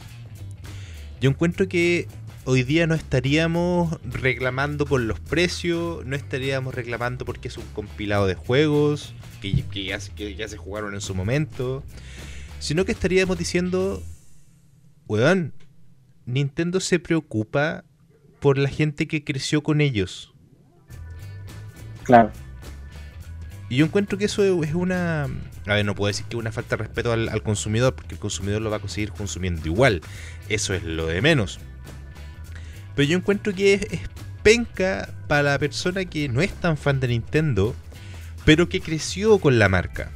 yo 1.21 1.31
encuentro 1.31 1.69
que 1.69 2.09
hoy 2.45 2.63
día 2.65 2.87
no 2.87 2.95
estaríamos 2.95 3.99
reclamando 4.05 4.85
por 4.87 5.01
los 5.01 5.21
precios, 5.21 6.05
no 6.05 6.17
estaríamos 6.17 6.75
reclamando 6.75 7.25
porque 7.25 7.49
es 7.49 7.57
un 7.57 7.65
compilado 7.75 8.27
de 8.27 8.35
juegos 8.35 9.15
que, 9.41 9.53
ya, 9.85 9.99
que 10.17 10.35
ya 10.35 10.49
se 10.49 10.57
jugaron 10.57 10.95
en 10.95 11.01
su 11.01 11.15
momento, 11.15 11.83
sino 12.59 12.85
que 12.85 12.93
estaríamos 12.93 13.39
diciendo, 13.39 14.03
weón, 15.07 15.53
Nintendo 16.27 16.81
se 16.81 16.99
preocupa 16.99 17.85
por 18.41 18.59
la 18.59 18.69
gente 18.69 19.07
que 19.07 19.23
creció 19.25 19.63
con 19.63 19.81
ellos. 19.81 20.33
Claro. 22.03 22.33
Y 23.73 23.77
yo 23.77 23.87
encuentro 23.87 24.19
que 24.19 24.27
eso 24.27 24.63
es 24.63 24.75
una... 24.75 25.25
A 25.67 25.75
ver, 25.75 25.87
no 25.87 25.95
puedo 25.95 26.09
decir 26.09 26.27
que 26.27 26.37
es 26.37 26.39
una 26.39 26.53
falta 26.53 26.77
de 26.77 26.83
respeto 26.83 27.11
al, 27.11 27.43
consumidor, 27.43 27.95
porque 27.95 28.17
el 28.17 28.21
consumidor 28.21 28.61
lo 28.61 28.69
va 28.69 28.77
a 28.77 28.87
seguir 28.87 29.13
consumiendo 29.13 29.67
igual. 29.67 30.03
Eso 30.51 30.75
es 30.75 30.83
lo 30.83 31.07
de 31.07 31.23
menos. 31.23 31.59
Pero 32.95 33.09
yo 33.09 33.17
encuentro 33.17 33.55
que 33.55 33.73
es, 33.73 33.87
penca 34.43 35.09
para 35.27 35.53
la 35.53 35.59
persona 35.59 36.05
que 36.05 36.29
no 36.29 36.43
es 36.43 36.53
tan 36.53 36.77
fan 36.77 37.01
de 37.01 37.09
Nintendo, 37.09 37.75
pero 38.45 38.69
que 38.69 38.83
creció 38.83 39.39
con 39.39 39.59
la 39.59 39.71
marca. 39.71 40.11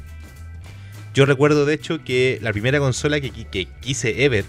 Yo 1.14 1.24
recuerdo 1.24 1.64
de 1.64 1.72
hecho 1.72 2.04
que 2.04 2.38
la 2.42 2.52
primera 2.52 2.78
consola 2.78 3.22
que, 3.22 3.30
que 3.30 3.68
quise 3.80 4.26
ever, 4.26 4.44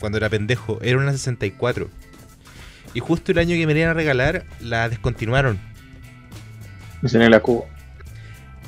cuando 0.00 0.16
era 0.16 0.30
pendejo, 0.30 0.78
era 0.80 0.96
una 0.96 1.12
64. 1.12 1.90
Y 2.94 3.00
justo 3.00 3.32
el 3.32 3.38
año 3.38 3.54
que 3.54 3.66
me 3.66 3.78
iban 3.78 3.90
a 3.90 3.92
regalar, 3.92 4.46
la 4.62 4.88
descontinuaron. 4.88 5.60
Se 7.04 7.18
la 7.18 7.40
cubo. 7.40 7.75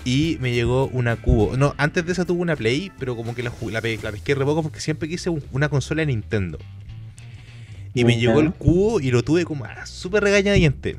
Y 0.09 0.39
me 0.41 0.53
llegó 0.53 0.87
una 0.89 1.17
cubo. 1.17 1.57
No, 1.59 1.75
antes 1.77 2.07
de 2.07 2.13
esa 2.13 2.25
tuve 2.25 2.41
una 2.41 2.57
Play, 2.57 2.91
pero 2.99 3.15
como 3.15 3.35
que 3.35 3.43
la, 3.43 3.53
la, 3.71 3.81
la 4.03 4.11
pesqué 4.13 4.35
re 4.35 4.45
poco 4.47 4.63
porque 4.63 4.81
siempre 4.81 5.07
quise 5.07 5.29
un- 5.29 5.45
una 5.53 5.69
consola 5.69 6.01
de 6.01 6.07
Nintendo. 6.07 6.59
Y 7.93 8.05
me 8.05 8.17
llegó 8.19 8.41
el 8.41 8.53
cubo 8.53 9.01
y 9.01 9.11
lo 9.11 9.23
tuve 9.23 9.45
como 9.45 9.67
a 9.67 9.85
súper 9.85 10.23
regañadiente. 10.23 10.97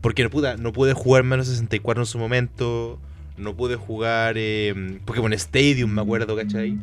Porque 0.00 0.26
puta, 0.30 0.56
no 0.56 0.72
pude 0.72 0.94
jugar 0.94 1.24
menos 1.24 1.46
64 1.48 2.02
en 2.02 2.06
su 2.06 2.18
momento. 2.18 2.98
No 3.36 3.54
pude 3.54 3.76
jugar 3.76 4.36
eh, 4.38 4.98
Pokémon 5.04 5.32
Stadium, 5.34 5.90
me 5.90 6.00
acuerdo, 6.00 6.34
¿cachai? 6.36 6.78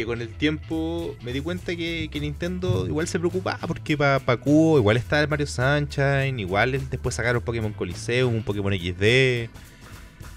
Que 0.00 0.06
con 0.06 0.22
el 0.22 0.30
tiempo 0.30 1.14
me 1.20 1.30
di 1.30 1.40
cuenta 1.40 1.76
que, 1.76 2.08
que 2.10 2.20
Nintendo 2.20 2.86
igual 2.86 3.06
se 3.06 3.18
preocupaba 3.18 3.58
porque 3.66 3.98
para 3.98 4.18
pa 4.18 4.38
Cubo 4.38 4.78
igual 4.78 4.96
estaba 4.96 5.20
el 5.20 5.28
Mario 5.28 5.46
Sunshine, 5.46 6.40
igual 6.40 6.72
después 6.88 7.14
sacaron 7.14 7.42
Pokémon 7.42 7.74
Coliseum, 7.74 8.34
un 8.34 8.42
Pokémon 8.42 8.72
XD. 8.72 9.50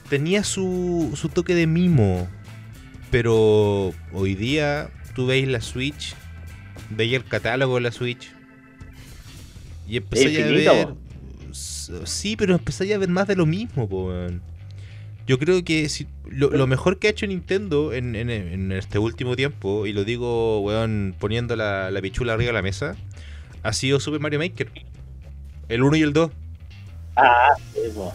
Tenía 0.09 0.43
su, 0.43 1.14
su 1.16 1.30
toque 1.30 1.55
de 1.55 1.66
mimo, 1.66 2.28
pero 3.09 3.93
hoy 4.11 4.36
día 4.36 4.89
tú 5.16 5.28
veis 5.28 5.47
la 5.47 5.61
Switch, 5.61 6.14
veis 6.89 7.14
el 7.14 7.24
catálogo 7.24 7.76
de 7.76 7.82
la 7.82 7.93
Switch 7.93 8.34
y 9.88 9.95
empezáis 9.95 10.68
a 10.68 10.74
ver... 10.74 10.93
Sí, 12.03 12.36
pero 12.36 12.55
empezáis 12.55 12.93
a 12.93 12.97
ver 12.97 13.07
más 13.07 13.30
de 13.30 13.38
lo 13.38 13.45
mismo, 13.45 13.88
po. 13.88 14.11
Yo 15.26 15.39
creo 15.39 15.63
que 15.63 15.88
si, 15.89 16.07
lo, 16.30 16.49
lo 16.49 16.67
mejor 16.67 16.99
que 16.99 17.07
ha 17.07 17.11
hecho 17.11 17.26
Nintendo 17.28 17.93
en, 17.93 18.15
en- 18.15 18.30
en 18.30 18.71
este 18.74 18.99
último 18.99 19.36
tiempo, 19.36 19.86
y 19.88 19.93
lo 19.93 20.03
digo, 20.03 20.59
weón, 20.59 21.15
poniendo 21.17 21.55
la, 21.55 21.91
la 21.91 22.01
pichula 22.01 22.34
arriba 22.34 22.47
de 22.49 22.53
la 22.53 22.61
mesa, 22.61 22.95
ha 23.63 23.71
sido 23.74 23.99
Super 24.01 24.19
Mario 24.19 24.39
Maker. 24.39 24.69
El 25.69 25.82
1 25.84 25.95
y 25.95 26.01
el 26.01 26.11
2. 26.13 26.30
Ah, 27.15 27.53
sí, 27.74 27.80
po. 27.95 28.13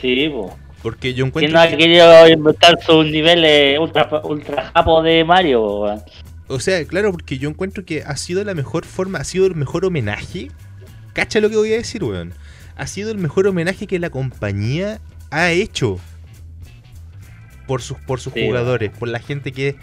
Sí, 0.00 0.28
po. 0.28 0.56
Porque 0.82 1.14
yo 1.14 1.24
¿Quién 1.24 1.28
encuentro. 1.28 1.52
no 1.54 1.60
ha 1.60 1.68
que- 1.68 1.76
querido 1.76 2.28
inventar 2.28 2.78
sus 2.84 3.06
niveles 3.06 3.78
ultra, 3.78 4.08
ultra 4.24 4.70
japo 4.74 5.02
de 5.02 5.24
Mario, 5.24 5.64
weón? 5.80 6.02
o 6.48 6.60
sea, 6.60 6.84
claro, 6.84 7.10
porque 7.12 7.38
yo 7.38 7.48
encuentro 7.48 7.84
que 7.84 8.02
ha 8.04 8.16
sido 8.16 8.42
la 8.44 8.54
mejor 8.54 8.84
forma, 8.84 9.18
ha 9.18 9.24
sido 9.24 9.46
el 9.46 9.54
mejor 9.56 9.84
homenaje. 9.84 10.48
Cacha 11.12 11.40
lo 11.40 11.48
que 11.50 11.56
voy 11.56 11.72
a 11.72 11.76
decir, 11.76 12.02
weón. 12.04 12.34
Ha 12.76 12.86
sido 12.86 13.10
el 13.10 13.18
mejor 13.18 13.46
homenaje 13.46 13.86
que 13.86 13.98
la 13.98 14.10
compañía 14.10 15.00
ha 15.30 15.50
hecho 15.50 15.98
por 17.66 17.82
sus, 17.82 17.98
por 17.98 18.20
sus 18.20 18.32
Sí, 18.32 18.46
jugadores, 18.46 18.90
por 18.90 19.08
la 19.08 19.18
gente 19.18 19.52
que, 19.52 19.76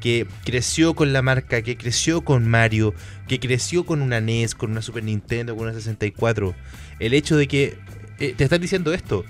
que 0.00 0.26
creció 0.44 0.94
con 0.94 1.12
la 1.12 1.22
marca, 1.22 1.62
que 1.62 1.76
creció 1.76 2.22
con 2.22 2.48
Mario, 2.48 2.94
que 3.26 3.38
creció 3.40 3.86
con 3.86 4.02
una 4.02 4.20
NES, 4.20 4.54
con 4.54 4.72
una 4.72 4.82
Super 4.82 5.04
Nintendo, 5.04 5.54
con 5.56 5.64
una 5.66 5.74
64. 5.74 6.54
El 6.98 7.14
hecho 7.14 7.36
de 7.36 7.48
que 7.48 7.78
eh, 8.18 8.34
te 8.36 8.44
están 8.44 8.60
diciendo 8.60 8.92
esto, 8.92 9.24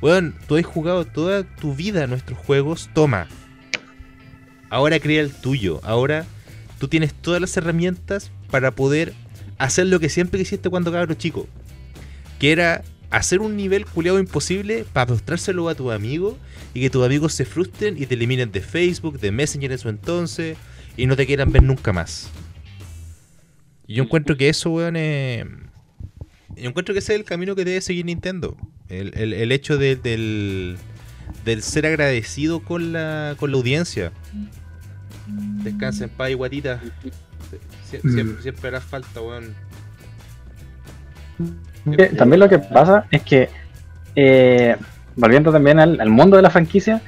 weón, 0.00 0.34
tú 0.46 0.56
has 0.56 0.64
jugado 0.64 1.04
toda 1.04 1.42
tu 1.42 1.74
vida 1.74 2.06
nuestros 2.06 2.38
juegos, 2.38 2.88
toma. 2.94 3.26
Ahora 4.70 5.00
crea 5.00 5.20
el 5.20 5.32
tuyo, 5.32 5.80
ahora 5.82 6.24
tú 6.78 6.88
tienes 6.88 7.12
todas 7.12 7.40
las 7.40 7.56
herramientas 7.56 8.30
para 8.50 8.70
poder 8.70 9.12
hacer 9.58 9.86
lo 9.86 10.00
que 10.00 10.08
siempre 10.08 10.38
quisiste 10.38 10.70
cuando 10.70 10.92
cabro 10.92 11.14
chico. 11.14 11.46
Que 12.38 12.52
era 12.52 12.82
hacer 13.10 13.40
un 13.40 13.56
nivel 13.56 13.84
culiado 13.86 14.18
imposible 14.18 14.84
para 14.92 15.10
mostrárselo 15.12 15.68
a 15.68 15.74
tus 15.74 15.92
amigos 15.92 16.36
y 16.74 16.80
que 16.80 16.90
tus 16.90 17.04
amigos 17.04 17.32
se 17.34 17.44
frustren 17.44 18.00
y 18.00 18.06
te 18.06 18.14
eliminen 18.14 18.52
de 18.52 18.60
Facebook, 18.60 19.18
de 19.20 19.32
Messenger 19.32 19.72
en 19.72 19.78
su 19.78 19.88
entonces 19.88 20.56
y 20.96 21.06
no 21.06 21.16
te 21.16 21.26
quieran 21.26 21.50
ver 21.52 21.62
nunca 21.62 21.92
más. 21.92 22.30
Y 23.86 23.94
yo 23.94 24.04
encuentro 24.04 24.36
que 24.36 24.48
eso, 24.48 24.70
weón, 24.70 24.94
es... 24.96 25.44
Yo 26.56 26.68
encuentro 26.68 26.92
que 26.94 26.98
ese 27.00 27.14
es 27.14 27.20
el 27.20 27.24
camino 27.24 27.54
que 27.56 27.64
debe 27.64 27.80
seguir 27.80 28.04
Nintendo. 28.04 28.56
El, 28.88 29.16
el- 29.18 29.32
el 29.32 29.50
hecho 29.52 29.78
de- 29.78 29.96
del, 29.96 30.76
del 31.44 31.62
ser 31.62 31.86
agradecido 31.86 32.60
con 32.60 32.92
la, 32.92 33.34
con 33.38 33.50
la 33.50 33.56
audiencia. 33.56 34.12
Descansa 35.62 36.04
en 36.04 36.10
paz, 36.10 36.34
guatita. 36.34 36.80
Sie- 37.90 38.00
Mm. 38.04 38.12
Siempre, 38.14 38.42
siempre 38.42 38.68
hará 38.68 38.80
falta, 38.80 39.20
weón. 39.20 39.54
También 42.16 42.40
lo 42.40 42.48
que 42.48 42.58
pasa 42.58 43.06
es 43.10 43.22
que, 43.22 43.48
eh, 44.14 44.76
volviendo 45.16 45.52
también 45.52 45.78
al, 45.78 46.00
al 46.00 46.10
mundo 46.10 46.36
de 46.36 46.42
la 46.42 46.50
franquicia, 46.50 47.00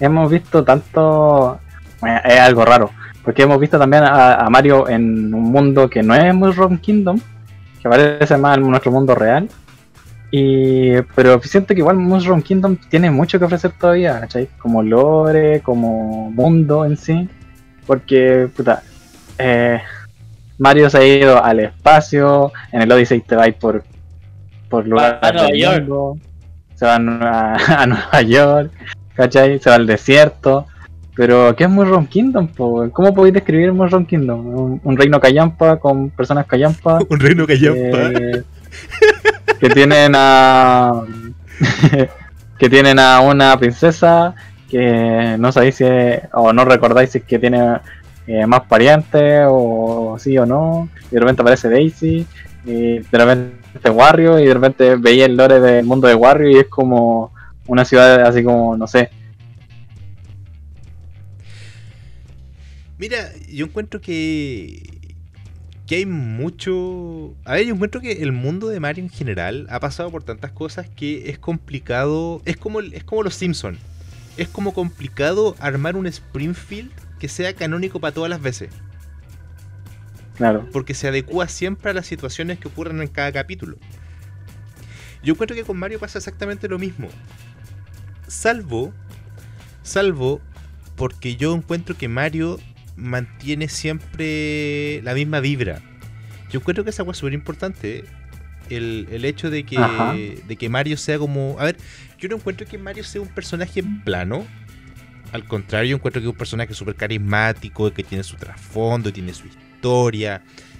hemos 0.00 0.30
visto 0.30 0.64
tanto. 0.64 1.60
bueno, 2.00 2.20
es 2.24 2.40
algo 2.40 2.64
raro, 2.64 2.90
porque 3.24 3.42
hemos 3.42 3.58
visto 3.60 3.78
también 3.78 4.04
a, 4.04 4.34
a 4.34 4.50
Mario 4.50 4.88
en 4.88 5.32
un 5.32 5.44
mundo 5.44 5.88
que 5.88 6.02
no 6.02 6.14
es 6.14 6.34
Mushroom 6.34 6.78
Kingdom, 6.78 7.18
que 7.82 7.88
parece 7.88 8.36
más 8.36 8.58
en 8.58 8.68
nuestro 8.68 8.92
mundo 8.92 9.14
real. 9.14 9.48
Y, 10.30 11.00
pero 11.14 11.40
siento 11.42 11.72
que 11.72 11.80
igual 11.80 11.96
Mushroom 11.96 12.42
Kingdom 12.42 12.76
tiene 12.90 13.10
mucho 13.10 13.38
que 13.38 13.44
ofrecer 13.44 13.72
todavía, 13.72 14.20
¿cachai? 14.20 14.48
Como 14.58 14.82
lore, 14.82 15.60
como 15.60 16.30
mundo 16.30 16.84
en 16.84 16.96
sí. 16.96 17.28
Porque, 17.86 18.48
puta, 18.54 18.82
eh, 19.38 19.80
Mario 20.58 20.90
se 20.90 20.98
ha 20.98 21.06
ido 21.06 21.42
al 21.42 21.60
espacio, 21.60 22.52
en 22.72 22.82
el 22.82 22.90
Odyssey 22.90 23.20
te 23.20 23.36
va 23.36 23.44
a 23.44 23.48
ir 23.48 23.54
por, 23.54 23.84
por 24.68 24.86
lugares 24.86 25.18
a 25.22 25.32
Nueva 25.32 25.50
York. 25.54 25.80
mundo, 25.80 26.16
se 26.74 26.86
va 26.86 26.94
a, 26.96 26.98
Nueva- 26.98 27.56
a 27.82 27.86
Nueva 27.86 28.22
York, 28.22 28.70
¿cachai? 29.14 29.58
Se 29.58 29.70
va 29.70 29.76
al 29.76 29.86
desierto. 29.86 30.66
Pero, 31.14 31.56
¿qué 31.56 31.64
es 31.64 31.70
Mushroom 31.70 32.06
Kingdom? 32.06 32.48
po? 32.48 32.90
¿Cómo 32.92 33.14
podéis 33.14 33.32
describir 33.34 33.72
Mushroom 33.72 34.04
Kingdom? 34.04 34.46
Un, 34.46 34.80
un 34.84 34.96
reino 34.98 35.18
callampa 35.18 35.78
con 35.78 36.10
personas 36.10 36.46
callampa. 36.46 36.98
Un 37.08 37.18
reino 37.20 37.46
que 37.46 37.54
eh, 37.54 38.42
que 39.58 39.70
tienen 39.70 40.12
a. 40.14 40.92
que 42.58 42.68
tienen 42.68 42.98
a 42.98 43.20
una 43.20 43.56
princesa 43.58 44.34
que 44.70 45.36
no 45.38 45.52
sabéis 45.52 45.76
si 45.76 45.84
es- 45.84 46.20
o 46.32 46.52
no 46.52 46.64
recordáis 46.64 47.10
si 47.10 47.18
es 47.18 47.24
que 47.24 47.38
tiene 47.38 47.78
eh, 48.26 48.46
más 48.46 48.62
parientes 48.62 49.46
o 49.48 50.16
sí 50.18 50.36
o 50.36 50.44
no. 50.44 50.88
Y 51.10 51.14
de 51.14 51.20
repente 51.20 51.40
aparece 51.42 51.70
Daisy, 51.70 52.26
y 52.66 52.98
de 52.98 53.06
repente 53.18 53.56
Wario, 53.84 54.38
y 54.38 54.46
de 54.46 54.54
repente 54.54 54.96
veía 54.96 55.26
el 55.26 55.36
lore 55.36 55.60
del 55.60 55.84
mundo 55.84 56.08
de 56.08 56.14
Wario 56.14 56.50
y 56.50 56.56
es 56.56 56.66
como 56.68 57.32
una 57.66 57.84
ciudad 57.84 58.20
así 58.22 58.42
como, 58.42 58.76
no 58.76 58.86
sé. 58.86 59.10
Mira, 62.98 63.30
yo 63.48 63.66
encuentro 63.66 64.00
que. 64.00 64.82
que 65.86 65.96
hay 65.96 66.06
mucho. 66.06 67.34
A 67.44 67.54
ver, 67.54 67.66
yo 67.66 67.74
encuentro 67.74 68.00
que 68.00 68.22
el 68.22 68.32
mundo 68.32 68.68
de 68.68 68.80
Mario 68.80 69.04
en 69.04 69.10
general 69.10 69.66
ha 69.70 69.80
pasado 69.80 70.10
por 70.10 70.22
tantas 70.22 70.52
cosas 70.52 70.88
que 70.88 71.28
es 71.30 71.38
complicado. 71.38 72.40
Es 72.46 72.56
como, 72.56 72.80
es 72.80 73.04
como 73.04 73.22
los 73.22 73.34
Simpsons. 73.34 73.78
Es 74.38 74.48
como 74.48 74.72
complicado 74.72 75.56
armar 75.60 75.96
un 75.96 76.06
Springfield 76.06 76.90
que 77.18 77.28
sea 77.28 77.54
canónico 77.54 78.00
para 78.00 78.14
todas 78.14 78.30
las 78.30 78.40
veces. 78.40 78.70
Claro. 80.36 80.68
Porque 80.72 80.94
se 80.94 81.08
adecua 81.08 81.48
siempre 81.48 81.90
a 81.90 81.94
las 81.94 82.06
situaciones 82.06 82.58
que 82.58 82.68
ocurren 82.68 83.00
en 83.00 83.08
cada 83.08 83.32
capítulo. 83.32 83.76
Yo 85.22 85.32
encuentro 85.32 85.56
que 85.56 85.64
con 85.64 85.78
Mario 85.78 85.98
pasa 85.98 86.18
exactamente 86.18 86.68
lo 86.68 86.78
mismo. 86.78 87.08
Salvo. 88.28 88.92
Salvo. 89.82 90.40
Porque 90.94 91.36
yo 91.36 91.54
encuentro 91.54 91.96
que 91.96 92.08
Mario 92.08 92.58
mantiene 92.96 93.68
siempre 93.68 95.00
la 95.02 95.14
misma 95.14 95.40
vibra. 95.40 95.80
Yo 96.50 96.60
encuentro 96.60 96.84
que 96.84 96.90
esa 96.90 97.02
es 97.02 97.16
súper 97.16 97.34
importante. 97.34 97.98
¿eh? 97.98 98.04
El, 98.70 99.08
el 99.10 99.24
hecho 99.24 99.50
de 99.50 99.64
que, 99.64 99.78
Ajá. 99.78 100.14
de 100.14 100.56
que 100.56 100.68
Mario 100.68 100.96
sea 100.96 101.18
como. 101.18 101.56
A 101.58 101.64
ver, 101.64 101.76
yo 102.18 102.28
no 102.28 102.36
encuentro 102.36 102.66
que 102.66 102.78
Mario 102.78 103.04
sea 103.04 103.20
un 103.20 103.28
personaje 103.28 103.80
en 103.80 104.02
plano. 104.02 104.46
Al 105.32 105.44
contrario, 105.44 105.90
yo 105.90 105.96
encuentro 105.96 106.20
que 106.20 106.26
es 106.26 106.32
un 106.32 106.38
personaje 106.38 106.72
súper 106.72 106.94
carismático, 106.94 107.92
que 107.92 108.02
tiene 108.02 108.24
su 108.24 108.36
trasfondo, 108.36 109.12
tiene 109.12 109.34
su 109.34 109.46
historia, 109.46 109.75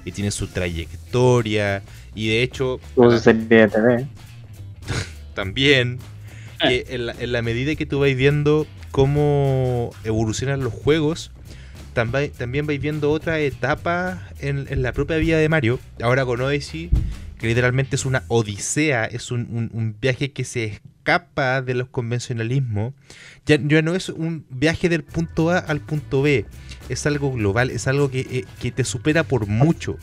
y 0.05 0.13
tiene 0.13 0.31
su 0.31 0.47
trayectoria. 0.49 1.83
Y 2.15 2.29
de 2.29 2.43
hecho, 2.43 2.81
Tuvo 2.95 3.11
su 3.11 3.19
serie 3.19 3.43
de 3.45 3.69
TV. 3.69 4.07
también, 5.35 5.99
que 6.61 6.87
en 6.89 7.07
la, 7.07 7.15
en 7.19 7.33
la 7.33 7.43
medida 7.43 7.75
que 7.75 7.87
tú 7.87 8.01
vais 8.01 8.17
viendo 8.17 8.67
cómo 8.91 9.91
evolucionan 10.05 10.61
los 10.61 10.73
juegos, 10.73 11.31
también, 11.93 12.31
también 12.33 12.67
vais 12.67 12.81
viendo 12.81 13.11
otra 13.11 13.39
etapa 13.41 14.23
en, 14.41 14.67
en 14.71 14.83
la 14.83 14.93
propia 14.93 15.17
vida 15.19 15.39
de 15.39 15.49
Mario. 15.49 15.79
Ahora 16.03 16.25
con 16.25 16.41
Odyssey, 16.41 16.91
que 17.39 17.47
literalmente 17.47 17.97
es 17.97 18.05
una 18.07 18.23
odisea, 18.29 19.05
es 19.05 19.31
un, 19.31 19.47
un- 19.51 19.71
un 19.73 19.97
viaje 20.01 20.33
que 20.33 20.45
se 20.45 20.65
escapa 20.65 21.61
de 21.63 21.75
los 21.75 21.89
convencionalismos. 21.89 22.95
Ya, 23.47 23.59
ya 23.63 23.83
no 23.83 23.95
es 23.95 24.09
un 24.09 24.45
viaje 24.51 24.89
del 24.89 25.05
punto 25.05 25.51
A 25.51 25.59
al 25.59 25.81
punto 25.81 26.23
B, 26.23 26.47
es 26.89 27.07
algo 27.07 27.33
global, 27.33 27.71
es 27.71 27.89
algo 27.89 28.11
que, 28.11 28.21
eh, 28.21 28.45
que 28.61 28.71
te 28.71 28.85
supera 28.85 29.23
por 29.25 29.47
mucho. 29.47 29.97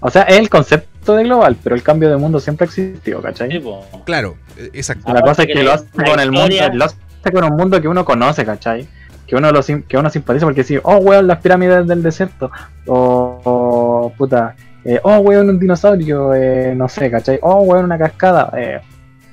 O 0.00 0.10
sea, 0.10 0.22
es 0.22 0.38
el 0.38 0.48
concepto 0.48 1.14
de 1.14 1.24
global, 1.24 1.56
pero 1.62 1.76
el 1.76 1.82
cambio 1.82 2.08
de 2.08 2.16
mundo 2.16 2.40
siempre 2.40 2.64
ha 2.64 2.68
existido, 2.68 3.20
¿cachai? 3.20 3.50
Sí. 3.50 3.62
Claro, 4.04 4.36
eh, 4.56 4.70
exacto. 4.72 5.12
La 5.12 5.20
cosa 5.20 5.42
es 5.42 5.48
que 5.48 5.62
lo 5.62 5.72
hace 5.72 5.86
con 5.92 6.18
el 6.20 6.32
mundo, 6.32 6.56
lo 6.72 6.84
hace 6.84 6.96
con 7.32 7.44
un 7.44 7.56
mundo 7.56 7.80
que 7.80 7.88
uno 7.88 8.04
conoce, 8.04 8.44
¿cachai? 8.44 8.88
Que 9.26 9.36
uno 9.36 9.52
lo 9.52 9.62
que 9.62 9.96
uno 9.96 10.10
simpatiza 10.10 10.46
porque 10.46 10.64
si, 10.64 10.78
oh 10.82 10.96
weón, 10.96 11.26
las 11.26 11.38
pirámides 11.38 11.86
del 11.86 12.02
desierto, 12.02 12.50
o, 12.86 13.40
o, 13.44 14.12
puta, 14.16 14.56
eh, 14.84 14.98
oh 15.02 15.18
weón, 15.18 15.50
un 15.50 15.58
dinosaurio, 15.58 16.34
eh, 16.34 16.74
no 16.74 16.88
sé, 16.88 17.10
¿cachai? 17.10 17.38
Oh 17.42 17.60
weón, 17.60 17.84
una 17.84 17.98
cascada, 17.98 18.50
eh, 18.56 18.80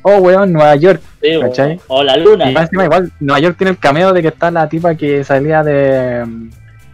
oh 0.07 0.17
weón, 0.19 0.53
Nueva 0.53 0.75
York, 0.75 1.01
Sí. 1.21 1.39
¿Cachai? 1.41 1.79
O 1.87 2.03
la 2.03 2.15
luna. 2.17 2.49
y 2.49 2.53
más 2.53 2.63
encima 2.63 2.85
igual, 2.85 3.11
Nueva 3.19 3.39
York 3.39 3.55
tiene 3.57 3.71
el 3.71 3.77
cameo 3.79 4.13
de 4.13 4.21
que 4.21 4.27
está 4.29 4.49
la 4.51 4.67
tipa 4.69 4.95
que 4.95 5.23
salía 5.23 5.63
de, 5.63 6.23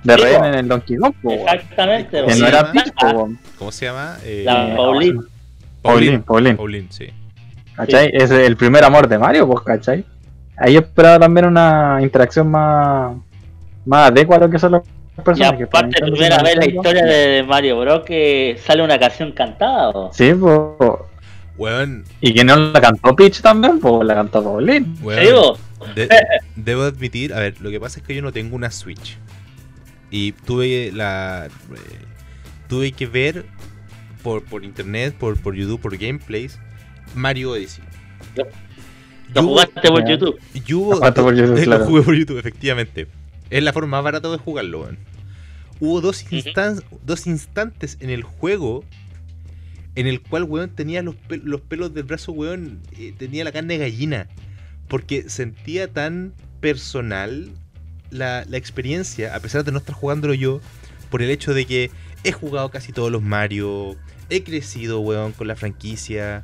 de 0.04 0.16
Sí, 0.16 0.22
rehén 0.22 0.46
en 0.46 0.56
el 0.56 0.68
Donkey 0.68 0.98
Kong. 0.98 1.14
Exactamente. 1.24 2.26
Que 2.26 2.36
no 2.36 2.48
era 2.48 2.72
weón. 3.14 3.40
¿Cómo 3.60 3.72
se 3.72 3.86
llama? 3.86 4.18
Eh, 4.24 4.44
La 4.46 4.74
Pauline. 4.76 5.22
Pauline, 5.82 6.20
Pauline. 6.20 6.56
Pauline, 6.56 6.88
sí. 6.90 7.08
¿Cachai? 7.76 8.10
Es 8.14 8.32
el 8.32 8.56
primer 8.56 8.84
amor 8.84 9.08
de 9.08 9.18
Mario, 9.18 9.48
pues, 9.48 9.62
¿cachai? 9.66 10.06
Ahí 10.58 10.74
yo 10.74 10.80
esperaba 10.82 11.20
también 11.20 11.48
una 11.48 11.98
interacción 12.02 12.50
más, 12.50 13.14
más 13.86 14.10
adecuada 14.12 14.46
a 14.46 14.48
lo 14.48 14.52
que 14.52 14.60
son 14.60 14.74
los 14.74 14.84
Y 15.18 15.22
personajes. 15.22 15.68
aparte, 15.68 15.96
pero 16.00 16.06
Nintendo 16.08 16.38
primera 16.38 16.44
vez 16.44 16.56
la 16.56 16.66
historia 16.68 17.04
de 17.06 17.44
Mario 17.44 17.80
Bros. 17.80 18.04
que 18.06 18.58
sale 18.64 18.84
una 18.84 18.98
canción 19.00 19.32
cantada. 19.32 19.92
po. 19.92 20.10
Sí, 20.14 20.34
pues. 20.34 20.60
Weón, 21.58 22.04
Y 22.20 22.34
que 22.34 22.44
no 22.44 22.56
la 22.56 22.82
cantó 22.82 23.16
Peach 23.16 23.42
también, 23.42 23.80
pues 23.80 24.06
la 24.08 24.16
cantó 24.16 24.44
Pauline. 24.44 24.88
weón. 25.02 25.58
De- 25.96 26.10
debo 26.56 26.84
admitir, 26.84 27.34
a 27.34 27.40
ver, 27.40 27.60
lo 27.62 27.70
que 27.70 27.80
pasa 27.80 28.00
es 28.00 28.06
que 28.06 28.16
yo 28.16 28.22
no 28.22 28.32
tengo 28.32 28.56
una 28.56 28.72
Switch. 28.72 29.18
Y 30.10 30.32
tuve 30.32 30.92
la. 30.94 31.48
eh, 31.48 31.80
tuve 32.70 32.92
que 32.92 33.06
ver 33.08 33.46
por, 34.24 34.44
por 34.44 34.64
internet, 34.64 35.14
por, 35.18 35.40
por 35.42 35.54
YouTube, 35.56 35.80
por 35.82 35.98
gameplays, 35.98 36.60
Mario 37.16 37.52
Odyssey. 37.52 37.84
Lo- 39.34 39.44
jugaste 39.44 39.82
por. 39.90 40.08
YouTube. 40.08 40.40
y 40.54 40.74
hubo- 40.74 40.92
Lo 40.92 40.98
jugaste 40.98 41.22
por 41.22 41.36
YouTube, 41.36 41.58
lo 41.60 41.64
claro. 41.64 41.86
jugué 41.86 42.02
por 42.04 42.16
YouTube, 42.16 42.40
efectivamente. 42.40 43.08
Es 43.50 43.64
la 43.64 43.74
forma 43.74 43.98
más 43.98 44.04
barata 44.04 44.30
de 44.32 44.38
jugarlo, 44.38 44.82
weón. 44.82 44.98
Hubo 45.80 46.00
dos 46.02 47.28
instantes 47.28 47.98
en 48.00 48.10
el 48.10 48.24
juego 48.24 48.84
en 49.96 50.08
el 50.08 50.22
cual, 50.22 50.44
weón, 50.44 50.70
tenía 50.72 51.02
los, 51.02 51.16
los 51.30 51.62
pelos 51.62 51.94
del 51.94 52.04
brazo, 52.04 52.32
weón, 52.32 52.82
eh, 52.98 53.14
tenía 53.18 53.44
la 53.44 53.52
carne 53.52 53.78
de 53.78 53.90
gallina. 53.90 54.28
Porque 54.88 55.30
sentía 55.30 55.92
tan 55.92 56.34
personal 56.60 57.52
la, 58.10 58.46
la 58.48 58.58
experiencia, 58.58 59.36
a 59.36 59.40
pesar 59.40 59.64
de 59.64 59.72
no 59.72 59.78
estar 59.80 59.96
jugándolo 59.96 60.34
yo, 60.34 60.62
por 61.10 61.22
el 61.22 61.30
hecho 61.30 61.54
de 61.54 61.66
que 61.66 61.92
he 62.24 62.32
jugado 62.32 62.70
casi 62.70 62.92
todos 62.92 63.12
los 63.12 63.22
Mario, 63.22 63.96
he 64.30 64.44
crecido, 64.44 65.00
weón, 65.00 65.32
con 65.32 65.48
la 65.48 65.56
franquicia. 65.56 66.44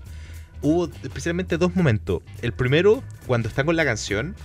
Hubo 0.62 0.90
especialmente 1.04 1.58
dos 1.58 1.76
momentos. 1.76 2.22
El 2.42 2.54
primero, 2.54 3.04
cuando 3.26 3.48
está 3.48 3.64
con 3.64 3.76
la 3.76 3.86
canción, 3.86 4.36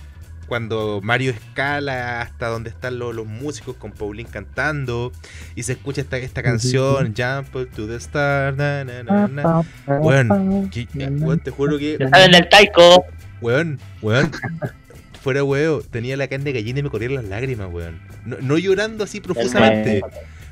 cuando 0.47 0.99
Mario 1.03 1.31
escala 1.31 2.21
hasta 2.21 2.47
donde 2.47 2.69
están 2.69 2.99
lo- 2.99 3.13
los 3.13 3.25
músicos 3.25 3.75
con 3.75 3.91
Pauline 3.91 4.29
cantando 4.29 5.11
y 5.55 5.63
se 5.63 5.73
escucha 5.73 6.01
esta, 6.01 6.17
esta 6.17 6.43
canción, 6.43 7.13
Jump 7.17 7.69
to 7.75 7.87
the 7.87 7.95
Star, 7.95 8.55
na, 8.55 8.83
na, 8.83 9.03
na, 9.03 9.27
na. 9.27 9.61
Weón, 9.99 10.69
que- 10.69 10.87
weón, 10.95 11.39
te 11.39 11.51
juro 11.51 11.77
que, 11.77 11.95
Está 11.99 12.25
en 12.25 12.35
el 12.35 12.47
taiko. 12.49 13.05
weón, 13.41 13.79
weón, 14.01 14.31
fuera 15.21 15.43
weón, 15.43 15.81
tenía 15.89 16.15
la 16.17 16.27
carne 16.27 16.45
de 16.45 16.53
gallina 16.53 16.79
y 16.79 16.83
me 16.83 16.89
corrían 16.89 17.15
las 17.15 17.25
lágrimas, 17.25 17.67
weón. 17.71 17.99
No, 18.25 18.37
no 18.41 18.57
llorando 18.57 19.03
así 19.03 19.21
profusamente, 19.21 20.01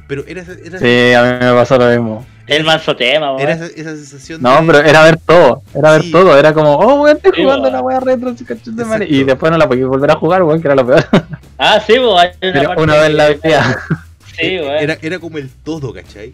pero 0.07 0.23
era, 0.27 0.43
era, 0.63 0.79
Sí, 0.79 1.13
a 1.13 1.23
mí 1.39 1.45
me 1.45 1.53
pasó 1.53 1.77
lo 1.77 1.87
mismo. 1.89 2.25
El 2.45 2.63
manso 2.65 2.95
tema, 2.95 3.31
weón. 3.35 3.41
era 3.41 3.53
esa, 3.53 3.65
esa 3.67 3.95
sensación 3.95 4.41
No, 4.41 4.59
de... 4.61 4.67
pero 4.67 4.79
era 4.79 5.03
ver 5.03 5.17
todo, 5.17 5.63
era 5.73 5.91
ver 5.93 6.01
Sí. 6.03 6.11
todo, 6.11 6.37
era 6.37 6.53
como, 6.53 6.73
oh, 6.75 7.03
weón, 7.03 7.15
estoy 7.17 7.31
Sí, 7.35 7.41
jugando 7.43 7.63
weón. 7.63 7.73
la 7.73 7.81
wea 7.81 7.99
retro, 8.01 8.33
de 8.33 8.85
madre. 8.85 9.07
Y 9.09 9.23
después 9.23 9.51
no 9.51 9.57
la 9.57 9.67
podía 9.67 9.85
volver 9.87 10.11
a 10.11 10.15
jugar, 10.15 10.43
weón, 10.43 10.61
que 10.61 10.67
era 10.67 10.75
lo 10.75 10.85
peor. 10.85 11.05
Ah, 11.57 11.79
sí, 11.79 11.93
hay 11.93 12.49
una, 12.49 12.77
una 12.77 12.95
vez 12.95 13.05
en 13.09 13.17
la 13.17 13.29
vida. 13.29 13.77
Sí, 14.37 14.57
weón. 14.59 14.71
era, 14.83 14.97
era 15.01 15.19
como 15.19 15.37
el 15.37 15.49
todo, 15.49 15.93
¿cachai? 15.93 16.33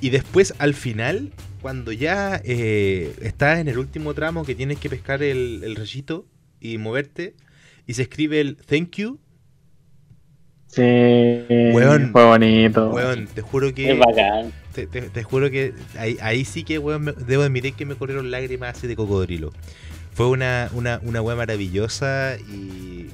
Y 0.00 0.10
después, 0.10 0.54
al 0.58 0.74
final, 0.74 1.30
cuando 1.62 1.92
ya 1.92 2.40
eh, 2.44 3.14
estás 3.22 3.58
en 3.58 3.68
el 3.68 3.78
último 3.78 4.14
tramo 4.14 4.44
que 4.44 4.54
tienes 4.54 4.78
que 4.78 4.88
pescar 4.90 5.22
el, 5.22 5.62
el 5.62 5.76
rayito 5.76 6.24
y 6.60 6.78
moverte, 6.78 7.34
y 7.86 7.94
se 7.94 8.02
escribe 8.02 8.40
el 8.40 8.56
thank 8.56 8.96
you, 8.96 9.18
Sí, 10.68 10.82
Weón. 11.72 12.10
fue 12.12 12.24
bonito. 12.24 12.90
weón, 12.90 13.26
te 13.28 13.40
juro 13.40 13.68
Es 13.68 13.72
que... 13.74 13.94
bacán. 13.94 14.52
Te, 14.76 14.86
te- 14.86 15.08
te 15.08 15.22
juro 15.24 15.50
que 15.50 15.72
ahí, 15.98 16.18
ahí 16.20 16.44
sí 16.44 16.62
que, 16.62 16.78
weón, 16.78 17.02
me- 17.04 17.12
debo 17.12 17.42
admitir 17.44 17.72
que 17.72 17.86
me 17.86 17.94
corrieron 17.94 18.30
lágrimas 18.30 18.76
así 18.76 18.86
de 18.86 18.94
cocodrilo. 18.94 19.50
Fue 20.12 20.28
una, 20.28 20.68
una, 20.74 21.00
una 21.02 21.22
weá 21.22 21.34
maravillosa 21.34 22.36
y 22.46 23.06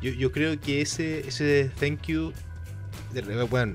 yo, 0.00 0.12
yo 0.12 0.30
creo 0.30 0.60
que 0.60 0.80
ese, 0.82 1.26
ese 1.26 1.70
thank 1.80 2.02
you, 2.06 2.32
de, 3.12 3.22
bueno, 3.50 3.74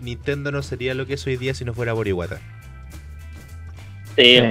Nintendo 0.00 0.52
no 0.52 0.62
sería 0.62 0.94
lo 0.94 1.06
que 1.06 1.14
es 1.14 1.26
hoy 1.26 1.36
día 1.36 1.54
si 1.54 1.64
no 1.64 1.74
fuera 1.74 1.92
por 1.94 2.06
Iwata. 2.06 2.38
Sí, 4.16 4.38
Sí. 4.38 4.42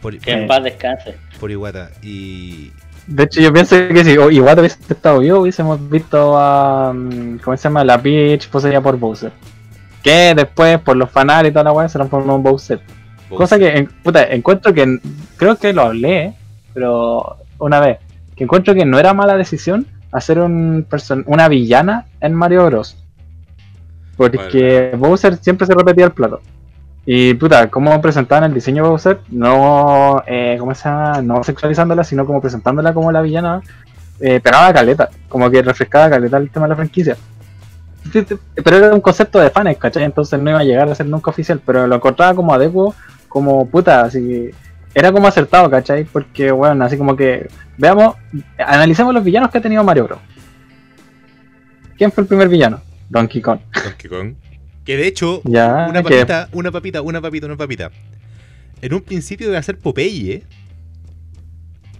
Por, 0.00 0.16
Que 0.18 0.32
en 0.32 0.46
paz 0.46 0.64
descanse. 0.64 1.16
por 1.38 1.50
Iwata. 1.50 1.90
Y 2.02 2.70
De 3.06 3.24
hecho, 3.24 3.40
yo 3.42 3.52
pienso 3.52 3.76
que 3.88 4.04
si 4.04 4.12
igual 4.12 4.58
hubiese 4.58 4.78
estado 4.88 5.18
vivo, 5.20 5.40
hubiésemos 5.40 5.90
visto 5.90 6.38
a. 6.38 6.92
mm, 6.94 7.38
¿Cómo 7.44 7.56
se 7.56 7.62
llama? 7.64 7.84
La 7.84 8.00
Peach 8.00 8.48
poseída 8.48 8.80
por 8.80 8.96
Bowser. 8.98 9.32
Que 10.02 10.34
después, 10.34 10.78
por 10.80 10.96
los 10.96 11.10
fanales 11.10 11.50
y 11.50 11.52
toda 11.52 11.64
la 11.64 11.72
weá, 11.72 11.88
se 11.88 11.98
transformó 11.98 12.36
en 12.36 12.42
Bowser. 12.42 12.80
Cosa 13.36 13.58
que, 13.58 13.68
en- 13.76 13.86
puta, 13.86 14.24
encuentro 14.24 14.72
que. 14.74 14.98
Creo 15.36 15.56
que 15.56 15.72
lo 15.72 15.82
hablé, 15.82 16.34
pero 16.74 17.36
una 17.58 17.80
vez. 17.80 17.98
Que 18.34 18.44
encuentro 18.44 18.74
que 18.74 18.84
no 18.86 18.98
era 18.98 19.12
mala 19.14 19.36
decisión 19.36 19.86
hacer 20.12 20.38
un 20.40 20.86
person- 20.88 21.24
una 21.26 21.48
villana 21.48 22.06
en 22.20 22.34
Mario 22.34 22.66
Bros. 22.66 22.96
Porque 24.16 24.92
Bowser 24.96 25.36
siempre 25.36 25.66
se 25.66 25.74
repetía 25.74 26.06
el 26.06 26.12
plato. 26.12 26.40
Y 27.06 27.34
puta, 27.34 27.68
como 27.70 28.00
presentaban 28.00 28.44
el 28.44 28.54
diseño 28.54 28.82
de 28.82 28.88
Bowser, 28.90 29.20
no, 29.30 30.22
eh, 30.26 30.56
¿cómo 30.58 30.74
se 30.74 30.88
llama? 30.88 31.22
No 31.22 31.42
sexualizándola, 31.42 32.04
sino 32.04 32.26
como 32.26 32.40
presentándola 32.40 32.92
como 32.92 33.10
la 33.10 33.22
villana, 33.22 33.62
eh, 34.20 34.38
pegaba 34.40 34.72
caleta, 34.72 35.08
como 35.28 35.50
que 35.50 35.62
refrescaba 35.62 36.10
caleta 36.10 36.36
el 36.36 36.50
tema 36.50 36.66
de 36.66 36.70
la 36.70 36.76
franquicia. 36.76 37.16
Pero 38.64 38.76
era 38.76 38.94
un 38.94 39.00
concepto 39.00 39.38
de 39.38 39.50
fans, 39.50 39.76
¿cachai? 39.78 40.04
Entonces 40.04 40.40
no 40.40 40.50
iba 40.50 40.60
a 40.60 40.64
llegar 40.64 40.88
a 40.88 40.94
ser 40.94 41.06
nunca 41.06 41.30
oficial, 41.30 41.60
pero 41.64 41.86
lo 41.86 41.96
encontraba 41.96 42.34
como 42.34 42.52
adecuado, 42.54 42.94
como 43.28 43.68
puta, 43.68 44.02
así 44.02 44.20
que 44.20 44.54
era 44.94 45.12
como 45.12 45.28
acertado, 45.28 45.70
¿cachai? 45.70 46.04
Porque, 46.04 46.50
bueno, 46.50 46.84
así 46.84 46.96
como 46.96 47.14
que, 47.16 47.48
veamos, 47.78 48.16
analicemos 48.58 49.14
los 49.14 49.22
villanos 49.22 49.50
que 49.50 49.58
ha 49.58 49.60
tenido 49.60 49.84
Mario 49.84 50.04
Bros. 50.04 50.18
¿Quién 51.96 52.10
fue 52.10 52.22
el 52.22 52.28
primer 52.28 52.48
villano? 52.48 52.80
Donkey 53.08 53.42
Kong. 53.42 53.60
Donkey 53.84 54.10
Kong. 54.10 54.34
Que 54.84 54.96
de 54.96 55.06
hecho, 55.06 55.42
Ya, 55.44 55.86
una 55.90 56.02
que- 56.02 56.10
papita, 56.16 56.48
una 56.52 56.70
papita, 56.72 57.02
una 57.02 57.20
papita, 57.20 57.46
una 57.46 57.56
papita. 57.56 57.90
En 58.82 58.94
un 58.94 59.02
principio 59.02 59.48
iba 59.48 59.58
a 59.58 59.62
ser 59.62 59.78
Popeye, 59.78 60.32
¿eh? 60.32 60.42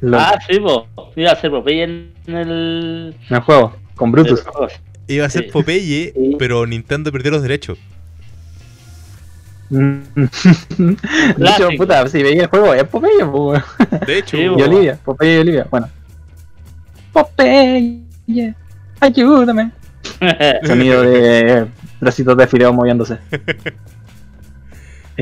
Lo- 0.00 0.18
Ah, 0.18 0.38
sí, 0.48 0.58
pues. 0.58 0.78
Iba 1.14 1.32
a 1.32 1.36
ser 1.36 1.50
Popeye 1.50 1.82
en 1.84 2.12
el. 2.26 3.14
en 3.28 3.36
el 3.36 3.42
juego, 3.42 3.76
con 3.94 4.10
Brutus. 4.10 4.40
el- 4.40 4.80
Iba 5.10 5.26
a 5.26 5.30
ser 5.30 5.44
Sí. 5.44 5.50
Popeye, 5.50 6.12
Sí. 6.14 6.36
pero 6.38 6.66
Nintendo 6.66 7.10
perdió 7.12 7.30
los 7.32 7.42
derechos. 7.42 7.78
De 9.70 10.16
hecho, 11.38 11.68
puta, 11.76 12.06
si 12.08 12.22
veía 12.22 12.42
el 12.42 12.48
juego, 12.48 12.74
es 12.74 12.84
Popeye, 12.84 13.24
po, 13.24 13.50
weón. 13.50 13.62
De 14.06 14.18
hecho, 14.18 14.36
y. 14.36 14.46
Olivia, 14.48 14.98
Popeye 15.04 15.36
y 15.36 15.38
Olivia, 15.40 15.66
bueno. 15.70 15.88
Popeye, 17.12 18.00
ayúdame. 19.00 19.70
Sonido 20.64 21.02
de 21.02 21.66
bracitos 22.00 22.36
de 22.36 22.46
fideo 22.46 22.72
moviéndose. 22.72 23.18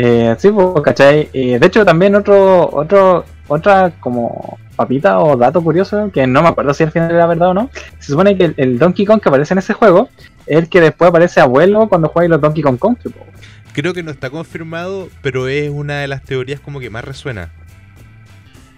Eh, 0.00 0.36
sí, 0.38 0.48
pues, 0.52 0.80
¿cachai? 0.84 1.28
Eh, 1.32 1.58
de 1.58 1.66
hecho, 1.66 1.84
también 1.84 2.14
otro, 2.14 2.70
otro, 2.72 3.24
otra 3.48 3.90
como 3.98 4.56
papita 4.78 5.18
o 5.18 5.36
dato 5.36 5.62
curioso, 5.62 6.10
que 6.12 6.26
no 6.26 6.42
me 6.42 6.48
acuerdo 6.48 6.72
si 6.72 6.84
al 6.84 6.92
final 6.92 7.10
era 7.10 7.26
verdad 7.26 7.50
o 7.50 7.54
no. 7.54 7.70
Se 7.98 8.12
supone 8.12 8.38
que 8.38 8.46
el, 8.46 8.54
el 8.56 8.78
Donkey 8.78 9.04
Kong 9.04 9.20
que 9.20 9.28
aparece 9.28 9.52
en 9.52 9.58
ese 9.58 9.74
juego 9.74 10.08
es 10.46 10.56
el 10.56 10.68
que 10.68 10.80
después 10.80 11.10
aparece 11.10 11.40
abuelo 11.40 11.88
cuando 11.88 12.08
juega 12.08 12.28
los 12.28 12.40
Donkey 12.40 12.62
Kong 12.62 12.78
Country. 12.78 13.10
po. 13.10 13.26
creo 13.74 13.92
que 13.92 14.02
no 14.02 14.10
está 14.10 14.30
confirmado, 14.30 15.08
pero 15.20 15.48
es 15.48 15.70
una 15.70 15.98
de 15.98 16.08
las 16.08 16.22
teorías 16.22 16.60
como 16.60 16.80
que 16.80 16.88
más 16.88 17.04
resuena. 17.04 17.50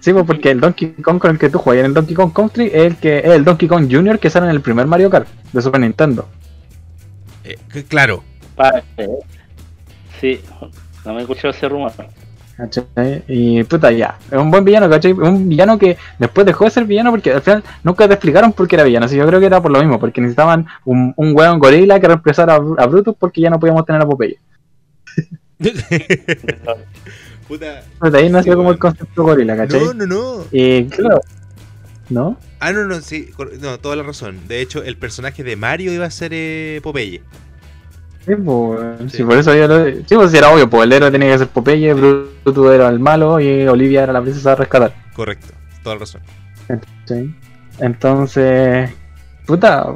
Sí, 0.01 0.13
pues 0.13 0.25
porque 0.25 0.51
el 0.51 0.61
Donkey 0.61 0.95
Kong 1.03 1.19
con 1.19 1.31
el 1.31 1.39
que 1.39 1.51
tú 1.51 1.59
juegas 1.59 1.85
en 1.85 1.87
el 1.91 1.95
Donkey 1.95 2.15
Kong 2.15 2.33
Country 2.33 2.67
es 2.67 2.87
el 2.87 2.97
que 2.97 3.19
es 3.19 3.27
el 3.27 3.45
Donkey 3.45 3.69
Kong 3.69 3.87
Jr. 3.91 4.19
que 4.19 4.31
sale 4.31 4.47
en 4.47 4.53
el 4.53 4.63
primer 4.63 4.87
Mario 4.87 5.11
Kart 5.11 5.29
de 5.53 5.63
Super 5.63 5.81
Nintendo. 5.81 6.27
Eh, 7.45 7.59
claro, 7.89 8.25
Parte. 8.57 9.09
Sí, 10.21 10.41
no 11.05 11.15
me 11.15 11.23
escuchó 11.23 11.49
ese 11.49 11.67
rumor. 11.69 11.93
¿Cachai? 12.61 13.25
Y 13.29 13.65
puta, 13.65 13.91
ya. 13.93 14.17
Es 14.31 14.39
un 14.39 14.51
buen 14.51 14.65
villano, 14.65 14.89
¿cachai? 14.89 15.13
Un 15.13 15.49
villano 15.49 15.79
que 15.79 15.97
después 16.19 16.47
dejó 16.47 16.65
de 16.65 16.71
ser 16.71 16.85
villano 16.85 17.11
porque 17.11 17.33
al 17.33 17.43
final 17.43 17.65
nunca 17.83 18.07
te 18.07 18.15
explicaron 18.15 18.53
por 18.53 18.69
qué 18.69 18.77
era 18.77 18.85
villano. 18.85 19.07
Así 19.07 19.17
yo 19.17 19.27
creo 19.27 19.41
que 19.41 19.47
era 19.47 19.61
por 19.61 19.71
lo 19.71 19.79
mismo, 19.81 19.99
porque 19.99 20.21
necesitaban 20.21 20.67
un, 20.85 21.13
un 21.17 21.35
weón 21.37 21.59
gorila 21.59 21.99
que 22.01 22.07
reemplazara 22.09 22.55
a, 22.55 22.61
Bru- 22.61 22.77
a 22.81 22.87
Brutus 22.87 23.15
porque 23.19 23.41
ya 23.41 23.51
no 23.51 23.59
podíamos 23.59 23.85
tener 23.85 24.03
a 24.03 24.07
Popeye. 24.07 24.39
Puta. 27.49 27.83
Pues 27.99 28.13
de 28.13 28.19
ahí 28.19 28.29
nació 28.31 28.53
Sí, 28.53 28.57
como 28.57 28.71
el 28.71 28.79
concepto 28.79 29.23
gorila, 29.25 29.57
¿cachai? 29.57 29.81
No, 29.85 29.93
no, 29.95 30.07
no. 30.07 30.45
Y 30.53 30.85
claro, 30.85 31.21
¿no? 32.09 32.37
Ah, 32.61 32.73
no, 32.73 32.85
no, 32.85 33.01
sí, 33.01 33.31
no, 33.61 33.79
toda 33.79 33.97
la 33.97 34.03
razón. 34.03 34.39
De 34.47 34.61
hecho, 34.61 34.83
el 34.85 34.97
personaje 34.97 35.43
de 35.43 35.57
Mario 35.57 35.93
iba 35.93 36.07
a 36.07 36.11
ser 36.11 36.31
eh, 36.33 36.81
Popeye. 36.83 37.23
Sí, 38.27 38.35
pues, 38.37 38.81
Sí. 39.01 39.17
sí, 39.19 39.25
por 39.25 39.39
eso 39.39 39.55
yo 39.55 39.67
lo... 39.67 39.87
Sí, 39.87 40.15
pues 40.15 40.33
era 40.35 40.51
obvio, 40.53 40.69
pues 40.69 40.85
el 40.85 40.93
héroe 40.93 41.11
tenía 41.11 41.33
que 41.33 41.39
ser 41.39 41.49
Popeye, 41.49 41.95
Brutus 41.95 42.71
era 42.73 42.89
el 42.89 42.99
malo 43.01 43.41
y 43.41 43.67
Olivia 43.67 44.03
era 44.05 44.13
la 44.13 44.21
princesa 44.23 44.53
a 44.53 44.57
rescatar. 44.57 44.93
Correcto, 45.15 45.49
toda 45.83 45.97
la 45.97 46.01
razón. 46.01 46.21
Sí. 47.07 47.35
Entonces, 47.79 48.91
puta, 49.47 49.87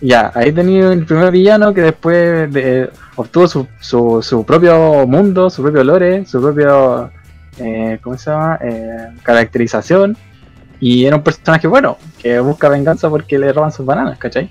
ya, 0.00 0.30
ahí 0.34 0.52
tenía 0.52 0.92
el 0.92 1.06
primer 1.06 1.30
villano 1.32 1.72
que 1.72 1.80
después 1.82 2.52
de- 2.52 2.90
obtuvo 3.16 3.48
su, 3.48 3.66
su, 3.80 4.20
su 4.22 4.44
propio 4.44 5.06
mundo, 5.06 5.48
su 5.48 5.62
propio 5.62 5.82
lore, 5.84 6.26
su 6.26 6.40
propio, 6.42 7.10
eh, 7.58 7.98
¿cómo 8.02 8.18
se 8.18 8.30
llama? 8.30 8.58
Eh, 8.62 9.08
caracterización. 9.22 10.16
Y 10.80 11.06
era 11.06 11.16
un 11.16 11.22
personaje 11.22 11.66
bueno, 11.66 11.96
que 12.20 12.38
busca 12.40 12.68
venganza 12.68 13.08
porque 13.08 13.38
le 13.38 13.52
roban 13.54 13.72
sus 13.72 13.86
bananas, 13.86 14.18
¿cachai? 14.18 14.50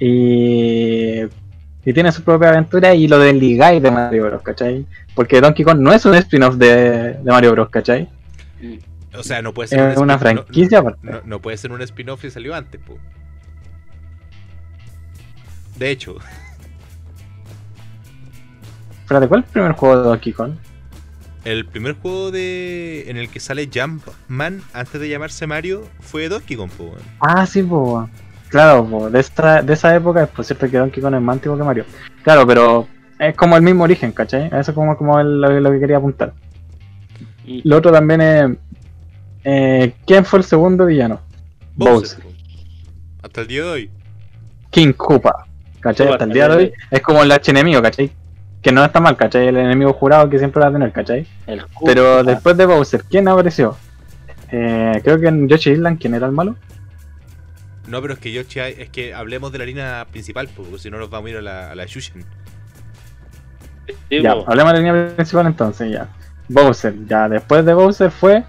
Y, 0.00 1.20
y 1.84 1.92
tiene 1.92 2.12
su 2.12 2.22
propia 2.22 2.50
aventura 2.50 2.94
y 2.94 3.08
lo 3.08 3.18
del 3.18 3.38
Ligai 3.38 3.80
de 3.80 3.90
Mario 3.90 4.26
Bros, 4.26 4.42
¿cachai? 4.42 4.84
Porque 5.14 5.40
Donkey 5.40 5.64
Kong 5.64 5.78
no 5.80 5.92
es 5.92 6.04
un 6.04 6.14
spin-off 6.16 6.56
de, 6.56 7.14
de 7.14 7.30
Mario 7.30 7.52
Bros, 7.52 7.70
¿cachai? 7.70 8.08
O 9.16 9.22
sea, 9.22 9.40
no 9.42 9.54
puede 9.54 9.68
ser 9.68 9.90
Es 9.92 9.96
un 9.96 10.02
una 10.04 10.14
no- 10.14 10.18
franquicia. 10.18 10.82
No, 11.02 11.20
no 11.24 11.40
puede 11.40 11.56
ser 11.56 11.72
un 11.72 11.80
spin-off 11.82 12.20
que 12.20 12.30
salió 12.30 12.54
antes, 12.54 12.80
po. 12.80 12.98
De 15.76 15.90
hecho, 15.90 16.16
Espérate, 19.02 19.28
¿cuál 19.28 19.40
es 19.40 19.46
el 19.46 19.52
primer 19.52 19.72
juego 19.72 19.96
de 19.98 20.02
Donkey 20.08 20.32
Kong? 20.32 20.52
el 21.44 21.64
primer 21.64 21.94
juego 21.94 22.30
de 22.30 23.08
en 23.08 23.16
el 23.16 23.30
que 23.30 23.40
sale 23.40 23.70
Jumpman 23.72 24.60
antes 24.74 25.00
de 25.00 25.08
llamarse 25.08 25.46
Mario 25.46 25.86
fue 26.00 26.28
Donkey 26.28 26.56
Kong, 26.58 26.68
po. 26.76 26.94
Ah, 27.20 27.46
sí, 27.46 27.62
pues. 27.62 28.06
Claro, 28.48 28.84
po, 28.86 29.10
de, 29.10 29.20
esta, 29.20 29.62
de 29.62 29.72
esa 29.74 29.94
época 29.94 30.22
es 30.22 30.28
por 30.28 30.44
cierto 30.44 30.68
que 30.70 30.78
Donkey 30.78 31.02
Kong 31.02 31.14
es 31.14 31.20
más 31.20 31.34
antiguo 31.34 31.56
que 31.56 31.64
Mario. 31.64 31.84
Claro, 32.22 32.46
pero 32.46 32.86
es 33.18 33.34
como 33.36 33.56
el 33.56 33.62
mismo 33.62 33.84
origen, 33.84 34.12
¿cachai? 34.12 34.46
Eso 34.46 34.70
es 34.70 34.74
como, 34.74 34.96
como 34.96 35.18
el- 35.20 35.40
lo, 35.40 35.60
lo 35.60 35.70
que 35.72 35.80
quería 35.80 35.98
apuntar. 35.98 36.32
Y- 37.44 37.66
Lo 37.68 37.76
otro 37.78 37.92
también 37.92 38.20
es. 38.20 38.50
eh, 39.44 39.94
¿Quién 40.06 40.24
fue 40.24 40.38
el 40.40 40.44
segundo 40.44 40.86
villano? 40.86 41.20
Bowser. 41.74 42.22
Hasta 43.22 43.40
el 43.42 43.46
día 43.48 43.62
de 43.64 43.68
hoy. 43.70 43.90
King 44.70 44.92
Koopa. 44.92 45.46
¿Cachai? 45.80 46.08
Hasta 46.08 46.24
el 46.24 46.32
día 46.32 46.48
de 46.48 46.56
hoy 46.56 46.72
es 46.90 47.00
como 47.02 47.22
el 47.22 47.30
archienemigo, 47.30 47.80
¿cachai? 47.80 48.10
Que 48.60 48.72
no 48.72 48.84
está 48.84 48.98
mal, 49.00 49.16
¿cachai? 49.16 49.46
El 49.48 49.56
enemigo 49.56 49.92
jurado 49.92 50.28
que 50.28 50.38
siempre 50.38 50.60
va 50.60 50.68
a 50.68 50.72
tener, 50.72 50.90
¿cachai? 50.92 51.26
el 51.46 51.62
Pero 51.84 52.24
después 52.24 52.56
de 52.56 52.66
Bowser, 52.66 53.04
¿quién 53.08 53.28
apareció? 53.28 53.76
Eh, 54.50 55.00
creo 55.04 55.20
que 55.20 55.28
en 55.28 55.48
Yoshi 55.48 55.70
Island, 55.70 56.00
¿quién 56.00 56.14
era 56.14 56.26
el 56.26 56.32
malo? 56.32 56.56
No, 57.88 58.02
pero 58.02 58.14
es 58.14 58.20
que 58.20 58.32
Yoshi, 58.32 58.60
es 58.60 58.90
que 58.90 59.14
hablemos 59.14 59.50
de 59.52 59.58
la 59.58 59.64
línea 59.64 60.06
principal, 60.10 60.48
po, 60.48 60.62
porque 60.62 60.78
si 60.78 60.90
no 60.90 60.98
nos 60.98 61.10
vamos 61.10 61.28
a 61.28 61.30
ir 61.30 61.36
a 61.38 61.42
la, 61.42 61.70
a 61.70 61.74
la 61.74 61.86
Shushin. 61.86 62.24
Ya, 64.10 64.32
hablemos 64.32 64.72
de 64.72 64.80
la 64.80 64.92
línea 64.92 65.14
principal 65.14 65.46
entonces, 65.46 65.90
ya. 65.90 66.08
Bowser, 66.48 66.94
ya 67.06 67.28
después 67.28 67.64
de 67.64 67.74
Bowser 67.74 68.10
fue. 68.10 68.44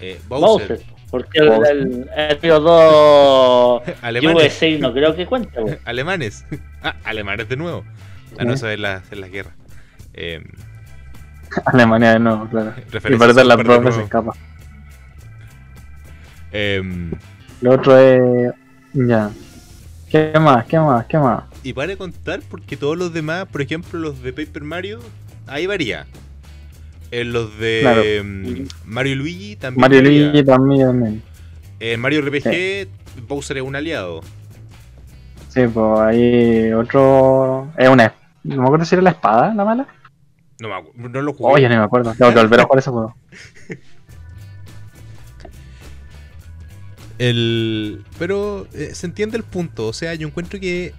Eh, 0.00 0.20
Bowser, 0.28 0.68
Bowser. 0.68 0.86
Porque 1.10 1.38
el, 1.40 1.48
Bowser. 1.48 1.76
el, 1.76 2.10
el 2.16 2.40
río 2.40 2.60
2 2.60 3.82
alemanes. 4.02 4.56
USA 4.58 4.78
no 4.78 4.92
creo 4.92 5.14
que 5.14 5.26
cuente. 5.26 5.60
po. 5.60 5.66
alemanes. 5.84 6.44
Ah, 6.82 6.94
alemanes 7.04 7.46
de 7.46 7.58
nuevo. 7.58 7.84
Ah, 8.38 8.44
no, 8.44 8.54
eso 8.54 8.66
es 8.66 8.80
la, 8.80 9.02
es 9.10 9.18
la 9.18 9.28
guerra. 9.28 9.50
Eh, 10.14 10.42
Alemania 11.66 12.12
de 12.12 12.20
nuevo, 12.20 12.48
claro. 12.48 12.72
Y 12.78 12.90
referencia 12.90 13.26
perder 13.26 13.44
las 13.44 13.62
dos 13.62 13.84
veces 13.84 14.08
capa. 14.08 14.32
Em, 16.52 17.10
Lo 17.60 17.72
otro 17.72 17.96
es. 17.98 18.52
Ya. 18.94 19.30
¿Qué 20.10 20.32
más? 20.40 20.64
¿Qué 20.66 20.78
más? 20.78 21.06
¿Qué 21.06 21.18
más? 21.18 21.44
y 21.62 21.74
para 21.74 21.94
contar, 21.96 22.40
porque 22.50 22.76
todos 22.76 22.96
los 22.96 23.12
demás, 23.12 23.44
por 23.46 23.60
ejemplo, 23.60 23.98
los 24.00 24.22
de 24.22 24.32
Paper 24.32 24.62
Mario, 24.64 24.98
ahí 25.46 25.66
varía. 25.66 26.06
En 27.10 27.32
los 27.32 27.58
de 27.58 27.80
Claro. 27.82 28.02
em, 28.02 28.66
Mario 28.86 29.16
Luigi 29.16 29.56
también. 29.56 29.80
Mario 29.80 30.02
varía. 30.02 30.20
Luigi 30.30 30.44
también. 30.44 30.86
también. 30.86 31.22
En 31.80 32.00
Mario 32.00 32.20
RPG, 32.20 32.88
Bowser 33.28 33.58
es 33.58 33.62
un 33.62 33.76
aliado. 33.76 34.20
Sí, 35.48 35.62
pues 35.66 36.00
ahí 36.00 36.72
otro. 36.72 37.68
Es 37.76 37.88
una. 37.88 38.14
No 38.44 38.56
me 38.62 38.64
acuerdo 38.64 38.84
si 38.84 38.94
era 38.94 39.02
la 39.02 39.10
espada 39.10 39.52
la 39.54 39.64
mala. 39.64 39.86
No, 40.60 40.68
me 40.68 40.74
acu- 40.74 40.92
no 40.94 41.22
lo 41.22 41.32
jugué. 41.34 41.54
Oye, 41.54 41.68
no 41.68 41.76
me 41.76 41.84
acuerdo. 41.84 42.14
Tengo 42.16 42.32
que 42.32 42.40
volver 42.40 42.60
a 42.60 42.64
jugar 42.64 42.78
ese 42.78 42.90
juego. 42.90 43.14
El, 47.20 48.02
pero 48.18 48.66
eh, 48.72 48.92
se 48.94 49.04
entiende 49.04 49.36
el 49.36 49.42
punto. 49.42 49.86
O 49.86 49.92
sea, 49.92 50.14
yo 50.14 50.26
encuentro 50.26 50.58
que 50.58 50.94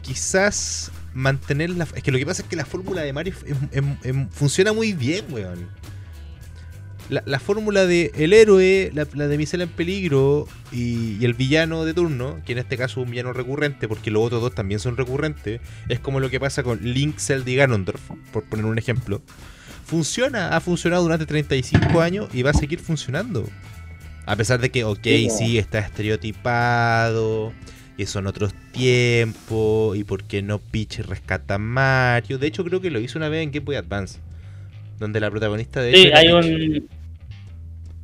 quizás 0.00 0.90
mantener 1.12 1.68
la. 1.68 1.86
Es 1.94 2.02
que 2.02 2.10
lo 2.10 2.16
que 2.16 2.24
pasa 2.24 2.40
es 2.40 2.48
que 2.48 2.56
la 2.56 2.64
fórmula 2.64 3.02
de 3.02 3.12
Mario 3.12 3.34
funciona 4.30 4.72
muy 4.72 4.94
bien, 4.94 5.26
weón. 5.28 5.68
La, 7.10 7.22
la 7.26 7.38
fórmula 7.38 7.84
de 7.84 8.12
el 8.14 8.32
héroe, 8.32 8.90
la, 8.94 9.06
la 9.12 9.28
de 9.28 9.36
Misela 9.36 9.64
en 9.64 9.68
peligro 9.68 10.48
y, 10.72 11.18
y 11.20 11.24
el 11.26 11.34
villano 11.34 11.84
de 11.84 11.92
turno, 11.92 12.40
que 12.46 12.52
en 12.52 12.58
este 12.58 12.78
caso 12.78 13.00
es 13.00 13.06
un 13.06 13.10
villano 13.10 13.34
recurrente, 13.34 13.88
porque 13.88 14.10
los 14.10 14.24
otros 14.24 14.40
dos 14.40 14.54
también 14.54 14.80
son 14.80 14.96
recurrentes, 14.96 15.60
es 15.90 16.00
como 16.00 16.18
lo 16.18 16.30
que 16.30 16.40
pasa 16.40 16.62
con 16.62 16.80
Link, 16.82 17.18
Zelda 17.18 17.50
y 17.50 17.56
Ganondorf, 17.56 18.00
por 18.32 18.44
poner 18.44 18.64
un 18.64 18.78
ejemplo. 18.78 19.20
Funciona, 19.84 20.56
ha 20.56 20.60
funcionado 20.60 21.02
durante 21.02 21.26
35 21.26 22.00
años 22.00 22.28
y 22.32 22.42
va 22.42 22.50
a 22.50 22.54
seguir 22.54 22.78
funcionando. 22.78 23.46
A 24.28 24.36
pesar 24.36 24.60
de 24.60 24.70
que, 24.70 24.84
ok, 24.84 25.00
Sí, 25.02 25.30
sí, 25.30 25.58
está 25.58 25.78
estereotipado, 25.78 27.52
y 27.96 28.06
son 28.06 28.26
otros 28.26 28.52
tiempos, 28.72 29.96
y 29.96 30.04
por 30.04 30.24
qué 30.24 30.42
no 30.42 30.58
Peach 30.58 30.98
rescata 31.00 31.54
a 31.54 31.58
Mario. 31.58 32.38
De 32.38 32.46
hecho, 32.46 32.64
creo 32.64 32.80
que 32.80 32.90
lo 32.90 33.00
hizo 33.00 33.18
una 33.18 33.28
vez 33.28 33.42
en 33.42 33.50
Game 33.52 33.64
Boy 33.64 33.76
Advance, 33.76 34.20
donde 34.98 35.20
la 35.20 35.30
protagonista 35.30 35.80
de 35.82 35.92
Sí, 35.92 35.96
hecho 35.96 36.12
hay 36.12 36.26
Peach. 36.26 36.32
un. 36.32 36.88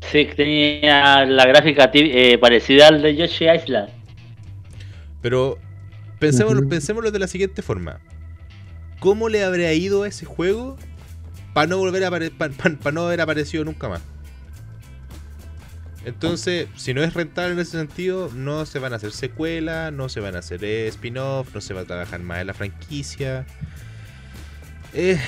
Sí, 0.01 0.27
que 0.27 0.35
tenía 0.35 1.25
la 1.25 1.47
gráfica 1.47 1.91
eh, 1.95 2.39
parecida 2.39 2.89
al 2.89 3.03
de 3.03 3.16
Yoshi 3.16 3.47
Island. 3.49 3.89
Pero 5.20 5.59
pensémoslo, 6.18 7.11
de 7.11 7.18
la 7.18 7.27
siguiente 7.27 7.62
forma. 7.62 8.01
¿Cómo 9.01 9.29
le 9.29 9.45
habría 9.45 9.72
ido 9.75 10.03
a 10.03 10.09
ese 10.09 10.25
juego 10.27 10.77
para 11.53 11.66
no 11.66 11.79
volver 11.79 12.05
a 12.05 12.11
para 12.11 12.93
no 12.93 13.07
haber 13.07 13.20
aparecido 13.20 13.64
nunca 13.64 13.89
más? 13.89 14.03
Entonces, 16.05 16.68
si 16.76 16.92
no 16.92 17.02
es 17.02 17.14
rentable 17.14 17.52
en 17.52 17.59
ese 17.59 17.78
sentido, 17.78 18.30
no 18.34 18.66
se 18.66 18.78
van 18.78 18.92
a 18.92 18.96
hacer 18.96 19.12
secuelas, 19.12 19.92
no 19.92 20.09
se 20.09 20.20
van 20.20 20.36
a 20.36 20.40
hacer 20.40 20.62
spin-off, 20.64 21.55
no 21.55 21.61
se 21.61 21.72
va 21.72 21.82
a 21.82 21.84
trabajar 21.84 22.20
más 22.20 22.40
en 22.40 22.48
la 22.48 22.55
franquicia. 22.55 23.46
Eh, 24.92 25.18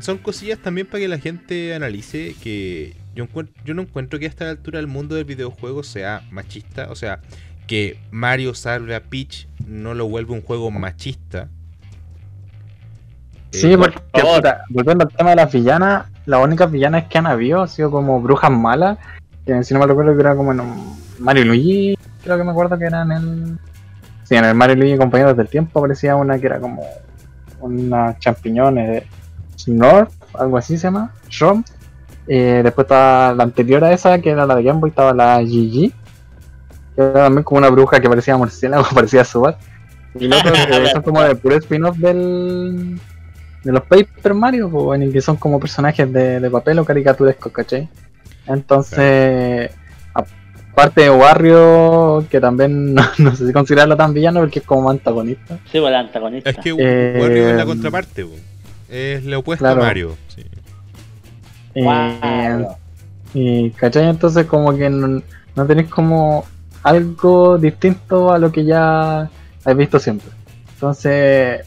son 0.00 0.18
cosillas 0.18 0.58
también 0.58 0.86
para 0.86 1.00
que 1.00 1.08
la 1.08 1.18
gente 1.18 1.74
analice 1.74 2.34
que 2.42 2.94
yo, 3.14 3.26
no 3.74 3.82
encuentro 3.82 4.18
que 4.18 4.26
a 4.26 4.28
esta 4.28 4.50
altura 4.50 4.80
el 4.80 4.86
mundo 4.86 5.14
del 5.14 5.24
videojuego 5.24 5.82
sea 5.82 6.22
machista. 6.30 6.88
O 6.90 6.96
sea, 6.96 7.20
que 7.66 7.98
Mario 8.10 8.54
salve 8.54 8.94
a 8.94 9.02
Peach 9.02 9.48
no 9.66 9.94
lo 9.94 10.08
vuelve 10.08 10.32
un 10.32 10.42
juego 10.42 10.70
machista. 10.70 11.48
Sí, 13.50 13.72
Eh, 13.72 13.78
porque 13.78 14.00
puta, 14.12 14.62
volviendo 14.68 15.04
al 15.04 15.12
tema 15.12 15.30
de 15.30 15.36
las 15.36 15.52
villanas, 15.52 16.06
las 16.26 16.42
únicas 16.42 16.70
villanas 16.70 17.04
que 17.04 17.18
han 17.18 17.26
habido 17.26 17.62
han 17.62 17.68
sido 17.68 17.90
como 17.90 18.20
brujas 18.20 18.50
malas. 18.50 18.98
Que 19.46 19.62
si 19.62 19.74
no 19.74 19.80
me 19.80 19.86
recuerdo 19.86 20.14
que 20.14 20.20
era 20.20 20.34
como 20.34 20.52
en 20.52 20.60
un 20.60 20.96
Mario 21.18 21.44
Luigi, 21.44 21.96
creo 22.22 22.36
que 22.36 22.44
me 22.44 22.50
acuerdo 22.50 22.78
que 22.78 22.86
eran 22.86 23.12
en 23.12 23.18
el. 23.18 23.58
Sí, 24.24 24.36
en 24.36 24.44
el 24.44 24.54
Mario 24.54 24.76
Luigi 24.76 24.96
Compañeros 24.96 25.36
del 25.36 25.48
Tiempo 25.48 25.78
aparecía 25.78 26.16
una 26.16 26.38
que 26.38 26.46
era 26.46 26.58
como 26.58 26.82
unas 27.60 28.18
champiñones 28.18 29.04
Snort, 29.58 30.10
algo 30.34 30.56
así 30.56 30.76
se 30.76 30.84
llama, 30.84 31.12
Shrom. 31.28 31.62
Eh, 32.26 32.60
después 32.62 32.86
estaba 32.86 33.34
la 33.34 33.44
anterior 33.44 33.84
a 33.84 33.92
esa, 33.92 34.18
que 34.20 34.30
era 34.30 34.46
la 34.46 34.56
de 34.56 34.62
Game 34.62 34.80
Boy, 34.80 34.90
estaba 34.90 35.12
la 35.12 35.40
GG. 35.42 35.92
Que 36.96 37.02
era 37.02 37.24
también 37.24 37.44
como 37.44 37.58
una 37.58 37.70
bruja 37.70 38.00
que 38.00 38.08
parecía 38.08 38.36
murciélago, 38.36 38.84
parecía 38.94 39.24
Subat. 39.24 39.58
Y 40.14 40.28
los 40.28 40.40
otros 40.40 40.66
que 40.66 40.86
son 40.88 41.02
como 41.02 41.22
de 41.22 41.34
puro 41.34 41.56
spin-off 41.56 41.96
del, 41.96 43.00
de 43.64 43.72
los 43.72 43.82
Paper 43.82 44.34
Mario, 44.34 44.94
en 44.94 45.02
el 45.02 45.12
que 45.12 45.20
son 45.20 45.36
como 45.36 45.58
personajes 45.58 46.10
de, 46.12 46.38
de 46.38 46.50
papel 46.50 46.78
o 46.78 46.84
caricaturescos, 46.84 47.52
¿cachai? 47.52 47.88
Entonces, 48.46 49.70
aparte 50.12 51.02
de 51.02 51.10
Wario, 51.10 52.26
que 52.30 52.40
también 52.40 52.94
no, 52.94 53.02
no 53.18 53.36
sé 53.36 53.46
si 53.46 53.52
considerarlo 53.52 53.96
tan 53.96 54.12
villano 54.14 54.40
porque 54.40 54.58
es 54.60 54.64
como 54.66 54.90
antagonista. 54.90 55.56
Sí, 55.70 55.78
pues, 55.80 55.88
el 55.88 55.94
antagonista. 55.94 56.50
Es 56.50 56.58
que 56.58 56.70
Eh, 56.78 57.18
Wario 57.20 57.48
es 57.50 57.56
la 57.56 57.64
contraparte, 57.66 58.24
po. 58.24 58.32
es 58.88 59.24
lo 59.24 59.38
opuesto 59.40 59.64
claro. 59.64 59.82
a 59.82 59.84
Mario. 59.86 60.16
sí. 60.28 60.42
Eh, 61.74 61.82
Wow. 61.82 62.76
y, 63.34 63.70
¿cachai? 63.70 64.06
Entonces 64.08 64.46
como 64.46 64.76
que 64.76 64.88
no, 64.90 65.22
no 65.56 65.66
tenéis 65.66 65.88
como 65.88 66.44
algo 66.82 67.58
distinto 67.58 68.32
a 68.32 68.38
lo 68.38 68.52
que 68.52 68.64
ya 68.64 69.22
has 69.64 69.76
visto 69.76 69.98
siempre. 69.98 70.28
Entonces, 70.74 71.62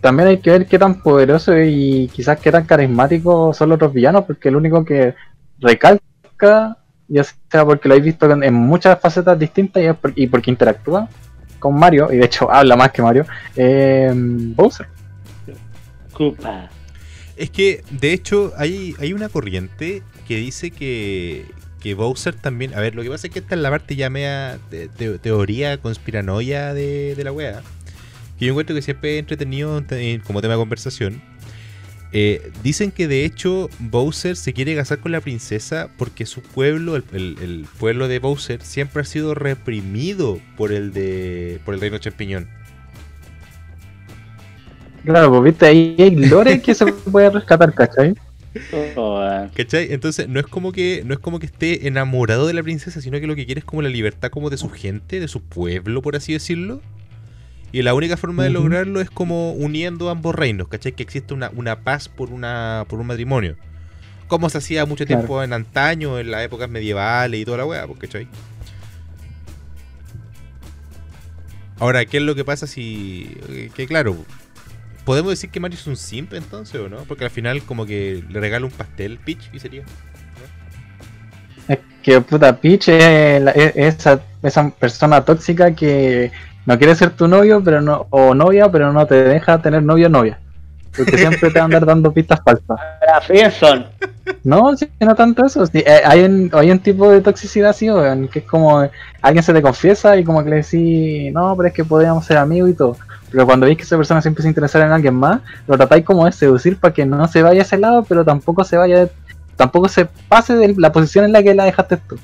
también 0.00 0.28
hay 0.28 0.38
que 0.38 0.50
ver 0.50 0.66
qué 0.66 0.78
tan 0.78 1.02
poderoso 1.02 1.58
y 1.58 2.08
quizás 2.14 2.38
qué 2.40 2.50
tan 2.52 2.64
carismáticos 2.64 3.56
son 3.56 3.70
los 3.70 3.76
otros 3.76 3.92
villanos, 3.92 4.24
porque 4.24 4.48
el 4.48 4.56
único 4.56 4.84
que 4.84 5.14
recalca, 5.60 6.78
ya 7.08 7.24
sea 7.24 7.64
porque 7.64 7.88
lo 7.88 7.94
habéis 7.94 8.06
visto 8.06 8.30
en, 8.30 8.42
en 8.42 8.54
muchas 8.54 9.00
facetas 9.00 9.38
distintas 9.38 9.82
y, 9.82 9.92
por- 9.92 10.12
y 10.16 10.26
porque 10.26 10.50
interactúa 10.50 11.08
con 11.58 11.74
Mario, 11.78 12.12
y 12.12 12.16
de 12.18 12.26
hecho 12.26 12.50
habla 12.50 12.76
más 12.76 12.92
que 12.92 13.00
Mario, 13.02 13.24
eh, 13.56 14.12
Bowser. 14.14 14.86
Koopa. 16.12 16.68
Es 17.36 17.50
que, 17.50 17.82
de 17.90 18.12
hecho, 18.12 18.52
hay, 18.56 18.94
hay 19.00 19.12
una 19.12 19.28
corriente 19.28 20.02
que 20.28 20.36
dice 20.36 20.70
que, 20.70 21.46
que 21.80 21.94
Bowser 21.94 22.34
también. 22.34 22.74
A 22.74 22.80
ver, 22.80 22.94
lo 22.94 23.02
que 23.02 23.10
pasa 23.10 23.26
es 23.26 23.32
que 23.32 23.40
esta 23.40 23.54
es 23.56 23.60
la 23.60 23.70
parte 23.70 23.96
ya 23.96 24.08
mea 24.10 24.58
teoría 25.22 25.78
conspiranoia 25.78 26.72
de, 26.74 27.14
de 27.16 27.24
la 27.24 27.32
wea. 27.32 27.62
Que 28.38 28.46
yo 28.46 28.52
encuentro 28.52 28.74
que 28.76 28.82
siempre 28.82 29.14
es 29.14 29.20
entretenido 29.20 29.82
te- 29.82 30.20
como 30.26 30.40
tema 30.42 30.54
de 30.54 30.60
conversación. 30.60 31.22
Eh, 32.16 32.52
dicen 32.62 32.92
que 32.92 33.08
de 33.08 33.24
hecho 33.24 33.70
Bowser 33.80 34.36
se 34.36 34.52
quiere 34.54 34.76
casar 34.76 35.00
con 35.00 35.10
la 35.12 35.20
princesa 35.20 35.90
porque 35.98 36.26
su 36.26 36.42
pueblo, 36.42 36.96
el, 36.96 37.04
el- 37.12 37.38
el 37.42 37.68
pueblo 37.78 38.06
de 38.08 38.20
Bowser, 38.20 38.62
siempre 38.62 39.02
ha 39.02 39.04
sido 39.04 39.34
reprimido 39.34 40.40
por 40.56 40.72
el 40.72 40.92
de 40.92 41.60
por 41.64 41.74
el 41.74 41.80
reino 41.80 41.98
champiñón. 41.98 42.50
Claro, 45.04 45.30
pues 45.30 45.42
viste, 45.44 45.66
ahí 45.66 45.96
hay 45.98 46.10
lore 46.16 46.60
que 46.62 46.74
se 46.74 46.86
puede 47.10 47.30
rescatar, 47.30 47.72
¿cachai? 47.74 48.14
Oh, 48.70 49.20
eh, 49.22 49.50
¿Cachai? 49.54 49.92
Entonces 49.92 50.28
no 50.28 50.40
es 50.40 50.46
como 50.48 50.72
que 50.72 51.02
no 51.04 51.14
es 51.14 51.20
como 51.20 51.38
que 51.38 51.46
esté 51.46 51.86
enamorado 51.86 52.46
de 52.46 52.54
la 52.54 52.62
princesa, 52.62 53.00
sino 53.00 53.20
que 53.20 53.26
lo 53.28 53.36
que 53.36 53.46
quiere 53.46 53.60
es 53.60 53.64
como 53.64 53.82
la 53.82 53.88
libertad 53.88 54.30
como 54.30 54.50
de 54.50 54.56
su 54.56 54.68
gente, 54.70 55.20
de 55.20 55.28
su 55.28 55.42
pueblo, 55.44 56.02
por 56.02 56.16
así 56.16 56.32
decirlo. 56.32 56.82
Y 57.74 57.82
la 57.82 57.92
única 57.92 58.16
forma 58.16 58.44
de 58.44 58.50
lograrlo 58.50 59.00
es 59.00 59.10
como 59.10 59.50
uniendo 59.52 60.08
ambos 60.08 60.32
reinos, 60.32 60.68
¿cachai? 60.68 60.92
Que 60.92 61.02
existe 61.02 61.34
una, 61.34 61.50
una 61.56 61.80
paz 61.80 62.08
por 62.08 62.30
una 62.30 62.84
por 62.88 63.00
un 63.00 63.08
matrimonio. 63.08 63.56
Como 64.28 64.48
se 64.48 64.58
hacía 64.58 64.86
mucho 64.86 65.04
Claro. 65.04 65.22
tiempo 65.22 65.42
en 65.42 65.52
antaño, 65.52 66.20
en 66.20 66.30
las 66.30 66.44
épocas 66.44 66.70
medievales 66.70 67.40
y 67.40 67.44
toda 67.44 67.58
la 67.58 67.66
weá, 67.66 67.84
pues, 67.88 67.98
¿cachai? 67.98 68.28
Ahora, 71.80 72.04
¿qué 72.04 72.18
es 72.18 72.22
lo 72.22 72.36
que 72.36 72.44
pasa 72.44 72.66
si... 72.68 73.36
Que 73.74 73.86
claro, 73.88 74.16
¿Podemos 75.04 75.30
decir 75.32 75.50
que 75.50 75.58
Mario 75.60 75.76
es 75.78 75.86
un 75.86 75.96
simp 75.96 76.32
entonces 76.32 76.80
o 76.80 76.88
no? 76.88 76.98
Porque 77.08 77.24
al 77.24 77.30
final 77.30 77.60
como 77.64 77.84
que 77.84 78.22
le 78.30 78.40
regala 78.40 78.64
un 78.64 78.72
pastel 78.72 79.18
Peach 79.18 79.50
y 79.52 79.58
sería. 79.58 79.82
Es 81.68 81.78
que 82.02 82.20
puta 82.22 82.56
Peach 82.58 82.88
es, 82.88 83.42
la- 83.42 83.50
es- 83.50 83.72
esa, 83.76 84.22
esa 84.42 84.70
persona 84.70 85.22
tóxica 85.24 85.74
que 85.74 86.30
no 86.66 86.78
quiere 86.78 86.94
ser 86.94 87.10
tu 87.10 87.28
novio 87.28 87.62
pero 87.62 87.80
no 87.80 88.06
o 88.10 88.34
novia, 88.34 88.70
pero 88.70 88.92
no 88.92 89.06
te 89.06 89.22
deja 89.24 89.60
tener 89.60 89.82
novio 89.82 90.06
o 90.06 90.10
novia. 90.10 90.38
Porque 90.96 91.18
siempre 91.18 91.50
te 91.50 91.58
va 91.58 91.62
a 91.62 91.64
andar 91.64 91.84
dando 91.84 92.12
pistas 92.12 92.40
falsas. 92.44 92.78
La. 93.06 93.20
No, 94.44 94.76
sí, 94.76 94.88
no 95.00 95.14
tanto 95.14 95.44
eso. 95.44 95.66
sí, 95.66 95.78
eh, 95.78 96.02
hay, 96.04 96.22
un, 96.22 96.50
hay 96.52 96.70
un 96.70 96.78
tipo 96.78 97.10
de 97.10 97.20
toxicidad 97.20 97.70
así, 97.70 97.88
que 98.30 98.38
es 98.38 98.44
como 98.44 98.88
alguien 99.20 99.42
se 99.42 99.52
te 99.52 99.60
confiesa 99.60 100.16
y 100.16 100.24
como 100.24 100.42
que 100.44 100.50
le 100.50 100.56
decís, 100.56 101.32
no, 101.32 101.54
pero 101.56 101.68
es 101.68 101.74
que 101.74 101.84
podríamos 101.84 102.24
ser 102.24 102.36
amigos 102.36 102.70
y 102.70 102.74
todo. 102.74 102.96
Pero 103.30 103.46
cuando 103.46 103.66
veis 103.66 103.76
que 103.76 103.82
esa 103.82 103.96
persona 103.96 104.22
se 104.22 104.28
empieza 104.28 104.48
a 104.48 104.50
interesar 104.50 104.82
en 104.82 104.92
alguien 104.92 105.14
más, 105.14 105.40
lo 105.66 105.76
tratáis 105.76 106.04
como 106.04 106.24
de 106.24 106.32
seducir 106.32 106.76
para 106.78 106.94
que 106.94 107.04
no 107.04 107.26
se 107.26 107.42
vaya 107.42 107.60
a 107.60 107.64
ese 107.64 107.78
lado, 107.78 108.04
pero 108.04 108.24
tampoco 108.24 108.62
se 108.62 108.76
vaya, 108.76 109.08
tampoco 109.56 109.88
se 109.88 110.06
pase 110.28 110.54
de 110.54 110.74
la 110.78 110.92
posición 110.92 111.24
en 111.24 111.32
la 111.32 111.42
que 111.42 111.54
la 111.54 111.64
dejaste 111.64 111.96
tú. 111.96 112.16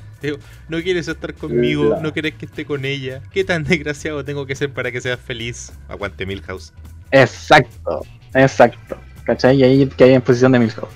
No 0.69 0.81
quieres 0.83 1.09
estar 1.09 1.35
conmigo, 1.35 1.99
no 2.03 2.13
quieres 2.13 2.35
que 2.35 2.47
esté 2.47 2.65
con 2.65 2.85
ella. 2.85 3.23
¿Qué 3.33 3.45
tan 3.45 3.65
desgraciado 3.65 4.25
tengo 4.25 4.47
que 4.47 4.55
ser 4.55 4.73
para 4.73 4.91
que 4.91 5.01
seas 5.01 5.19
feliz? 5.21 5.73
Aguante 5.89 6.27
Milhouse. 6.27 6.73
Exacto, 7.11 8.03
exacto. 8.35 8.97
¿Cachai? 9.25 9.59
Y 9.59 9.65
ahí 9.65 9.87
que 9.87 10.05
hay 10.05 10.15
en 10.15 10.23
posición 10.23 10.53
de 10.53 10.59
Milhouse. 10.59 10.89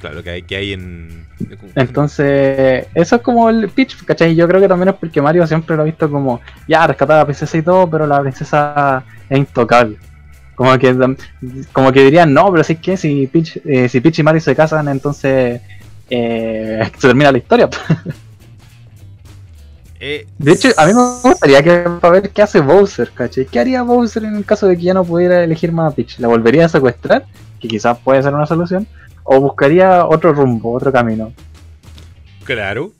Claro, 0.00 0.22
que 0.22 0.30
hay, 0.30 0.42
que 0.42 0.56
hay 0.56 0.72
en. 0.72 1.26
Entonces, 1.74 2.86
eso 2.94 3.16
es 3.16 3.22
como 3.22 3.48
el 3.48 3.68
pitch, 3.68 4.04
¿cachai? 4.04 4.34
Yo 4.34 4.46
creo 4.48 4.60
que 4.60 4.68
también 4.68 4.90
es 4.90 4.94
porque 4.94 5.20
Mario 5.20 5.46
siempre 5.46 5.76
lo 5.76 5.82
ha 5.82 5.84
visto 5.84 6.10
como, 6.10 6.40
ya, 6.66 6.86
rescatar 6.86 7.16
a 7.16 7.20
la 7.20 7.24
princesa 7.24 7.56
y 7.56 7.62
todo, 7.62 7.88
pero 7.88 8.06
la 8.06 8.20
princesa 8.20 9.04
es 9.28 9.38
intocable. 9.38 9.96
Como 10.54 10.76
que, 10.78 11.16
como 11.72 11.92
que 11.92 12.02
dirían, 12.02 12.34
no, 12.34 12.50
pero 12.50 12.64
si 12.64 12.74
es 12.74 12.78
que 12.80 12.96
si 12.96 13.26
Peach, 13.28 13.60
eh, 13.64 13.88
si 13.88 14.00
Peach 14.00 14.18
y 14.18 14.22
Mario 14.24 14.40
se 14.40 14.56
casan, 14.56 14.88
entonces 14.88 15.60
eh, 16.10 16.90
se 16.98 17.08
termina 17.08 17.32
la 17.32 17.38
historia. 17.38 17.68
Eh, 20.00 20.26
De 20.38 20.52
hecho, 20.52 20.68
a 20.76 20.86
mí 20.86 20.92
me 20.94 21.28
gustaría 21.28 21.62
que 21.62 21.78
para 22.00 22.20
ver 22.20 22.30
qué 22.30 22.42
hace 22.42 22.60
Bowser, 22.60 23.10
¿cachai? 23.12 23.46
¿Qué 23.46 23.58
haría 23.58 23.82
Bowser 23.82 24.24
en 24.24 24.36
el 24.36 24.44
caso 24.44 24.66
de 24.68 24.76
que 24.76 24.82
ya 24.82 24.94
no 24.94 25.04
pudiera 25.04 25.42
elegir 25.42 25.72
más 25.72 25.92
a 25.92 25.96
Peach? 25.96 26.18
¿La 26.20 26.28
volvería 26.28 26.66
a 26.66 26.68
secuestrar? 26.68 27.26
Que 27.60 27.66
quizás 27.68 27.98
puede 27.98 28.22
ser 28.22 28.32
una 28.34 28.46
solución. 28.46 28.86
¿O 29.24 29.40
buscaría 29.40 30.06
otro 30.06 30.32
rumbo, 30.32 30.72
otro 30.72 30.92
camino? 30.92 31.32
Claro. 32.44 32.92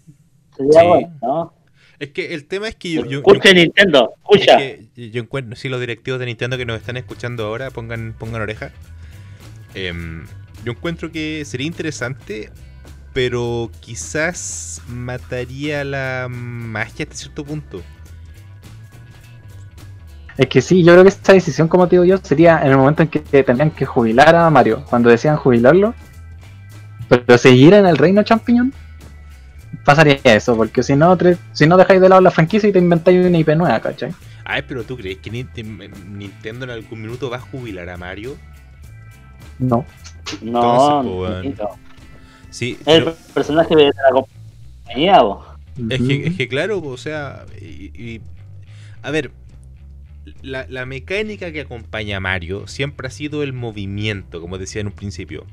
Sería 0.57 0.81
Sí. 0.81 0.87
bueno, 0.87 1.13
¿no? 1.23 1.53
Es 2.01 2.11
que 2.11 2.35
el 2.35 2.45
tema 2.47 2.69
es 2.69 2.75
que 2.77 2.91
yo, 2.93 3.03
yo- 3.05 3.11
yo- 3.11 3.19
Escuche 3.19 3.55
Nintendo, 3.55 4.13
es 4.31 4.41
escucha. 4.41 4.57
que 4.59 5.11
yo 5.11 5.21
encuentro, 5.23 5.57
si 5.57 5.69
los 5.69 5.81
directivos 5.81 6.21
de 6.21 6.27
Nintendo 6.27 6.57
que 6.57 6.65
nos 6.67 6.77
están 6.81 6.97
escuchando 6.97 7.47
ahora 7.47 7.71
pongan, 7.71 8.15
pongan 8.19 8.43
oreja. 8.43 8.71
Em, 9.75 10.27
yo 10.65 10.73
encuentro 10.73 11.11
que 11.11 11.45
sería 11.45 11.67
interesante, 11.67 12.51
pero 13.13 13.71
quizás 13.81 14.83
mataría 14.89 15.85
la 15.85 16.29
magia 16.31 17.05
hasta 17.05 17.17
cierto 17.17 17.45
punto. 17.45 17.83
Es 20.37 20.47
que 20.47 20.63
sí, 20.63 20.85
yo 20.85 20.93
creo 20.93 21.03
que 21.03 21.09
esta 21.09 21.33
decisión, 21.33 21.67
como 21.67 21.89
te 21.89 21.97
digo 21.97 22.05
yo, 22.05 22.17
sería 22.19 22.61
en 22.63 22.69
el 22.71 22.77
momento 22.77 23.03
en 23.03 23.09
que 23.09 23.21
tendrían 23.43 23.73
que 23.73 23.85
jubilar 23.85 24.37
a 24.37 24.49
Mario, 24.51 24.85
cuando 24.89 25.11
decían 25.11 25.37
jubilarlo. 25.37 25.95
Pero 27.09 27.39
seguir 27.39 27.75
en 27.75 27.87
el 27.87 27.97
reino 27.97 28.23
champiñón, 28.23 28.73
pasaría 29.85 30.21
eso, 30.25 30.57
porque 30.57 30.83
si 30.83 30.95
no, 30.95 31.17
si 31.53 31.67
no 31.67 31.77
dejáis 31.77 32.01
de 32.01 32.09
lado 32.09 32.21
la 32.21 32.31
franquicia 32.31 32.69
y 32.69 32.73
te 32.73 32.79
inventáis 32.79 33.25
una 33.27 33.39
IP 33.39 33.57
nueva, 33.57 33.81
¿cachai? 33.81 34.15
Ay, 34.45 34.63
pero 34.67 34.85
tú 34.85 34.97
crees 34.97 35.19
que 35.19 35.31
Nint- 35.31 35.97
Nintendo 36.07 36.65
en 36.65 36.71
algún 36.71 37.03
minuto 37.03 37.31
va 37.31 37.37
a 37.39 37.41
jubilar 37.41 37.89
a 37.91 37.97
Mario? 37.97 38.37
No. 39.59 39.85
No, 40.41 40.61
Entonces, 40.63 40.95
pues, 41.03 41.45
no. 41.59 41.88
Sí, 42.59 42.77
el 42.87 43.05
pero- 43.05 43.17
personaje 43.35 43.77
de 43.77 43.85
la 43.87 43.93
compañía, 44.85 45.23
vos. 45.23 45.47
Es 45.91 46.01
que, 46.03 46.27
es 46.27 46.37
que 46.37 46.49
claro, 46.49 46.81
o 46.83 46.97
sea, 46.97 47.47
y, 47.61 47.93
y- 47.95 48.21
a 49.01 49.13
ver, 49.13 49.31
la, 50.43 50.67
la 50.69 50.85
mecánica 50.87 51.53
que 51.53 51.61
acompaña 51.61 52.17
a 52.17 52.21
Mario 52.21 52.67
siempre 52.67 53.07
ha 53.07 53.11
sido 53.11 53.45
el 53.45 53.53
movimiento, 53.53 54.41
como 54.41 54.59
decía 54.59 54.81
en 54.81 54.89
un 54.89 54.93
principio. 54.93 55.47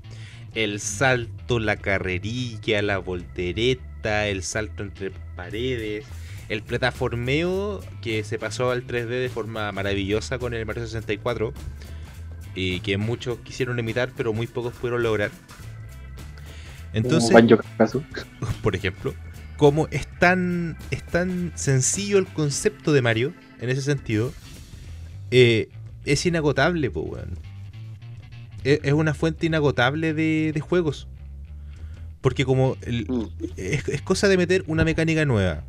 El 0.56 0.80
salto, 0.80 1.60
la 1.60 1.76
carrerilla, 1.76 2.82
la 2.82 2.98
voltereta, 2.98 4.28
el 4.28 4.42
salto 4.42 4.82
entre 4.82 5.12
paredes, 5.36 6.06
el 6.50 6.64
plataformeo 6.64 7.82
que 8.02 8.24
se 8.24 8.40
pasó 8.40 8.72
al 8.72 8.88
3D 8.88 9.10
de 9.10 9.30
forma 9.30 9.72
maravillosa 9.72 10.40
con 10.40 10.56
el 10.56 10.66
Mario 10.66 10.86
64 10.86 11.54
y 12.56 12.80
que 12.80 12.98
muchos 12.98 13.38
quisieron 13.40 13.78
imitar 13.78 14.10
pero 14.18 14.34
muy 14.34 14.48
pocos 14.48 14.74
pudieron 14.74 15.04
lograr. 15.04 15.30
Entonces, 17.00 17.32
por 18.64 18.76
ejemplo, 18.76 19.14
como 19.58 19.88
es 19.92 20.08
tan, 20.20 20.78
es 20.92 21.04
tan 21.04 21.52
sencillo 21.56 22.18
el 22.18 22.26
concepto 22.28 22.94
de 22.94 23.02
Mario, 23.02 23.34
en 23.60 23.70
ese 23.70 23.82
sentido, 23.82 24.34
eh, 25.32 25.70
es 26.06 26.26
inagotable, 26.26 26.90
weón. 26.90 27.38
Es, 28.64 28.80
es 28.84 28.94
una 28.94 29.14
fuente 29.14 29.46
inagotable 29.46 30.14
de, 30.14 30.52
de 30.54 30.60
juegos. 30.62 31.08
Porque 32.22 32.44
como 32.46 32.76
el- 32.82 33.06
Mm. 33.08 33.28
es, 33.58 33.88
es 33.88 34.02
cosa 34.02 34.28
de 34.28 34.38
meter 34.38 34.64
una 34.68 34.84
mecánica 34.84 35.26
nueva. 35.26 35.64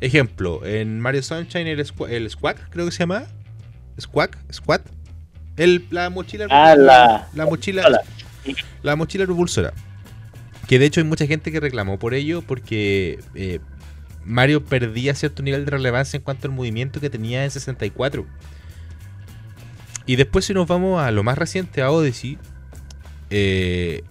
Ejemplo, 0.00 0.64
en 0.66 1.00
Mario 1.00 1.22
Sunshine 1.22 1.68
el, 1.68 1.78
el 2.10 2.30
Squawk, 2.30 2.56
creo 2.70 2.84
que 2.86 2.92
se 2.92 2.98
llama. 2.98 3.24
Squawk, 4.00 4.36
Squat. 4.52 4.82
El, 5.56 5.86
la 5.90 6.10
mochila 6.10 6.46
Ah, 6.50 6.74
la- 6.76 7.28
la 7.34 7.44
mochila 7.46 7.82
la 8.82 8.96
mochila 8.96 9.24
propulsora. 9.26 9.72
Que 10.72 10.78
de 10.78 10.86
hecho 10.86 11.00
hay 11.00 11.04
mucha 11.04 11.26
gente 11.26 11.52
que 11.52 11.60
reclamó 11.60 11.98
por 11.98 12.14
ello 12.14 12.40
porque 12.40 13.20
eh, 13.34 13.58
Mario 14.24 14.64
perdía 14.64 15.14
cierto 15.14 15.42
nivel 15.42 15.66
de 15.66 15.70
relevancia 15.70 16.16
en 16.16 16.22
cuanto 16.22 16.48
al 16.48 16.54
movimiento 16.54 16.98
que 16.98 17.10
tenía 17.10 17.44
en 17.44 17.50
64. 17.50 18.24
Y 20.06 20.16
después 20.16 20.46
si 20.46 20.54
nos 20.54 20.66
vamos 20.66 21.02
a 21.02 21.10
lo 21.10 21.22
más 21.24 21.36
reciente, 21.36 21.82
a 21.82 21.90
Odyssey, 21.90 22.38
eh, 23.28 24.02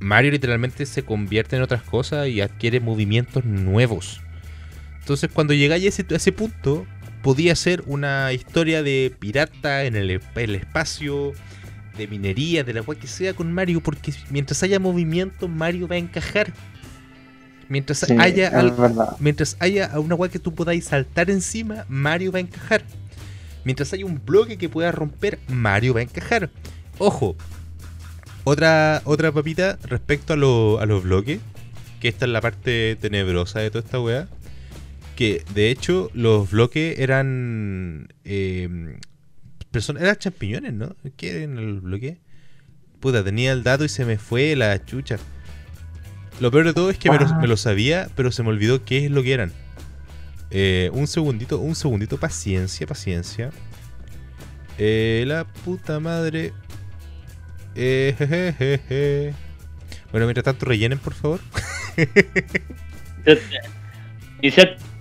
Mario 0.00 0.32
literalmente 0.32 0.84
se 0.84 1.04
convierte 1.04 1.54
en 1.54 1.62
otras 1.62 1.84
cosas 1.84 2.26
y 2.26 2.40
adquiere 2.40 2.80
movimientos 2.80 3.44
nuevos. 3.44 4.20
Entonces 4.98 5.30
cuando 5.32 5.54
llegáis 5.54 5.84
a 5.84 6.16
ese, 6.16 6.32
punto, 6.32 6.88
podía 7.22 7.54
ser 7.54 7.84
una 7.86 8.32
historia 8.32 8.82
de 8.82 9.14
pirata 9.16 9.84
en 9.84 9.94
el 9.94 10.10
espacio, 10.10 11.34
de 11.98 12.06
minería, 12.08 12.64
de 12.64 12.72
la 12.72 12.82
cual 12.82 12.96
que 12.98 13.06
sea 13.06 13.34
con 13.34 13.52
Mario, 13.52 13.82
porque 13.82 14.14
mientras 14.30 14.62
haya 14.62 14.78
movimiento, 14.80 15.48
Mario 15.48 15.86
va 15.88 15.96
a 15.96 15.98
encajar. 15.98 16.52
Mientras 17.68 17.98
Sí, 17.98 18.16
haya 18.18 18.48
al- 18.58 18.72
mientras 19.20 19.56
haya 19.60 19.90
una 20.00 20.14
weá 20.14 20.30
que 20.30 20.38
tú 20.38 20.54
podáis 20.54 20.86
saltar 20.86 21.28
encima, 21.28 21.84
Mario 21.90 22.32
va 22.32 22.38
a 22.38 22.40
encajar. 22.40 22.82
Mientras 23.64 23.92
haya 23.92 24.06
un 24.06 24.22
bloque 24.24 24.56
que 24.56 24.70
pueda 24.70 24.90
romper, 24.92 25.38
Mario 25.48 25.92
va 25.92 26.00
a 26.00 26.04
encajar. 26.04 26.48
Ojo, 26.96 27.36
otra, 28.44 29.02
otra 29.04 29.32
papita 29.32 29.78
respecto 29.82 30.32
a, 30.32 30.36
lo- 30.36 30.80
a 30.80 30.86
los 30.86 31.02
bloques, 31.04 31.40
que 32.00 32.08
esta 32.08 32.24
es 32.24 32.30
la 32.30 32.40
parte 32.40 32.96
tenebrosa 32.96 33.60
de 33.60 33.70
toda 33.70 33.84
esta 33.84 34.00
weá. 34.00 34.28
Que 35.16 35.44
de 35.52 35.70
hecho 35.70 36.10
los 36.14 36.50
bloques 36.50 36.98
eran. 37.00 38.08
Eh, 38.24 38.96
personas, 39.70 40.02
eran 40.02 40.16
champiñones, 40.16 40.72
¿no? 40.72 40.94
¿Qué 41.16 41.42
eran 41.44 41.74
los 41.74 41.82
bloques? 41.82 42.16
Puta, 43.00 43.22
tenía 43.22 43.52
el 43.52 43.62
dato 43.62 43.84
y 43.84 43.88
se 43.88 44.04
me 44.04 44.18
fue 44.18 44.56
la 44.56 44.84
chucha. 44.84 45.18
Lo 46.40 46.50
peor 46.50 46.66
de 46.66 46.72
todo 46.74 46.90
es 46.90 46.98
que 46.98 47.10
me 47.10 47.18
lo, 47.18 47.26
Ah. 47.26 47.38
me 47.40 47.46
lo 47.48 47.56
sabía, 47.56 48.08
pero 48.16 48.30
se 48.32 48.42
me 48.42 48.48
olvidó 48.50 48.84
qué 48.84 49.04
es 49.04 49.10
lo 49.10 49.22
que 49.22 49.32
eran. 49.32 49.52
Eh, 50.50 50.90
un 50.92 51.06
segundito, 51.06 51.58
un 51.58 51.74
segundito, 51.74 52.18
paciencia, 52.18 52.86
paciencia. 52.86 53.50
Eh, 54.78 55.24
la 55.26 55.44
puta 55.44 56.00
madre. 56.00 56.52
Eh, 57.74 58.14
jejejeje. 58.16 59.34
Bueno, 60.10 60.26
mientras 60.26 60.44
tanto 60.44 60.64
rellenen, 60.66 60.98
por 60.98 61.14
favor 61.14 61.40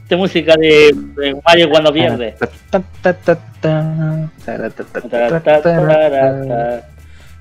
de 0.09 0.15
música 0.15 0.55
de, 0.55 1.35
Mario 1.45 1.69
cuando 1.69 1.91
pierde. 1.91 2.35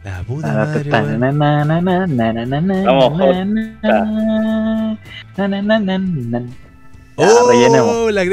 La 0.05 0.23
Buda 0.23 0.67
Vamos, 7.17 8.13
la 8.13 8.25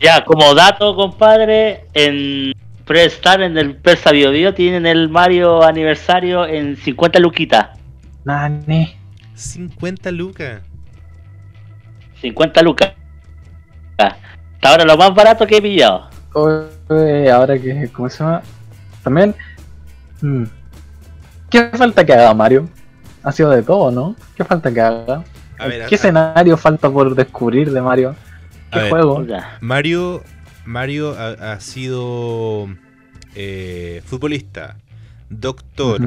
Ya, 0.00 0.24
como 0.24 0.54
dato, 0.54 0.96
compadre, 0.96 1.84
en 1.92 2.54
Prestar, 2.86 3.42
en 3.42 3.58
el 3.58 3.76
Presta 3.76 4.10
Bio, 4.10 4.54
tienen 4.54 4.86
el 4.86 5.10
Mario 5.10 5.62
aniversario 5.62 6.46
en 6.46 6.76
50 6.76 7.18
luquitas. 7.18 7.78
Nani. 8.24 8.96
50 9.34 10.10
lucas. 10.12 10.62
50 12.20 12.62
lucas. 12.62 12.92
Hasta 13.98 14.68
ahora 14.68 14.84
lo 14.84 14.96
más 14.96 15.14
barato 15.14 15.46
que 15.46 15.56
he 15.56 15.62
pillado. 15.62 16.08
Oye, 16.32 17.30
ahora 17.30 17.58
que, 17.58 17.88
¿cómo 17.92 18.08
se 18.08 18.18
llama? 18.22 18.42
También, 19.02 19.34
mm, 20.20 20.44
¿qué 21.48 21.70
falta 21.74 22.04
que 22.04 22.12
haga 22.12 22.32
Mario? 22.34 22.68
Ha 23.22 23.32
sido 23.32 23.50
de 23.50 23.62
todo, 23.62 23.90
¿no? 23.90 24.16
¿Qué 24.36 24.44
falta 24.44 24.72
que 24.72 24.80
haga? 24.80 25.24
A 25.58 25.66
ver, 25.66 25.86
¿Qué 25.86 25.94
a- 25.94 25.98
escenario 25.98 26.56
falta 26.56 26.90
por 26.90 27.14
descubrir 27.14 27.72
de 27.72 27.80
Mario? 27.82 28.14
¿Qué 28.70 28.88
juego? 28.88 29.24
Mario, 29.60 30.22
Mario 30.64 31.16
ha, 31.18 31.52
ha 31.52 31.60
sido 31.60 32.68
eh, 33.34 34.02
futbolista, 34.04 34.76
doctor, 35.28 36.00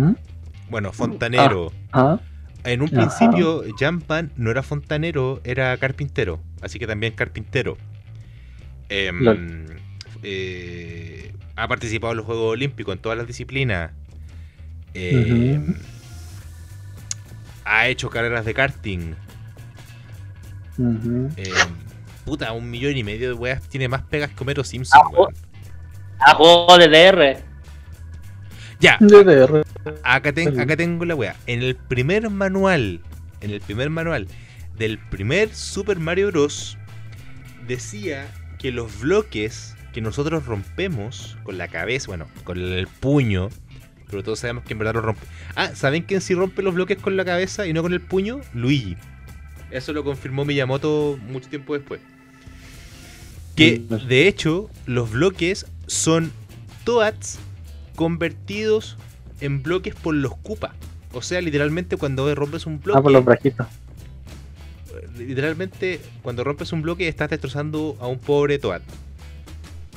bueno, 0.69 0.91
fontanero. 0.93 1.71
Ah, 1.91 2.17
En 2.65 2.81
un 2.81 2.87
Ajá. 2.97 3.07
principio, 3.17 3.63
Jumpman 3.77 4.31
no 4.37 4.49
era 4.51 4.63
fontanero, 4.63 5.41
era 5.43 5.75
carpintero. 5.77 6.39
Así 6.61 6.79
que 6.79 6.87
también 6.87 7.13
carpintero. 7.13 7.77
Em, 8.89 9.65
eh, 10.23 11.33
ha 11.55 11.67
participado 11.67 12.11
en 12.13 12.17
los 12.17 12.25
Juegos 12.25 12.51
Olímpicos 12.53 12.95
en 12.95 13.01
todas 13.01 13.17
las 13.17 13.27
disciplinas. 13.27 13.91
Ujú. 14.95 15.75
Ha 17.65 17.87
hecho 17.87 18.09
carreras 18.09 18.45
de 18.45 18.53
karting. 18.53 19.15
Em, 20.77 21.29
puta, 22.25 22.51
un 22.53 22.69
millón 22.69 22.95
y 22.97 23.03
medio 23.03 23.27
de 23.29 23.33
weas. 23.33 23.61
Tiene 23.67 23.87
más 23.87 24.01
pegas 24.03 24.29
que 24.31 24.41
Homero 24.43 24.63
Simpson, 24.63 25.01
Ah, 25.03 25.09
weón. 25.09 25.33
Ah, 26.19 26.35
juego 26.35 26.77
de 26.77 26.87
DR. 26.87 27.37
Ya, 28.83 28.97
DDR. 28.99 29.63
Acá, 30.03 30.33
ten- 30.33 30.49
Ujú. 30.49 30.59
acá 30.61 30.75
tengo 30.75 31.05
la 31.05 31.15
wea. 31.15 31.35
En 31.47 31.63
el 31.63 31.75
primer 31.75 32.29
manual, 32.29 32.99
en 33.39 33.51
el 33.51 33.61
primer 33.61 33.89
manual 33.89 34.27
del 34.77 34.97
primer 34.97 35.55
Super 35.55 35.99
Mario 35.99 36.27
Bros. 36.31 36.77
decía 37.65 38.27
que 38.59 38.73
los 38.73 38.99
bloques 38.99 39.73
que 39.93 40.01
nosotros 40.01 40.45
rompemos 40.45 41.37
con 41.43 41.57
la 41.57 41.69
cabeza, 41.69 42.07
bueno, 42.07 42.27
con 42.43 42.57
el 42.59 42.87
puño, 42.87 43.47
pero 44.09 44.21
todos 44.21 44.39
sabemos 44.39 44.65
que 44.65 44.73
en 44.73 44.79
verdad 44.79 44.95
lo 44.95 45.01
rompe. 45.01 45.21
Ah, 45.55 45.69
¿saben 45.75 46.03
quién 46.03 46.19
sí 46.19 46.33
rompe 46.35 46.61
los 46.61 46.73
bloques 46.73 46.97
con 46.97 47.15
la 47.15 47.23
cabeza 47.23 47.65
y 47.65 47.71
no 47.71 47.81
con 47.81 47.93
el 47.93 48.01
puño? 48.01 48.41
Luigi. 48.53 48.97
Eso 49.71 49.93
lo 49.93 50.03
confirmó 50.03 50.43
Miyamoto 50.43 51.17
mucho 51.29 51.47
tiempo 51.47 51.73
después. 51.73 52.01
Que 53.55 53.79
Mm. 53.89 54.07
de 54.07 54.27
hecho, 54.27 54.69
los 54.87 55.11
bloques 55.11 55.65
son 55.87 56.31
Toads 56.83 57.39
convertidos 57.95 58.97
en 59.41 59.61
bloques 59.63 59.95
por 59.95 60.13
los 60.15 60.35
Koopa. 60.37 60.73
O 61.13 61.21
sea, 61.21 61.41
literalmente 61.41 61.97
cuando 61.97 62.33
rompes 62.35 62.65
un 62.65 62.79
bloque, 62.81 62.99
Ah, 62.99 63.01
por 63.03 63.11
los 63.11 63.23
brajitos. 63.23 63.67
literalmente 65.17 66.01
cuando 66.21 66.43
rompes 66.43 66.71
un 66.73 66.81
bloque 66.81 67.07
estás 67.07 67.29
destrozando 67.29 67.95
a 67.99 68.07
un 68.07 68.19
pobre 68.19 68.59
Toad. 68.59 68.81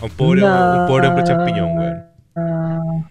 A 0.01 0.05
un 0.05 0.11
pobre, 0.11 0.43
un 0.45 0.87
pobre 0.87 1.09
hombre 1.09 1.25
champiñón, 1.25 1.79
weón. 1.79 3.07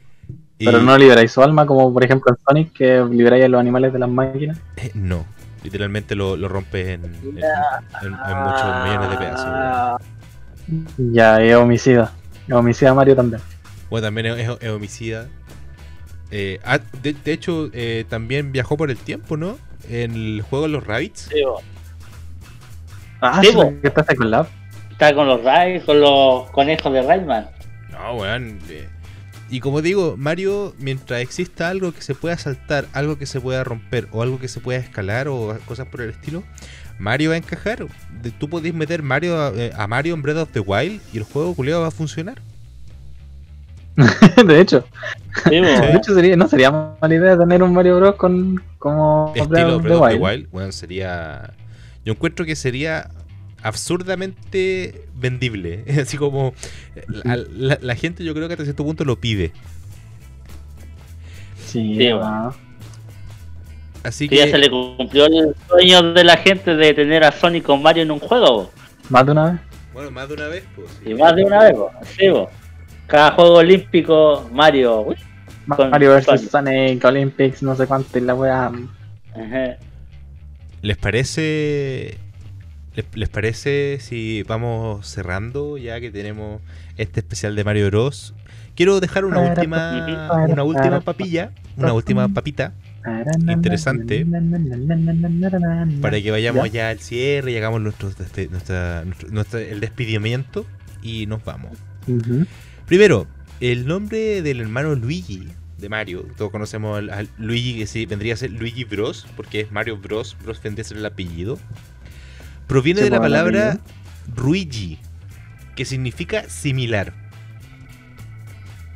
Y- 0.57 0.65
Pero 0.65 0.81
no 0.81 0.97
liberáis 0.97 1.31
su 1.31 1.41
alma, 1.41 1.65
como 1.65 1.91
por 1.93 2.03
ejemplo 2.03 2.31
en 2.31 2.37
Sonic, 2.47 2.73
que 2.73 3.03
liberáis 3.11 3.45
a 3.45 3.47
los 3.49 3.59
animales 3.59 3.91
de 3.91 3.99
las 3.99 4.09
máquinas. 4.09 4.57
eh, 4.77 4.91
no, 4.93 5.25
literalmente 5.63 6.15
lo, 6.15 6.37
lo 6.37 6.47
rompes 6.47 6.87
en, 6.89 7.03
en- 7.05 7.11
en- 7.39 8.13
en 8.13 8.37
muchos 8.43 8.83
millones 8.85 9.09
de 9.09 9.17
pedazos. 9.17 9.99
weón. 10.67 11.13
Ya, 11.13 11.41
es 11.41 11.55
homicida. 11.55 12.11
Es 12.47 12.53
homicida 12.53 12.93
Mario 12.93 13.15
también. 13.15 13.41
Bueno, 13.89 14.07
también 14.07 14.27
es, 14.27 14.69
homicida. 14.69 15.27
Eh, 16.31 16.59
ah, 16.63 16.79
de, 17.01 17.13
de 17.13 17.33
hecho, 17.33 17.69
eh, 17.73 18.05
también 18.09 18.51
viajó 18.51 18.77
por 18.77 18.89
el 18.89 18.97
tiempo, 18.97 19.37
¿no? 19.37 19.57
En 19.89 20.13
el 20.13 20.41
juego 20.41 20.65
de 20.65 20.71
los 20.71 20.85
Rabbits. 20.85 21.29
Sí, 21.31 21.41
bo. 21.43 21.61
Ah, 23.21 23.41
Sí, 23.41 23.49
que 23.81 23.87
estás 23.87 24.05
con 24.17 24.29
la 24.31 24.47
Está 24.91 25.13
con 25.13 25.27
los 25.27 25.43
Ray, 25.43 25.81
con 25.81 25.99
los 25.99 26.49
conejos 26.51 26.91
de 26.93 27.01
Rayman. 27.01 27.47
No, 27.91 28.15
weón. 28.15 28.59
eh, 28.69 28.87
Y 29.49 29.59
como 29.59 29.81
digo, 29.81 30.15
Mario, 30.17 30.73
mientras 30.79 31.19
exista 31.21 31.69
algo 31.69 31.91
que 31.91 32.01
se 32.01 32.15
pueda 32.15 32.37
saltar, 32.37 32.85
algo 32.93 33.17
que 33.17 33.25
se 33.25 33.41
pueda 33.41 33.63
romper, 33.63 34.07
o 34.11 34.21
algo 34.21 34.39
que 34.39 34.47
se 34.47 34.59
pueda 34.61 34.79
escalar, 34.79 35.27
o 35.27 35.57
cosas 35.65 35.87
por 35.87 36.01
el 36.01 36.11
estilo, 36.11 36.43
Mario 36.97 37.29
va 37.31 37.35
a 37.35 37.37
encajar. 37.39 37.85
Tú 38.39 38.49
podés 38.49 38.73
meter 38.73 39.03
Mario 39.03 39.37
a, 39.37 39.51
a 39.75 39.87
Mario 39.87 40.13
en 40.13 40.21
Breath 40.21 40.37
of 40.37 40.49
the 40.51 40.61
Wild 40.61 41.01
y 41.13 41.17
el 41.17 41.23
juego 41.23 41.53
culiado 41.55 41.81
va 41.81 41.87
a 41.89 41.91
funcionar. 41.91 42.41
de 44.45 44.59
hecho, 44.61 44.85
Sí, 45.45 45.49
de 45.61 45.93
hecho 45.93 46.13
sería, 46.13 46.35
no 46.35 46.47
sería 46.47 46.71
mala 46.71 47.13
idea 47.15 47.37
tener 47.37 47.63
un 47.63 47.73
Mario 47.73 47.97
Bros 47.97 48.15
con 48.15 48.61
como 48.79 49.31
Estilo 49.35 49.79
Breath 49.79 50.01
Wild. 50.01 50.21
Wild, 50.21 50.47
weón, 50.51 50.73
sería. 50.73 51.53
Yo 52.05 52.13
encuentro 52.13 52.45
que 52.45 52.55
sería 52.55 53.09
absurdamente 53.63 55.05
vendible. 55.15 55.83
Así 56.01 56.17
como. 56.17 56.53
La, 57.07 57.37
la- 57.37 57.79
la 57.81 57.95
gente, 57.95 58.23
yo 58.23 58.33
creo 58.33 58.47
que 58.47 58.53
hasta 58.53 58.63
cierto 58.65 58.83
punto 58.83 59.05
lo 59.05 59.19
pide. 59.19 59.51
Sí, 61.65 61.95
Sí. 61.97 62.09
Así 64.03 64.29
Que 64.29 64.35
ya 64.37 64.47
se 64.47 64.57
le 64.59 64.69
cumplió 64.69 65.25
el 65.25 65.55
sueño 65.67 66.13
de 66.13 66.23
la 66.23 66.37
gente 66.37 66.75
de 66.75 66.93
tener 66.93 67.23
a 67.23 67.31
Sonic 67.31 67.63
con 67.63 67.81
Mario 67.81 68.03
en 68.03 68.11
un 68.11 68.19
juego. 68.19 68.45
bo. 68.55 68.71
más 69.09 69.25
de 69.25 69.31
una 69.31 69.51
vez. 69.51 69.59
Bueno, 69.93 70.11
más 70.11 70.27
de 70.27 70.33
una 70.35 70.47
vez, 70.47 70.63
pues. 70.75 70.87
sí. 71.03 71.09
Y 71.09 71.13
más 71.15 71.35
de 71.35 71.43
una 71.43 71.63
vez. 71.63 71.73
bo. 71.75 71.91
Sí, 72.17 72.29
bo. 72.29 72.49
Cada 73.07 73.31
juego 73.31 73.55
olímpico, 73.55 74.49
Mario. 74.51 75.01
uy, 75.01 75.15
Mario 75.67 76.15
vs 76.15 76.49
Sonic. 76.49 77.03
Olympics, 77.05 77.61
no 77.63 77.75
sé 77.75 77.87
cuánto, 77.87 78.17
y 78.17 78.21
la 78.21 78.35
wea. 78.35 78.71
ajá. 79.33 79.77
¿Les 80.81 80.97
parece. 80.97 82.17
Les, 82.95 83.05
les 83.13 83.27
parece 83.29 83.97
si 83.99 84.43
vamos 84.43 85.05
cerrando 85.07 85.77
ya 85.77 85.99
que 85.99 86.11
tenemos 86.11 86.61
este 86.97 87.19
especial 87.19 87.55
de 87.55 87.63
Mario 87.63 87.87
Bros? 87.87 88.33
Quiero 88.75 88.99
dejar 88.99 89.25
una 89.25 89.39
última, 89.39 90.35
una 90.47 90.63
última 90.63 91.01
papilla, 91.01 91.51
una 91.77 91.93
última 91.93 92.27
papita, 92.29 92.73
Interesante. 93.47 94.25
para 96.01 96.21
que 96.21 96.31
vayamos 96.31 96.71
ya 96.71 96.89
al 96.89 96.99
cierre 96.99 97.51
y 97.51 97.57
hagamos 97.57 97.81
nuestros 97.81 98.17
despe- 98.17 98.49
nuestra- 98.49 99.03
nuestro- 99.31 99.59
el 99.59 99.79
despidimiento 99.79 100.65
y 101.01 101.25
nos 101.25 101.43
vamos. 101.45 101.71
Primero, 102.85 103.27
el 103.61 103.87
nombre 103.87 104.41
del 104.41 104.61
hermano 104.61 104.95
Luigi 104.95 105.47
de 105.77 105.89
Mario, 105.89 106.25
todos 106.37 106.51
conocemos 106.51 106.97
al, 106.97 107.09
al 107.09 107.29
Luigi 107.37 107.77
que 107.77 107.87
sí, 107.87 108.05
vendría 108.05 108.35
a 108.35 108.37
ser 108.37 108.51
Luigi 108.51 108.83
Bros, 108.83 109.27
porque 109.35 109.61
es 109.61 109.71
Mario 109.71 109.97
Bros, 109.97 110.37
Bros 110.41 110.61
vendría 110.61 110.83
a 110.83 110.87
ser 110.87 110.97
el 110.97 111.05
apellido, 111.05 111.57
proviene 112.67 113.01
de 113.01 113.09
la 113.09 113.19
palabra 113.19 113.79
Ruigi, 114.35 114.99
que 115.75 115.85
significa 115.85 116.47
similar. 116.49 117.13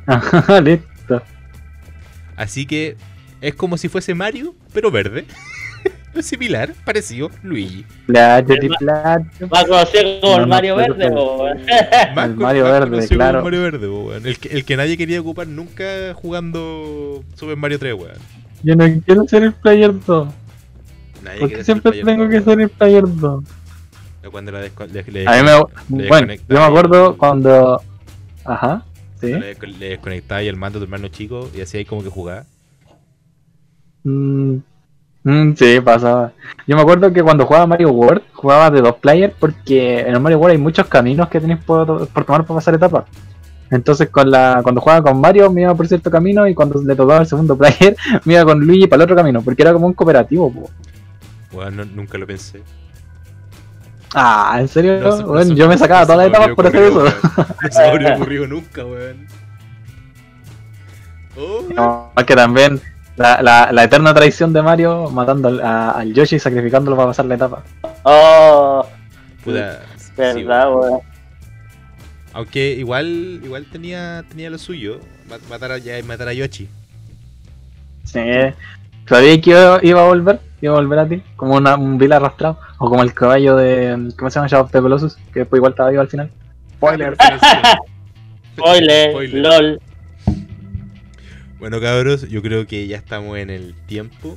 Ajá, 0.06 0.60
listo. 0.62 1.22
Así 2.36 2.66
que 2.66 2.96
es 3.40 3.54
como 3.54 3.76
si 3.76 3.88
fuese 3.88 4.14
Mario, 4.14 4.54
pero 4.72 4.90
verde. 4.90 5.26
Similar, 6.22 6.72
parecido, 6.84 7.30
Luigi. 7.42 7.84
Playo, 8.06 8.54
di 8.60 8.68
playo. 8.68 9.24
Más 9.50 9.64
conocido 9.64 10.20
como 10.20 10.36
No, 10.36 10.42
el 10.42 10.46
Mario 10.48 10.76
pero- 10.76 10.94
Verde. 11.44 11.64
El 12.24 12.36
Mario 12.36 12.64
verde, 12.64 12.96
como 12.96 13.08
claro. 13.08 13.42
Mario 13.44 13.62
verde, 13.62 14.28
el, 14.28 14.38
que, 14.38 14.48
el 14.48 14.64
que 14.64 14.76
nadie 14.76 14.96
quería 14.96 15.20
ocupar 15.20 15.46
nunca 15.46 16.12
jugando 16.14 17.22
Super 17.34 17.56
Mario 17.56 17.78
3, 17.78 17.94
weón. 17.94 18.12
Yo 18.62 18.76
no 18.76 18.84
quiero 19.06 19.26
ser 19.28 19.42
el 19.44 19.52
player 19.54 19.92
2. 20.04 20.28
Nadie 21.22 21.38
Porque 21.40 21.54
quiere 21.54 21.56
ser 21.56 21.64
siempre 21.64 21.90
player 21.92 22.06
tengo 22.06 22.22
dos, 22.24 22.30
que 22.30 22.36
weón. 22.36 22.44
ser 22.44 22.60
el 22.60 22.68
player 22.70 23.04
2. 23.06 23.44
Cuando 24.30 24.52
la 24.52 24.60
le, 24.60 24.68
le- 25.12 25.26
A 25.26 25.42
mí 25.42 25.48
me. 25.88 26.08
Bueno, 26.08 26.34
yo 26.34 26.42
me 26.48 26.54
y- 26.60 26.62
acuerdo 26.62 27.16
cuando. 27.16 27.82
Ajá, 28.44 28.84
sí. 29.20 29.28
le, 29.32 29.54
le 29.54 29.88
desconectaba 29.90 30.42
el 30.42 30.56
mando 30.56 30.78
a 30.78 30.80
tu 30.80 30.84
hermano 30.84 31.08
chico 31.08 31.48
y 31.56 31.60
así 31.62 31.78
ahí 31.78 31.84
como 31.84 32.02
que 32.02 32.10
jugaba. 32.10 32.44
Mm, 34.04 34.56
mm, 35.24 35.52
sí, 35.54 35.80
pasaba. 35.80 36.32
Yo 36.66 36.76
me 36.76 36.82
acuerdo 36.82 37.12
que 37.12 37.22
cuando 37.22 37.46
jugaba 37.46 37.66
Mario 37.66 37.90
World, 37.90 38.22
jugaba 38.32 38.70
de 38.70 38.80
dos 38.80 38.96
players 38.96 39.34
porque 39.38 40.00
en 40.00 40.14
el 40.14 40.20
Mario 40.20 40.38
World 40.38 40.52
hay 40.52 40.58
muchos 40.62 40.86
caminos 40.86 41.28
que 41.28 41.40
tenéis 41.40 41.60
por, 41.64 42.08
por 42.08 42.24
tomar 42.24 42.44
para 42.44 42.56
pasar 42.58 42.74
etapas. 42.74 43.04
Entonces 43.70 44.08
con 44.10 44.30
la, 44.30 44.60
cuando 44.62 44.80
jugaba 44.80 45.02
con 45.02 45.20
Mario 45.20 45.50
me 45.52 45.62
iba 45.62 45.74
por 45.74 45.86
cierto 45.86 46.10
camino 46.10 46.46
y 46.48 46.54
cuando 46.54 46.82
le 46.82 46.96
tocaba 46.96 47.20
el 47.20 47.26
segundo 47.26 47.56
player 47.58 47.96
me 48.24 48.34
iba 48.34 48.44
con 48.44 48.60
Luigi 48.60 48.86
para 48.86 49.02
el 49.02 49.04
otro 49.04 49.16
camino, 49.16 49.42
porque 49.42 49.62
era 49.62 49.72
como 49.72 49.86
un 49.86 49.92
cooperativo. 49.94 50.52
po. 50.52 50.70
Weón, 51.52 51.76
no- 51.76 51.84
nunca 51.84 52.18
lo 52.18 52.26
pensé. 52.26 52.62
Ah, 54.12 54.56
¿en 54.58 54.66
serio? 54.66 54.98
No 55.00 55.24
Bueno, 55.26 55.54
yo 55.54 55.68
me 55.68 55.78
sacaba 55.78 56.02
todas 56.04 56.18
las 56.18 56.26
etapas 56.28 56.50
por 56.56 56.66
hacer 56.66 56.82
eso. 56.82 57.04
No 57.04 57.12
se 57.70 57.80
me 57.80 57.88
habría 57.88 58.14
ocurrido 58.16 58.46
nunca, 58.48 58.84
weón. 58.84 59.26
Oh, 61.36 61.62
No, 61.74 62.12
que 62.26 62.34
también 62.34 62.80
la, 63.20 63.42
la, 63.42 63.72
la 63.72 63.84
eterna 63.84 64.14
traición 64.14 64.52
de 64.52 64.62
Mario 64.62 65.10
matando 65.10 65.48
al, 65.48 65.60
a- 65.60 65.90
al 65.90 66.12
Yoshi 66.14 66.36
y 66.36 66.38
sacrificándolo 66.38 66.96
para 66.96 67.08
pasar 67.08 67.26
la 67.26 67.34
etapa. 67.34 67.62
Oh, 68.02 68.84
puta, 69.44 69.80
sí, 69.96 70.10
verdad, 70.16 70.72
weón. 70.74 71.00
Aunque 72.32 72.72
igual 72.72 73.40
igual 73.44 73.66
tenía 73.70 74.24
tenía 74.28 74.48
lo 74.50 74.56
suyo, 74.58 75.00
ma- 75.28 75.36
matar 75.50 75.72
a, 75.72 75.78
ya, 75.78 76.02
matar 76.04 76.28
a 76.28 76.32
Yoshi. 76.32 76.68
Sí. 78.04 78.20
¿Sabías 79.08 79.38
que 79.38 79.50
iba, 79.50 79.78
iba 79.82 80.00
a 80.02 80.06
volver? 80.06 80.40
Iba 80.62 80.74
a 80.74 80.76
volver 80.76 80.98
a 80.98 81.08
ti, 81.08 81.22
como 81.36 81.54
una, 81.56 81.74
un 81.76 81.98
vil 81.98 82.12
arrastrado. 82.12 82.58
O 82.78 82.88
como 82.88 83.02
el 83.02 83.12
caballo 83.14 83.56
de. 83.56 84.12
¿Cómo 84.18 84.30
se 84.30 84.36
llama? 84.36 84.46
Shadow 84.48 84.64
of 84.66 84.72
the 84.72 84.80
Colossus, 84.80 85.16
que 85.32 85.40
después 85.40 85.58
igual 85.58 85.72
estaba 85.72 85.90
vivo 85.90 86.02
al 86.02 86.08
final. 86.08 86.30
Spoiler, 86.76 87.16
Spoiler. 88.56 89.34
LOL. 89.34 89.80
Bueno, 91.60 91.80
cabros, 91.80 92.28
yo 92.28 92.42
creo 92.42 92.66
que 92.66 92.86
ya 92.86 92.96
estamos 92.96 93.38
en 93.38 93.50
el 93.50 93.74
tiempo. 93.86 94.36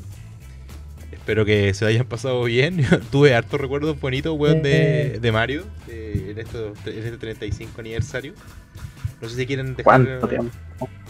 Espero 1.11 1.45
que 1.45 1.73
se 1.73 1.85
hayan 1.85 2.05
pasado 2.05 2.43
bien. 2.43 2.79
Yo 2.79 2.99
Tuve 3.11 3.33
hartos 3.33 3.59
recuerdos 3.61 3.99
bonitos, 3.99 4.37
weón, 4.37 4.61
de, 4.61 5.19
de 5.21 5.31
Mario 5.31 5.63
de- 5.87 6.31
en, 6.31 6.37
estos- 6.39 6.77
en 6.85 6.97
este 6.97 7.17
35 7.17 7.79
aniversario. 7.79 8.33
No 9.21 9.29
sé 9.29 9.37
si 9.37 9.45
quieren 9.45 9.75
dejar. 9.75 10.01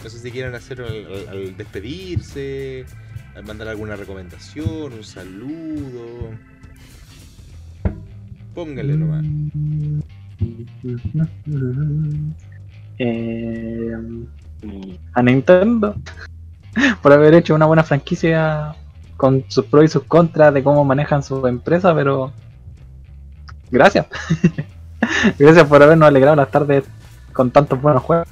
No 0.04 0.10
sé 0.10 0.18
si 0.20 0.30
quieren 0.30 0.54
hacer 0.54 0.80
al, 0.82 1.06
al- 1.06 1.28
al 1.28 1.56
despedirse, 1.56 2.84
al 3.34 3.44
mandar 3.44 3.66
alguna 3.66 3.96
recomendación, 3.96 4.92
un 4.92 5.02
saludo. 5.02 6.30
Póngale 8.54 8.96
nomás. 8.96 9.24
Eh. 12.98 13.96
A 15.12 15.22
Nintendo 15.22 15.94
por 17.02 17.12
haber 17.12 17.34
hecho 17.34 17.54
una 17.54 17.66
buena 17.66 17.84
franquicia 17.84 18.74
con 19.16 19.44
sus 19.48 19.64
pros 19.66 19.84
y 19.84 19.88
sus 19.88 20.04
contras 20.04 20.52
de 20.52 20.62
cómo 20.62 20.84
manejan 20.84 21.22
su 21.22 21.46
empresa, 21.46 21.94
pero 21.94 22.32
gracias. 23.70 24.06
gracias 25.38 25.66
por 25.66 25.82
habernos 25.82 26.08
alegrado 26.08 26.36
las 26.36 26.50
tardes 26.50 26.84
con 27.32 27.50
tantos 27.50 27.80
buenos 27.80 28.02
juegos. 28.02 28.28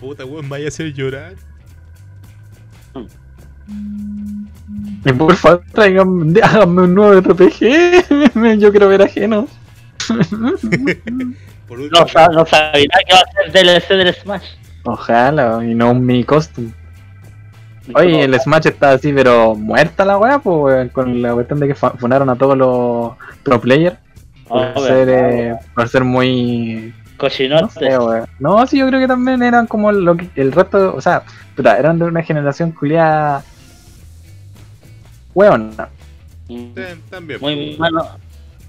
Puta, 0.00 0.24
weón, 0.24 0.44
me 0.44 0.50
vaya 0.50 0.66
a 0.66 0.68
hacer 0.68 0.92
llorar. 0.92 1.34
Y 5.04 5.12
por 5.12 5.34
favor, 5.36 5.62
tráiganme, 5.72 6.40
háganme 6.42 6.82
un 6.82 6.94
nuevo 6.94 7.20
RPG. 7.20 8.58
Yo 8.58 8.70
quiero 8.70 8.88
ver 8.88 9.02
ajenos. 9.02 9.50
Por 11.68 11.80
último, 11.80 12.06
No, 12.14 12.28
no 12.28 12.46
sabía 12.46 12.86
que 13.06 13.14
va 13.14 13.20
a 13.20 13.50
ser 13.50 13.52
DLC 13.52 13.88
del 13.88 14.14
Smash. 14.14 14.63
Ojalá, 14.84 15.60
y 15.64 15.74
no 15.74 15.90
un 15.92 16.04
mi 16.04 16.24
costume. 16.24 16.70
Oye, 17.94 18.24
el 18.24 18.38
Smash 18.40 18.66
está 18.68 18.92
así, 18.92 19.12
pero 19.12 19.54
muerta 19.54 20.04
la 20.06 20.16
weá, 20.16 20.38
pues, 20.38 20.56
weón, 20.56 20.88
con 20.88 21.20
la 21.20 21.34
cuestión 21.34 21.60
de 21.60 21.68
que 21.68 21.74
fu- 21.74 21.90
funaron 21.98 22.30
a 22.30 22.36
todos 22.36 22.56
los 22.56 23.12
pro 23.42 23.60
players 23.60 23.96
por, 24.48 24.72
Oh, 24.74 24.80
ser, 24.86 25.06
verdad. 25.06 25.30
eh, 25.32 25.56
por 25.74 25.88
ser 25.88 26.04
muy. 26.04 26.94
No 26.96 27.18
Cochinotes. 27.18 27.72
sé, 27.74 27.98
weón. 27.98 28.26
No, 28.38 28.66
sí, 28.66 28.78
yo 28.78 28.86
creo 28.88 29.00
que 29.00 29.06
también 29.08 29.42
eran 29.42 29.66
como 29.66 29.92
lo 29.92 30.16
que, 30.16 30.28
el 30.36 30.52
resto, 30.52 30.94
o 30.96 31.00
sea, 31.00 31.22
puta, 31.56 31.78
eran 31.78 31.98
de 31.98 32.06
una 32.06 32.22
generación 32.22 32.72
culiada. 32.72 33.42
Weón. 35.34 35.72
Eh, 36.48 36.96
también. 37.10 37.40
Muy 37.40 37.76
malo. 37.78 38.06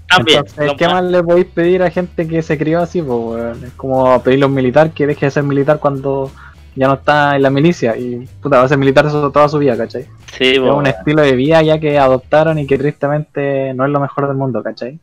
También. 0.08 0.38
Entonces, 0.38 0.72
¿qué 0.78 0.86
más 0.86 1.04
le 1.04 1.22
podéis 1.22 1.46
pedir 1.46 1.82
a 1.82 1.90
gente 1.90 2.26
que 2.28 2.42
se 2.42 2.56
crió 2.56 2.80
así? 2.80 3.02
Pues? 3.02 3.62
Es 3.62 3.72
como 3.72 4.22
pedirle 4.22 4.44
a 4.44 4.48
un 4.48 4.54
militar 4.54 4.90
que 4.90 5.06
deje 5.06 5.26
de 5.26 5.30
ser 5.30 5.42
militar 5.42 5.78
cuando 5.78 6.30
ya 6.76 6.86
no 6.86 6.94
está 6.94 7.36
en 7.36 7.42
la 7.42 7.50
milicia. 7.50 7.96
Y 7.96 8.28
puta, 8.40 8.58
va 8.58 8.64
a 8.64 8.68
ser 8.68 8.78
militar 8.78 9.06
eso 9.06 9.30
toda 9.32 9.48
su 9.48 9.58
vida, 9.58 9.76
¿cachai? 9.76 10.06
Sí, 10.32 10.54
Es 10.54 10.58
un 10.58 10.86
estilo 10.86 11.22
de 11.22 11.34
vida 11.34 11.62
ya 11.62 11.80
que 11.80 11.98
adoptaron 11.98 12.58
y 12.58 12.66
que 12.66 12.78
tristemente 12.78 13.72
no 13.74 13.84
es 13.84 13.90
lo 13.90 14.00
mejor 14.00 14.28
del 14.28 14.36
mundo, 14.36 14.62
¿cachai? 14.62 14.98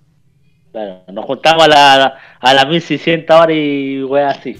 claro. 0.71 1.01
Nos 1.11 1.25
juntamos 1.25 1.63
a 1.65 1.67
la, 1.67 2.15
a 2.39 2.53
las 2.53 2.67
1600 2.67 3.35
horas 3.35 3.55
y 3.55 4.03
wea 4.03 4.29
así. 4.29 4.57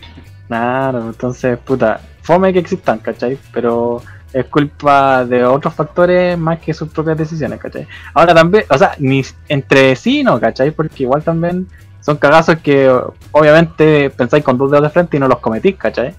Claro, 0.48 1.08
entonces, 1.08 1.58
puta, 1.58 2.00
fome 2.22 2.54
que 2.54 2.60
existan, 2.60 3.00
¿cachai? 3.00 3.38
Pero 3.52 4.02
es 4.34 4.46
culpa 4.46 5.26
de 5.26 5.46
otros 5.46 5.74
factores 5.74 6.38
más 6.38 6.60
que 6.60 6.74
sus 6.74 6.90
propias 6.90 7.18
decisiones, 7.18 7.60
¿cachai? 7.60 7.88
Ahora 8.14 8.34
también, 8.34 8.66
o 8.70 8.78
sea, 8.78 8.96
ni 8.98 9.24
entre 9.48 9.96
sí 9.96 10.24
no, 10.24 10.40
¿cachai? 10.40 10.72
Porque 10.72 11.04
igual 11.04 11.24
también 11.24 11.68
son 12.02 12.18
cagazos 12.18 12.58
que 12.58 12.92
obviamente 13.32 14.10
pensáis 14.10 14.44
con 14.44 14.58
dos 14.58 14.72
dedos 14.72 14.84
de 14.84 14.90
frente 14.90 15.18
y 15.18 15.20
no 15.20 15.28
los 15.28 15.40
cometís, 15.40 15.76
¿cachai? 15.78 16.14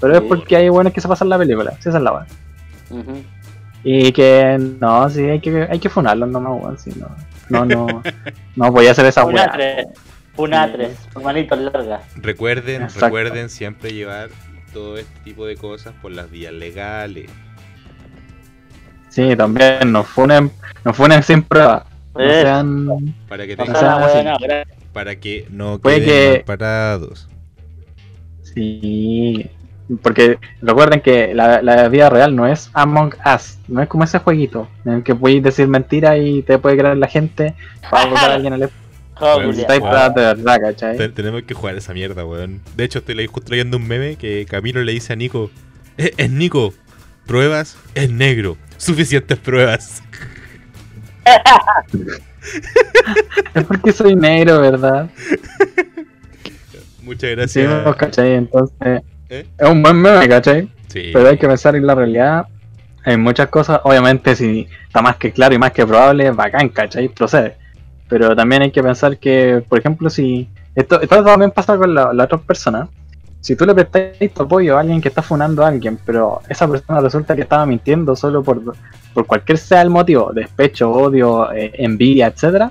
Pero 0.00 0.16
es 0.16 0.22
porque 0.22 0.56
hay 0.56 0.68
buenos 0.68 0.92
que 0.92 1.00
se 1.00 1.08
pasan 1.08 1.28
la 1.28 1.38
película, 1.38 1.70
sí, 1.80 1.88
esa 1.88 1.98
es 1.98 2.04
la 2.04 2.10
buena. 2.10 2.26
Y 3.84 4.12
que 4.12 4.58
no, 4.80 5.08
sí, 5.08 5.22
hay 5.22 5.40
que, 5.40 5.66
hay 5.70 5.78
que 5.78 5.88
funarlos 5.88 6.28
nomás, 6.28 6.60
weón, 6.62 6.78
sí, 6.78 6.92
no. 6.96 7.08
No, 7.48 7.64
no, 7.64 8.02
no 8.56 8.72
voy 8.72 8.86
a 8.86 8.92
hacer 8.92 9.06
esa 9.06 9.24
Una 9.24 9.42
weá. 9.42 9.52
tres. 9.52 9.86
Una 10.36 10.72
tres. 10.72 10.96
Hermanito 11.14 11.56
larga. 11.56 12.00
Recuerden, 12.16 12.82
Exacto. 12.82 13.06
recuerden 13.06 13.50
siempre 13.50 13.92
llevar 13.92 14.30
todo 14.72 14.96
este 14.96 15.20
tipo 15.20 15.46
de 15.46 15.56
cosas 15.56 15.92
por 16.00 16.12
las 16.12 16.30
vías 16.30 16.52
legales. 16.52 17.30
Sí, 19.12 19.36
también 19.36 19.92
nos 19.92 20.06
funen, 20.06 20.50
nos 20.84 20.96
funen 20.96 21.22
sin 21.22 21.42
prueba. 21.42 21.84
No 22.14 22.20
sean. 22.20 23.14
Para 23.28 23.46
que, 23.46 23.56
No 23.56 23.64
tengan- 23.64 24.00
buena, 24.00 24.36
gra- 24.38 24.66
para 24.94 25.16
que 25.16 25.46
no 25.50 25.78
queden 25.80 26.04
que- 26.04 26.42
parados. 26.46 27.28
Sí. 28.42 29.50
Porque 30.02 30.38
recuerden 30.62 31.00
que 31.02 31.34
la, 31.34 31.60
la 31.60 31.88
vida 31.88 32.08
real 32.08 32.34
no 32.34 32.46
es 32.46 32.70
Among 32.72 33.14
Us, 33.34 33.58
no 33.68 33.82
es 33.82 33.88
como 33.88 34.04
ese 34.04 34.18
jueguito 34.18 34.66
en 34.86 34.92
el 34.94 35.02
que 35.02 35.14
puedes 35.14 35.42
decir 35.42 35.68
mentiras 35.68 36.16
y 36.18 36.42
te 36.42 36.56
puede 36.58 36.78
creer 36.78 36.96
la 36.96 37.08
gente 37.08 37.54
para 37.90 38.06
buscar 38.06 38.30
a 38.30 38.34
alguien 38.34 38.54
al 38.54 38.70
tenemos 41.14 41.42
que 41.42 41.52
jugar 41.54 41.76
esa 41.76 41.92
mierda, 41.92 42.24
weón. 42.24 42.60
De 42.76 42.84
hecho, 42.84 43.00
estoy 43.00 43.26
justo 43.26 43.48
trayendo 43.48 43.76
un 43.76 43.86
meme 43.86 44.16
que 44.16 44.46
Camilo 44.48 44.82
le 44.82 44.92
dice 44.92 45.12
a 45.12 45.16
Nico: 45.16 45.50
"Eh, 45.98 46.12
Es 46.16 46.30
Nico, 46.30 46.72
pruebas, 47.26 47.76
es 47.94 48.10
negro. 48.10 48.56
Suficientes 48.82 49.38
pruebas. 49.38 50.02
Es 53.54 53.64
porque 53.64 53.92
soy 53.92 54.16
negro, 54.16 54.60
¿verdad? 54.60 55.08
Muchas 57.02 57.30
Sí, 57.30 57.36
gracias. 57.62 57.96
¿cachai? 57.96 58.34
Entonces, 58.34 59.02
¿Eh? 59.28 59.46
es 59.56 59.68
un 59.68 59.80
buen 59.82 59.96
meme, 59.96 60.28
¿cachai? 60.28 60.68
Sí. 60.88 61.10
Pero 61.12 61.28
hay 61.28 61.38
que 61.38 61.46
pensar 61.46 61.76
en 61.76 61.86
la 61.86 61.94
realidad. 61.94 62.46
En 63.04 63.20
muchas 63.20 63.46
cosas, 63.48 63.80
obviamente, 63.84 64.34
si 64.34 64.66
está 64.88 65.00
más 65.02 65.14
que 65.16 65.30
claro 65.30 65.54
y 65.54 65.58
más 65.58 65.70
que 65.70 65.86
probable, 65.86 66.32
bacán, 66.32 66.68
¿cachai? 66.70 67.08
Procede. 67.08 67.56
Pero 68.08 68.34
también 68.34 68.62
hay 68.62 68.72
que 68.72 68.82
pensar 68.82 69.16
que, 69.18 69.62
por 69.68 69.78
ejemplo, 69.78 70.10
si. 70.10 70.48
Esto, 70.74 71.00
esto 71.00 71.22
también 71.22 71.52
pasa 71.52 71.76
con 71.76 71.94
la, 71.94 72.12
la 72.12 72.24
otra 72.24 72.38
persona. 72.38 72.88
Si 73.42 73.56
tú 73.56 73.66
le 73.66 73.74
prestáis 73.74 74.32
tu 74.32 74.44
apoyo 74.44 74.76
a 74.76 74.80
alguien 74.80 75.00
que 75.00 75.08
está 75.08 75.20
funando 75.20 75.64
a 75.64 75.68
alguien, 75.68 75.98
pero 76.06 76.40
esa 76.48 76.68
persona 76.68 77.00
resulta 77.00 77.34
que 77.34 77.42
estaba 77.42 77.66
mintiendo 77.66 78.14
solo 78.14 78.40
por, 78.40 78.62
por 79.12 79.26
cualquier 79.26 79.58
sea 79.58 79.82
el 79.82 79.90
motivo, 79.90 80.32
despecho, 80.32 80.88
odio, 80.92 81.52
eh, 81.52 81.72
envidia, 81.74 82.28
etcétera, 82.28 82.70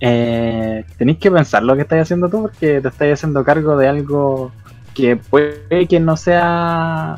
eh, 0.00 0.84
tenéis 0.98 1.16
que 1.16 1.30
pensar 1.30 1.62
lo 1.62 1.74
que 1.74 1.82
estáis 1.82 2.02
haciendo 2.02 2.28
tú 2.28 2.42
porque 2.42 2.82
te 2.82 2.88
estáis 2.88 3.14
haciendo 3.14 3.42
cargo 3.42 3.74
de 3.78 3.88
algo 3.88 4.52
que 4.94 5.16
puede 5.16 5.88
que 5.88 5.98
no 5.98 6.18
sea 6.18 7.16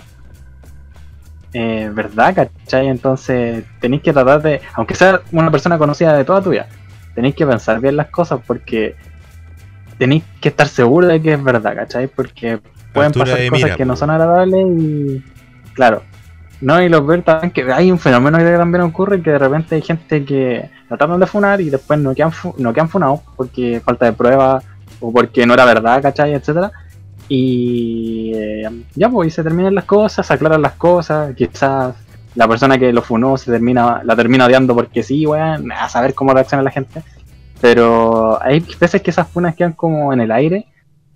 eh, 1.53 1.91
verdad, 1.93 2.33
¿cachai? 2.33 2.87
Entonces 2.87 3.65
tenéis 3.81 4.03
que 4.03 4.13
tratar 4.13 4.41
de, 4.41 4.61
aunque 4.75 4.95
sea 4.95 5.21
una 5.33 5.51
persona 5.51 5.79
conocida 5.79 6.17
de 6.17 6.25
toda 6.25 6.43
tu 6.43 6.51
vida, 6.51 6.69
tenéis 7.17 7.35
que 7.35 7.45
pensar 7.45 7.81
bien 7.81 7.97
las 7.97 8.11
cosas 8.11 8.39
porque 8.47 8.95
tenéis 9.99 10.23
que 10.41 10.51
estar 10.51 10.69
seguro 10.69 11.09
de 11.09 11.21
que 11.21 11.33
es 11.33 11.43
verdad, 11.43 11.75
¿cachai? 11.75 12.07
Porque 12.07 12.61
pueden 12.95 13.13
pasar 13.13 13.39
de 13.39 13.49
cosas 13.51 13.65
mira, 13.65 13.77
que 13.77 13.85
no 13.85 13.97
son 13.97 14.11
agradables 14.11 14.67
y 14.67 15.23
claro. 15.75 16.03
No, 16.61 16.81
y 16.81 16.89
los 16.89 17.07
ver 17.07 17.23
también 17.23 17.51
que 17.51 17.71
hay 17.71 17.91
un 17.91 17.99
fenómeno 17.99 18.39
que 18.39 18.45
también 18.57 18.83
ocurre 18.83 19.21
que 19.21 19.31
de 19.31 19.39
repente 19.39 19.75
hay 19.75 19.83
gente 19.83 20.25
que 20.25 20.71
lo 20.89 20.97
tratan 20.97 21.21
de 21.21 21.27
funar 21.27 21.61
y 21.61 21.69
después 21.69 21.99
no 21.99 22.15
quedan, 22.15 22.33
no 22.57 22.73
quedan 22.73 22.89
funados 22.89 23.21
porque 23.37 23.83
falta 23.85 24.07
de 24.07 24.13
prueba 24.13 24.63
o 25.01 25.13
porque 25.13 25.45
no 25.45 25.55
era 25.55 25.65
verdad, 25.65 26.01
¿cachai? 26.01 26.33
etcétera 26.33 26.73
Y 27.29 28.33
eh, 28.35 28.71
ya, 28.95 29.11
pues, 29.11 29.29
y 29.29 29.31
se 29.31 29.43
terminan 29.43 29.75
las 29.75 29.85
cosas, 29.85 30.27
se 30.27 30.33
aclaran 30.33 30.63
las 30.63 30.73
cosas, 30.73 31.35
quizás 31.35 31.95
la 32.35 32.49
persona 32.49 32.79
que 32.79 32.93
lo 32.93 33.03
funó 33.03 33.37
se 33.37 33.51
termina, 33.51 34.03
la 34.05 34.17
termina 34.17 34.47
odiando 34.47 34.75
porque 34.75 35.03
sí, 35.03 35.27
weón, 35.27 35.71
a 35.71 35.89
saber 35.89 36.15
cómo 36.15 36.33
reacciona 36.33 36.63
la 36.63 36.71
gente. 36.71 37.03
Pero 37.61 38.43
hay 38.43 38.65
veces 38.81 39.03
que 39.03 39.11
esas 39.11 39.29
funas 39.29 39.55
quedan 39.55 39.73
como 39.73 40.13
en 40.13 40.21
el 40.21 40.31
aire 40.31 40.67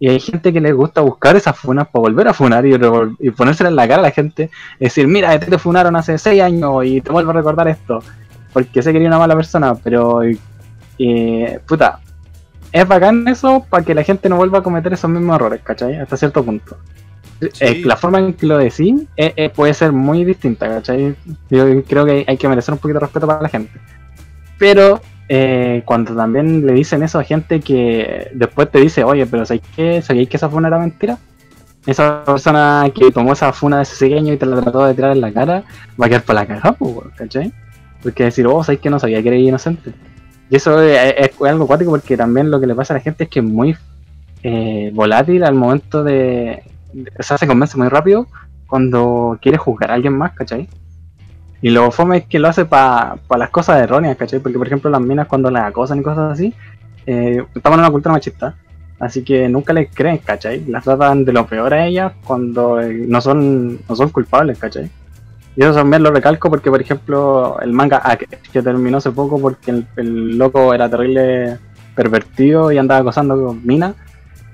y 0.01 0.09
hay 0.09 0.21
gente 0.21 0.53
que 0.53 0.61
les 0.61 0.75
gusta 0.75 1.01
buscar 1.01 1.37
esas 1.37 1.59
funas 1.59 1.89
para 1.89 2.03
volver 2.03 2.29
a 2.29 2.35
funar 2.35 2.65
y, 2.67 2.75
y 2.75 3.31
ponérselas 3.31 3.71
en 3.71 3.77
la 3.77 3.89
cara 3.89 4.01
a 4.01 4.03
la 4.03 4.11
gente. 4.11 4.51
decir, 4.79 5.09
mira, 5.09 5.31
a 5.31 5.41
ti 5.41 5.51
te 5.51 5.59
funaron 5.59 5.97
hace 5.97 6.19
6 6.19 6.43
años 6.43 6.85
y 6.85 7.01
te 7.01 7.11
vuelvo 7.11 7.31
a 7.31 7.35
recordar 7.35 7.69
esto. 7.69 8.03
Porque 8.53 8.83
sé 8.83 8.93
que 8.93 8.99
eres 8.99 9.09
una 9.09 9.19
mala 9.19 9.35
persona, 9.35 9.75
pero, 9.75 10.23
eh, 10.23 11.61
puta, 11.67 12.01
es 12.73 12.87
bacán 12.87 13.27
eso 13.29 13.65
para 13.69 13.85
que 13.85 13.95
la 13.95 14.03
gente 14.03 14.29
no 14.29 14.37
vuelva 14.37 14.59
a 14.59 14.63
cometer 14.63 14.93
esos 14.93 15.11
mismos 15.11 15.37
errores, 15.37 15.61
¿cachai? 15.63 15.97
Hasta 15.97 16.17
cierto 16.17 16.45
punto. 16.45 16.77
Eh, 17.41 17.83
la 17.85 17.97
forma 17.97 18.19
en 18.19 18.35
que 18.35 18.47
lo 18.47 18.59
decís 18.59 19.03
eh, 19.17 19.33
eh, 19.37 19.49
puede 19.49 19.73
ser 19.73 19.93
muy 19.93 20.25
distinta, 20.25 20.69
¿cachai? 20.69 21.15
Yo 21.49 21.85
creo 21.85 22.05
que 22.05 22.25
hay 22.27 22.37
que 22.37 22.49
merecer 22.49 22.73
un 22.75 22.79
poquito 22.79 22.99
de 22.99 23.07
respeto 23.07 23.27
para 23.27 23.43
la 23.43 23.49
gente. 23.49 23.73
Pero 24.59 25.01
eh, 25.29 25.83
cuando 25.85 26.15
también 26.15 26.67
le 26.67 26.73
dicen 26.73 27.03
eso 27.03 27.19
a 27.19 27.25
gente 27.25 27.61
que 27.61 28.31
después 28.33 28.71
te 28.71 28.81
dice, 28.81 29.05
oye, 29.05 29.27
pero 29.27 29.45
¿sabéis 29.45 29.63
qué? 29.77 30.03
¿Sabéis 30.03 30.29
que 30.29 30.39
esa 30.39 30.49
funa 30.49 30.69
era 30.69 30.79
mentira? 30.79 31.19
Esa 31.87 32.25
persona 32.25 32.91
que 32.95 33.11
tomó 33.11 33.33
esa 33.33 33.53
funa 33.53 33.77
de 33.77 33.83
ese 33.83 34.07
pequeño 34.07 34.33
y 34.33 34.37
te 34.37 34.47
la 34.47 34.61
trató 34.61 34.87
de 34.87 34.95
tirar 34.95 35.13
en 35.13 35.21
la 35.21 35.33
cara, 35.33 35.65
va 36.01 36.07
a 36.07 36.09
quedar 36.09 36.23
para 36.23 36.45
la 36.45 36.77
weón, 36.81 37.11
¿cachai? 37.17 37.53
Porque 38.03 38.25
decir, 38.25 38.47
oh, 38.47 38.63
¿sabéis 38.65 38.81
que 38.81 38.91
no 38.91 38.99
sabía 38.99 39.23
que 39.23 39.29
eres 39.29 39.41
inocente? 39.41 39.93
Y 40.51 40.57
eso 40.57 40.81
es, 40.81 40.99
es 41.19 41.43
algo 41.43 41.67
cuático 41.67 41.91
porque 41.91 42.17
también 42.17 42.51
lo 42.51 42.59
que 42.59 42.67
le 42.67 42.75
pasa 42.75 42.95
a 42.95 42.97
la 42.97 43.03
gente 43.03 43.25
es 43.25 43.31
que 43.31 43.41
es 43.41 43.45
muy 43.45 43.77
eh, 44.43 44.91
volátil 44.95 45.45
al 45.45 45.55
momento 45.55 46.05
de, 46.05 46.63
o 47.19 47.23
sea, 47.23 47.37
se 47.37 47.47
convence 47.47 47.77
muy 47.77 47.89
rápido 47.89 48.27
cuando 48.67 49.39
quiere 49.43 49.59
juzgar 49.59 49.91
a 49.91 49.95
alguien 49.95 50.17
más, 50.17 50.33
¿cachai? 50.33 50.69
Y 51.61 51.71
lo 51.71 51.91
fome 51.91 52.19
es 52.19 52.27
que 52.27 52.39
lo 52.39 52.49
hace 52.49 52.65
para 52.65 53.19
las 53.37 53.51
cosas 53.51 53.83
erróneas, 53.83 54.17
¿cachai? 54.17 54.39
Porque, 54.39 54.59
por 54.59 54.67
ejemplo, 54.67 54.91
las 54.91 55.01
minas 55.01 55.27
cuando 55.27 55.51
las 55.51 55.65
acosan 55.65 55.99
y 55.99 56.03
cosas 56.03 56.33
así, 56.33 56.55
eh, 57.07 57.43
estamos 57.55 57.79
en 57.79 57.81
una 57.81 57.91
cultura 57.91 58.13
machista. 58.13 58.55
Así 59.01 59.23
que 59.23 59.49
nunca 59.49 59.73
les 59.73 59.91
creen, 59.93 60.19
¿cachai? 60.19 60.65
Las 60.67 60.85
tratan 60.85 61.25
de 61.25 61.33
lo 61.33 61.47
peor 61.47 61.73
a 61.75 61.87
ellas 61.87 62.13
cuando 62.25 62.81
eh, 62.81 63.05
no 63.09 63.21
son 63.21 63.79
no 63.89 63.97
son 63.97 64.09
culpables, 64.11 64.59
¿cachai? 64.59 64.91
Y 65.57 65.63
eso 65.63 65.75
también 65.75 66.03
lo 66.03 66.13
recalco 66.13 66.51
porque, 66.51 66.71
por 66.71 66.81
ejemplo, 66.81 67.59
el 67.61 67.73
manga 67.73 68.01
que, 68.53 68.63
terminó 68.63 68.99
hace 68.99 69.11
poco 69.11 69.41
porque 69.41 69.85
el, 69.97 70.39
loco 70.39 70.73
era 70.73 70.89
terrible 70.89 71.59
pervertido 71.97 72.71
y 72.71 72.79
andaba 72.79 73.01
acosando 73.01 73.35
con 73.45 73.67
Mina. 73.67 73.95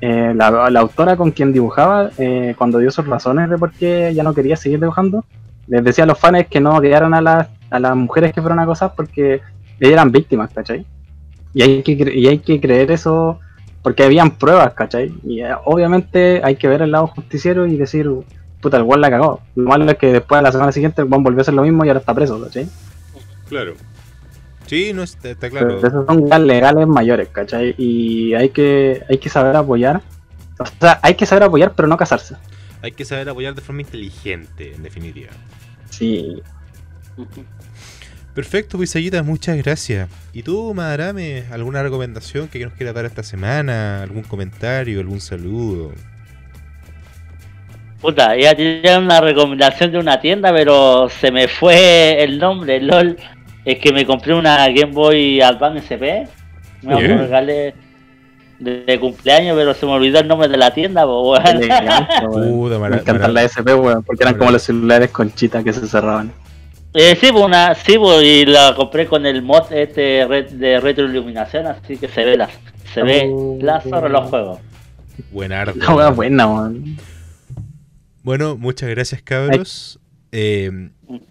eh, 0.00 0.32
la, 0.34 0.70
la 0.70 0.80
autora 0.80 1.16
con 1.16 1.30
quien 1.30 1.52
dibujaba, 1.52 2.10
eh, 2.18 2.54
cuando 2.56 2.78
dio 2.78 2.90
sus 2.90 3.06
razones 3.06 3.50
de 3.50 3.58
por 3.58 3.72
qué 3.72 4.12
ya 4.14 4.22
no 4.22 4.34
quería 4.34 4.56
seguir 4.56 4.80
dibujando, 4.80 5.24
les 5.66 5.84
decía 5.84 6.04
a 6.04 6.06
los 6.06 6.18
fans 6.18 6.46
que 6.48 6.60
no 6.60 6.76
odiaran 6.76 7.14
a 7.14 7.20
las, 7.20 7.48
a 7.70 7.78
las 7.78 7.96
mujeres 7.96 8.32
que 8.32 8.40
fueron 8.40 8.58
acosadas 8.58 8.94
porque 8.96 9.40
ellas 9.80 9.92
eran 9.92 10.12
víctimas, 10.12 10.50
¿cachai? 10.52 10.86
Y 11.52 11.62
hay 11.62 11.82
que, 11.82 11.92
y 12.14 12.26
hay 12.26 12.38
que 12.38 12.60
creer 12.60 12.90
eso 12.90 13.38
porque 13.82 14.02
habían 14.02 14.32
pruebas, 14.32 14.72
¿cachai? 14.74 15.14
Y 15.24 15.42
eh, 15.42 15.54
obviamente 15.64 16.40
hay 16.42 16.56
que 16.56 16.68
ver 16.68 16.82
el 16.82 16.92
lado 16.92 17.06
justiciero 17.08 17.66
y 17.66 17.76
decir, 17.76 18.10
puta, 18.60 18.78
el 18.78 18.82
weón 18.82 19.00
la 19.00 19.10
cagó. 19.10 19.40
Lo 19.54 19.68
malo 19.68 19.88
es 19.90 19.98
que 19.98 20.12
después 20.12 20.38
a 20.38 20.42
la 20.42 20.52
semana 20.52 20.72
siguiente 20.72 21.02
el 21.02 21.08
volvió 21.08 21.38
a 21.38 21.42
hacer 21.42 21.54
lo 21.54 21.62
mismo 21.62 21.84
y 21.84 21.88
ahora 21.88 22.00
está 22.00 22.14
preso, 22.14 22.40
¿cachai? 22.42 22.66
Claro. 23.48 23.74
Sí, 24.66 24.92
no 24.94 25.02
está, 25.02 25.30
está 25.30 25.50
Pero 25.50 25.78
claro. 25.80 25.86
esos 25.86 26.06
son 26.06 26.46
legales 26.46 26.86
mayores, 26.86 27.28
¿cachai? 27.28 27.74
Y 27.76 28.34
hay 28.34 28.48
que, 28.48 29.02
hay 29.08 29.18
que 29.18 29.28
saber 29.28 29.54
apoyar. 29.56 30.00
O 30.58 30.64
sea, 30.66 30.98
hay 31.02 31.14
que 31.14 31.26
saber 31.26 31.42
apoyar, 31.42 31.72
pero 31.76 31.86
no 31.86 31.96
casarse. 31.96 32.36
Hay 32.84 32.92
que 32.92 33.06
saber 33.06 33.26
apoyar 33.30 33.54
de 33.54 33.62
forma 33.62 33.80
inteligente, 33.80 34.74
en 34.74 34.82
definitiva. 34.82 35.30
Sí. 35.88 36.42
Perfecto, 38.34 38.78
Pisaguita, 38.78 39.22
muchas 39.22 39.56
gracias. 39.56 40.10
¿Y 40.34 40.42
tú, 40.42 40.74
Madarame, 40.74 41.44
alguna 41.50 41.82
recomendación 41.82 42.48
que 42.48 42.62
nos 42.62 42.74
quieras 42.74 42.94
dar 42.94 43.06
esta 43.06 43.22
semana? 43.22 44.02
¿Algún 44.02 44.22
comentario? 44.22 45.00
¿Algún 45.00 45.22
saludo? 45.22 45.92
Puta, 48.02 48.36
ya 48.36 48.54
tenía 48.54 48.98
una 48.98 49.18
recomendación 49.22 49.90
de 49.90 49.96
una 49.96 50.20
tienda, 50.20 50.52
pero 50.52 51.08
se 51.08 51.32
me 51.32 51.48
fue 51.48 52.22
el 52.22 52.38
nombre, 52.38 52.82
LOL. 52.82 53.16
Es 53.64 53.78
que 53.78 53.94
me 53.94 54.04
compré 54.04 54.34
una 54.34 54.68
Game 54.68 54.92
Boy 54.92 55.40
Advance 55.40 55.86
SP. 55.88 56.28
Me 56.82 57.00
la 57.00 57.16
regalé 57.16 57.74
de, 58.58 58.84
de 58.84 59.00
cumpleaños, 59.00 59.56
pero 59.56 59.74
se 59.74 59.84
me 59.86 59.92
olvidó 59.92 60.20
el 60.20 60.28
nombre 60.28 60.48
de 60.48 60.56
la 60.56 60.72
tienda, 60.72 61.04
pues, 61.04 61.16
weón. 61.44 61.56
Elegante, 61.62 62.26
weón. 62.26 62.50
Puta, 62.58 62.78
Me 62.78 62.88
mara- 63.12 63.28
las 63.28 63.44
SP, 63.56 63.74
weón, 63.74 64.02
porque 64.02 64.22
eran 64.24 64.36
como 64.38 64.50
los 64.50 64.62
celulares 64.62 65.10
con 65.10 65.32
chita 65.34 65.62
que 65.62 65.72
se 65.72 65.86
cerraban. 65.86 66.32
Eh, 66.94 67.16
sí, 67.20 67.28
pues 67.32 67.44
una, 67.44 67.74
sí, 67.74 67.98
pues, 67.98 68.22
y 68.22 68.46
la 68.46 68.72
compré 68.76 69.06
con 69.06 69.26
el 69.26 69.42
mod 69.42 69.72
este 69.72 70.24
red- 70.26 70.50
de 70.52 70.78
retroiluminación, 70.80 71.66
así 71.66 71.96
que 71.96 72.06
se 72.08 72.24
ve 72.24 72.36
la, 72.36 72.48
se 72.92 73.02
ve 73.02 73.28
Oh. 73.32 73.58
la 73.60 73.80
zorra 73.80 74.08
los 74.08 74.28
juegos. 74.30 74.60
Buenardo. 75.32 75.72
La 75.76 75.94
wea 75.94 76.10
buena, 76.10 76.46
weón. 76.46 76.96
Bueno, 78.22 78.56
muchas 78.56 78.88
gracias, 78.88 79.20
cabros. 79.22 79.98
Eh, 80.36 80.88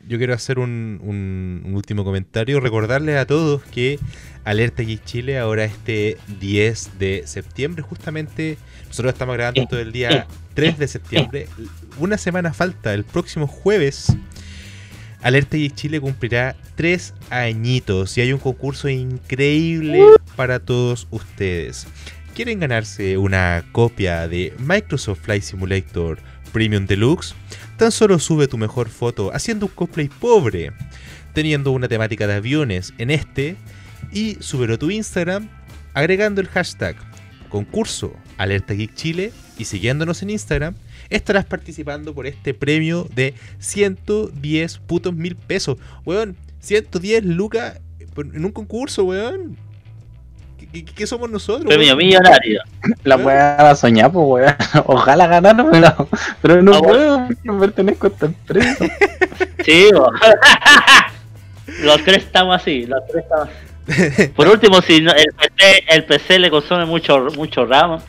yo 0.08 0.18
quiero 0.18 0.34
hacer 0.34 0.60
un, 0.60 0.98
un- 1.04 1.62
un 1.66 1.76
último 1.76 2.06
comentario. 2.06 2.62
Recordarles 2.62 3.18
a 3.18 3.26
todos 3.26 3.62
que 3.64 4.00
Alerta 4.46 4.82
Geek 4.84 5.04
Chile 5.04 5.38
ahora 5.40 5.66
este 5.66 6.18
10 6.40 7.00
de 7.00 7.24
septiembre, 7.26 7.82
justamente 7.84 8.58
nosotros 8.88 9.12
estamos 9.14 9.36
grabando 9.36 9.62
esto 9.62 9.78
el 9.78 9.92
día 9.92 10.26
3 10.54 10.78
de 10.78 10.88
septiembre. 10.88 11.48
Una 11.98 12.18
semana 12.18 12.54
falta, 12.54 12.94
el 12.94 13.04
próximo 13.04 13.46
jueves. 13.46 14.08
Alerta 15.22 15.58
Geek 15.58 15.76
Chile 15.76 16.00
cumplirá 16.02 16.56
tres 16.76 17.14
añitos 17.30 18.18
y 18.18 18.22
hay 18.22 18.32
un 18.34 18.40
concurso 18.40 18.88
increíble 18.90 20.02
para 20.38 20.60
todos 20.60 21.08
ustedes. 21.12 21.88
¿Quieren 22.36 22.60
ganarse 22.60 23.18
una 23.18 23.64
copia 23.74 24.28
de 24.28 24.54
Microsoft 24.60 25.20
Flight 25.22 25.44
Simulator 25.44 26.20
Premium 26.54 26.86
Deluxe? 26.86 27.36
Tan 27.78 27.92
solo 27.92 28.20
sube 28.20 28.48
tu 28.48 28.58
mejor 28.58 28.88
foto 28.88 29.34
haciendo 29.34 29.66
un 29.66 29.72
cosplay 29.74 30.08
pobre, 30.08 30.72
teniendo 31.34 31.72
una 31.72 31.90
temática 31.90 32.28
de 32.28 32.36
aviones 32.36 32.94
en 32.98 33.12
este, 33.12 33.58
y 34.14 34.38
a 34.38 34.78
tu 34.78 34.92
Instagram 34.92 35.50
agregando 35.94 36.40
el 36.40 36.48
hashtag 36.48 36.96
concurso 37.50 38.16
Alerta 38.38 38.74
Geek 38.74 38.96
Chile 38.96 39.32
y 39.58 39.66
siguiéndonos 39.66 40.24
en 40.24 40.32
Instagram, 40.32 40.76
estarás 41.10 41.46
participando 41.46 42.14
por 42.14 42.26
este 42.26 42.54
premio 42.54 43.08
de 43.14 43.34
110 43.60 44.78
putos 44.80 45.14
mil 45.14 45.36
pesos. 45.36 45.78
Weón, 46.06 46.36
110 46.60 47.26
lucas 47.26 47.80
en 48.00 48.46
un 48.46 48.52
concurso, 48.52 49.04
weón. 49.04 49.58
¿Qué, 50.74 50.84
qué- 50.84 51.06
somos 51.08 51.30
nosotros? 51.30 51.66
Premio 51.66 51.96
millonario. 51.96 52.62
La 53.04 53.16
weá 53.18 53.58
la 53.60 53.76
soñar, 53.76 54.12
pues 54.12 54.26
weón. 54.28 54.56
Ojalá 54.88 55.28
ganar, 55.28 55.56
pero, 55.72 56.10
pero 56.42 56.62
no 56.64 56.74
Ah, 56.74 56.80
puedo, 56.82 57.28
no 57.44 57.60
pertenezco 57.60 58.08
a 58.08 58.10
esta 58.10 58.26
empresa. 58.26 58.86
Sí, 59.64 59.88
los 61.84 62.04
tres 62.04 62.18
estamos 62.24 62.56
así, 62.56 62.86
los 62.86 63.00
tres 63.08 63.24
estamos 63.24 63.48
así. 63.88 64.28
Por 64.30 64.48
último, 64.50 64.82
si 64.82 65.00
no- 65.02 65.12
el, 65.14 65.26
PC, 65.38 65.84
el 65.90 66.04
PC 66.06 66.40
le 66.40 66.50
consume 66.50 66.86
mucho, 66.86 67.28
mucho 67.38 67.66
RAM, 67.66 68.00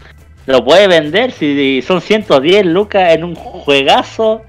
lo 0.46 0.64
puede 0.64 0.88
vender 0.88 1.30
si 1.30 1.80
son 1.86 2.00
110 2.00 2.66
lucas 2.66 3.14
en 3.14 3.22
un 3.24 3.34
juegazo. 3.36 4.42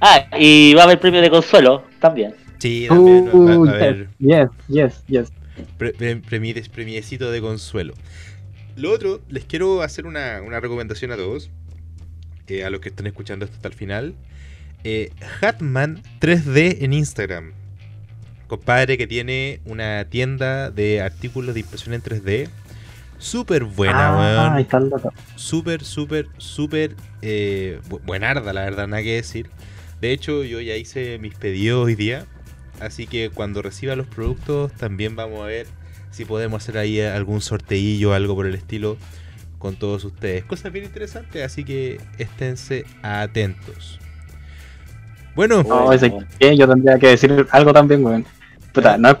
Ah, 0.00 0.24
y 0.38 0.72
va 0.74 0.82
a 0.82 0.84
haber 0.84 0.98
premio 1.00 1.20
de 1.20 1.28
consuelo 1.30 1.82
también. 2.00 2.34
Sí, 2.58 2.86
también. 2.88 3.26
va- 3.26 3.30
va- 3.32 3.56
Uh, 3.58 3.66
va 3.66 3.72
a 3.72 3.94
yes, 4.18 4.48
yes, 4.68 5.02
yes. 5.08 5.32
Pre- 5.78 5.92
pre- 5.92 6.16
premiecito 6.16 7.30
de 7.30 7.40
consuelo. 7.40 7.94
Lo 8.76 8.90
otro, 8.92 9.20
les 9.28 9.44
quiero 9.44 9.82
hacer 9.82 10.06
una, 10.06 10.40
una 10.42 10.60
recomendación 10.60 11.12
a 11.12 11.16
todos, 11.16 11.50
eh, 12.48 12.64
a 12.64 12.70
los 12.70 12.80
que 12.80 12.88
están 12.88 13.06
escuchando 13.06 13.44
esto 13.44 13.56
hasta 13.56 13.68
el 13.68 13.74
final. 13.74 14.14
Eh, 14.84 15.10
Hatman 15.40 16.02
3D 16.20 16.78
en 16.80 16.92
Instagram. 16.92 17.52
Compadre 18.48 18.98
que 18.98 19.06
tiene 19.06 19.60
una 19.64 20.04
tienda 20.10 20.70
de 20.70 21.00
artículos 21.00 21.54
de 21.54 21.60
impresión 21.60 21.94
en 21.94 22.02
3D. 22.02 22.48
Súper 23.18 23.64
buena, 23.64 24.08
ah, 24.08 24.18
weón. 24.48 24.52
súper, 25.36 25.84
súper, 25.84 26.26
súper 26.38 26.96
eh, 27.22 27.80
bu- 27.88 28.00
buenarda, 28.04 28.52
la 28.52 28.62
verdad, 28.62 28.88
nada 28.88 29.02
que 29.02 29.14
decir. 29.14 29.48
De 30.00 30.10
hecho, 30.12 30.42
yo 30.42 30.60
ya 30.60 30.74
hice 30.76 31.18
mis 31.18 31.34
pedidos 31.34 31.86
hoy 31.86 31.94
día. 31.94 32.26
Así 32.82 33.06
que 33.06 33.30
cuando 33.30 33.62
reciba 33.62 33.94
los 33.94 34.08
productos, 34.08 34.72
también 34.72 35.14
vamos 35.14 35.40
a 35.40 35.46
ver 35.46 35.66
si 36.10 36.24
podemos 36.24 36.62
hacer 36.62 36.78
ahí 36.78 37.00
algún 37.00 37.40
sorteillo, 37.40 38.12
algo 38.12 38.34
por 38.34 38.46
el 38.46 38.54
estilo, 38.54 38.96
con 39.58 39.76
todos 39.76 40.04
ustedes. 40.04 40.44
Cosas 40.44 40.72
bien 40.72 40.84
interesantes, 40.84 41.44
así 41.44 41.64
que 41.64 42.00
esténse 42.18 42.84
atentos. 43.02 44.00
Bueno, 45.36 45.62
No, 45.62 45.92
ese 45.92 46.12
que 46.38 46.56
yo 46.56 46.68
tendría 46.68 46.98
que 46.98 47.08
decir 47.08 47.46
algo 47.52 47.72
también, 47.72 48.04
weón. 48.04 48.26
Puta, 48.72 48.98
no 48.98 49.16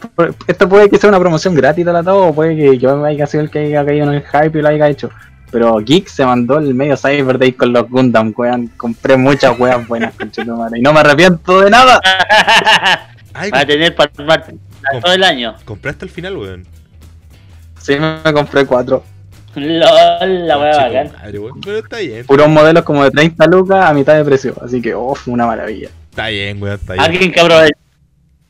esto 0.46 0.68
puede 0.68 0.90
que 0.90 0.98
sea 0.98 1.08
una 1.10 1.20
promoción 1.20 1.54
gratis 1.54 1.84
de 1.84 1.92
la 1.92 2.02
todo, 2.02 2.28
o 2.28 2.34
puede 2.34 2.56
que 2.56 2.78
yo 2.78 3.04
haya 3.04 3.26
sido 3.26 3.44
el 3.44 3.50
que 3.50 3.60
haya 3.60 3.84
caído 3.84 4.08
en 4.08 4.14
el 4.14 4.22
hype 4.22 4.58
y 4.58 4.62
lo 4.62 4.68
haya 4.68 4.88
hecho. 4.88 5.10
Pero 5.52 5.76
Geek 5.78 6.08
se 6.08 6.24
mandó 6.24 6.58
el 6.58 6.74
medio 6.74 6.96
Cyber 6.96 7.38
Day 7.38 7.52
con 7.52 7.72
los 7.72 7.88
Gundam, 7.88 8.34
weón. 8.36 8.68
Compré 8.76 9.16
muchas 9.16 9.58
weas 9.60 9.86
buenas, 9.86 10.14
conchetumare, 10.18 10.78
Y 10.78 10.82
no 10.82 10.92
me 10.92 11.00
arrepiento 11.00 11.60
de 11.60 11.70
nada. 11.70 12.00
ay, 13.34 13.50
Va 13.50 13.60
a 13.60 13.66
tener 13.66 13.94
para 13.94 14.10
todo 14.12 15.12
el 15.14 15.22
año. 15.24 15.54
compraste 15.64 16.04
al 16.04 16.10
final, 16.10 16.36
weón. 16.36 16.66
Sí, 17.80 17.96
me 17.98 18.32
compré 18.32 18.64
cuatro. 18.66 19.04
LOL, 19.54 20.46
la 20.48 20.58
wea 20.58 20.76
bacán. 20.76 21.12
madre, 21.12 21.38
weón. 21.38 21.60
Pero 21.60 21.78
está 21.78 21.98
bien, 21.98 22.24
Puros 22.26 22.48
modelos 22.48 22.84
como 22.84 23.04
de 23.04 23.10
30 23.10 23.46
lucas 23.48 23.84
a 23.84 23.92
mitad 23.92 24.14
de 24.16 24.24
precio. 24.24 24.54
Así 24.64 24.80
que, 24.80 24.94
uff, 24.94 25.28
una 25.28 25.46
maravilla. 25.46 25.88
está 26.10 26.28
bien, 26.28 26.62
weón, 26.62 26.76
está 26.76 26.94
bien. 26.94 27.04
Alguien 27.04 27.32
que 27.32 27.40
aprovechó, 27.40 27.74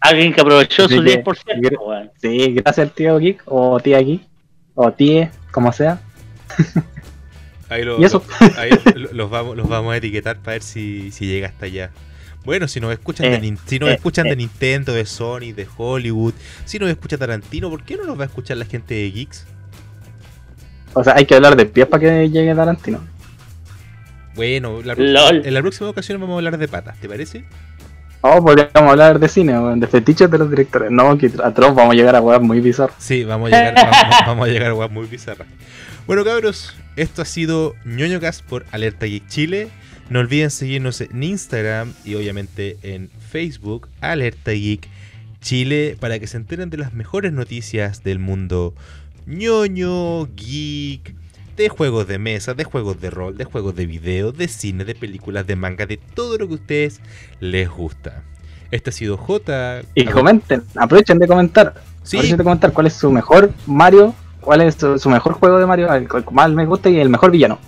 alguien 0.00 0.32
que 0.32 0.40
aprovechó 0.40 0.82
su 0.88 1.02
que- 1.02 1.22
10%, 1.24 1.78
weón. 1.80 2.10
Sí, 2.20 2.54
gracias 2.54 2.86
al 2.88 2.92
tío 2.94 3.18
Geek, 3.18 3.42
o 3.46 3.80
tía 3.80 3.98
Geek, 4.00 4.22
o 4.74 4.92
tie, 4.92 5.30
como 5.50 5.72
sea. 5.72 6.00
Ahí, 7.68 7.82
lo- 7.84 7.98
Y 8.00 8.04
eso. 8.04 8.22
lo- 8.40 8.60
ahí 8.60 8.70
lo- 8.94 9.12
los, 9.12 9.30
vamos, 9.30 9.56
los 9.56 9.68
vamos 9.68 9.92
a 9.94 9.96
etiquetar 9.96 10.36
para 10.38 10.52
ver 10.52 10.62
si, 10.62 11.10
si 11.10 11.26
llega 11.26 11.48
hasta 11.48 11.66
allá. 11.66 11.90
Bueno, 12.44 12.66
si 12.68 12.80
nos 12.80 12.92
escuchan, 12.92 13.30
de, 13.30 13.36
Eh, 13.36 13.40
Nin- 13.40 13.58
si 13.66 13.78
nos 13.78 13.90
eh, 13.90 13.94
escuchan 13.94 14.26
eh. 14.26 14.30
de 14.30 14.36
Nintendo, 14.36 14.92
de 14.92 15.06
Sony, 15.06 15.52
de 15.54 15.66
Hollywood, 15.76 16.34
si 16.64 16.78
nos 16.78 16.90
escucha 16.90 17.16
Tarantino, 17.16 17.70
¿por 17.70 17.84
qué 17.84 17.96
no 17.96 18.04
nos 18.04 18.18
va 18.18 18.24
a 18.24 18.26
escuchar 18.26 18.56
la 18.56 18.64
gente 18.64 18.94
de 18.94 19.10
Geeks? 19.10 19.46
O 20.94 21.04
sea, 21.04 21.14
hay 21.16 21.24
que 21.24 21.34
hablar 21.34 21.56
de 21.56 21.66
pies 21.66 21.86
para 21.86 22.00
que 22.00 22.28
llegue 22.28 22.54
Tarantino. 22.54 23.00
Bueno, 24.34 24.80
la, 24.82 24.94
en 24.94 25.54
la 25.54 25.60
próxima 25.60 25.90
ocasión 25.90 26.20
vamos 26.20 26.34
a 26.34 26.38
hablar 26.38 26.58
de 26.58 26.66
patas, 26.68 26.96
¿te 26.98 27.08
parece? 27.08 27.44
Oh, 28.22 28.42
podríamos 28.42 28.90
hablar 28.92 29.18
de 29.18 29.28
cine, 29.28 29.52
de 29.76 29.86
fetiches 29.86 30.30
de 30.30 30.38
los 30.38 30.48
directores. 30.48 30.90
No, 30.90 31.18
que 31.18 31.26
atroz, 31.42 31.74
vamos 31.74 31.92
a 31.92 31.96
llegar 31.96 32.14
a 32.16 32.20
weas 32.20 32.40
muy 32.40 32.60
bizarras. 32.60 32.94
Sí, 32.98 33.24
vamos 33.24 33.52
a 33.52 33.56
llegar, 33.56 33.74
vamos, 33.74 33.96
vamos 34.26 34.48
a 34.48 34.50
llegar 34.52 34.70
a 34.70 34.74
weas 34.74 34.90
muy 34.90 35.06
bizarras. 35.06 35.48
Bueno, 36.06 36.24
cabros, 36.24 36.74
esto 36.96 37.22
ha 37.22 37.24
sido 37.24 37.74
ñoño 37.84 38.20
Cast 38.20 38.42
por 38.44 38.64
Alerta 38.70 39.06
Geek 39.06 39.26
Chile. 39.28 39.68
No 40.12 40.20
olviden 40.20 40.50
seguirnos 40.50 41.00
en 41.00 41.22
Instagram 41.22 41.94
y 42.04 42.16
obviamente 42.16 42.76
en 42.82 43.08
Facebook, 43.30 43.88
Alerta 44.02 44.50
Geek 44.50 44.86
Chile, 45.40 45.96
para 45.98 46.18
que 46.18 46.26
se 46.26 46.36
enteren 46.36 46.68
de 46.68 46.76
las 46.76 46.92
mejores 46.92 47.32
noticias 47.32 48.04
del 48.04 48.18
mundo 48.18 48.74
ñoño, 49.24 50.26
geek, 50.36 51.14
de 51.56 51.70
juegos 51.70 52.06
de 52.08 52.18
mesa, 52.18 52.52
de 52.52 52.64
juegos 52.64 53.00
de 53.00 53.08
rol, 53.08 53.38
de 53.38 53.44
juegos 53.46 53.74
de 53.74 53.86
video, 53.86 54.32
de 54.32 54.48
cine, 54.48 54.84
de 54.84 54.94
películas, 54.94 55.46
de 55.46 55.56
manga, 55.56 55.86
de 55.86 55.96
todo 55.96 56.36
lo 56.36 56.46
que 56.46 56.52
a 56.52 56.56
ustedes 56.56 57.00
les 57.40 57.70
gusta. 57.70 58.22
Este 58.70 58.90
ha 58.90 58.92
sido 58.92 59.16
J. 59.16 59.80
Y 59.94 60.04
comenten, 60.04 60.62
aprovechen 60.76 61.20
de 61.20 61.26
comentar. 61.26 61.72
Sí. 62.02 62.18
Aprovechen 62.18 62.36
de 62.36 62.44
comentar 62.44 62.72
cuál 62.74 62.86
es 62.88 62.92
su 62.92 63.10
mejor 63.10 63.50
Mario, 63.64 64.14
cuál 64.42 64.60
es 64.60 64.74
su, 64.74 64.98
su 64.98 65.08
mejor 65.08 65.32
juego 65.32 65.58
de 65.58 65.64
Mario, 65.64 65.90
el 65.94 66.06
que 66.06 66.22
más 66.32 66.50
me 66.50 66.66
gusta 66.66 66.90
y 66.90 67.00
el 67.00 67.08
mejor 67.08 67.30
villano. 67.30 67.58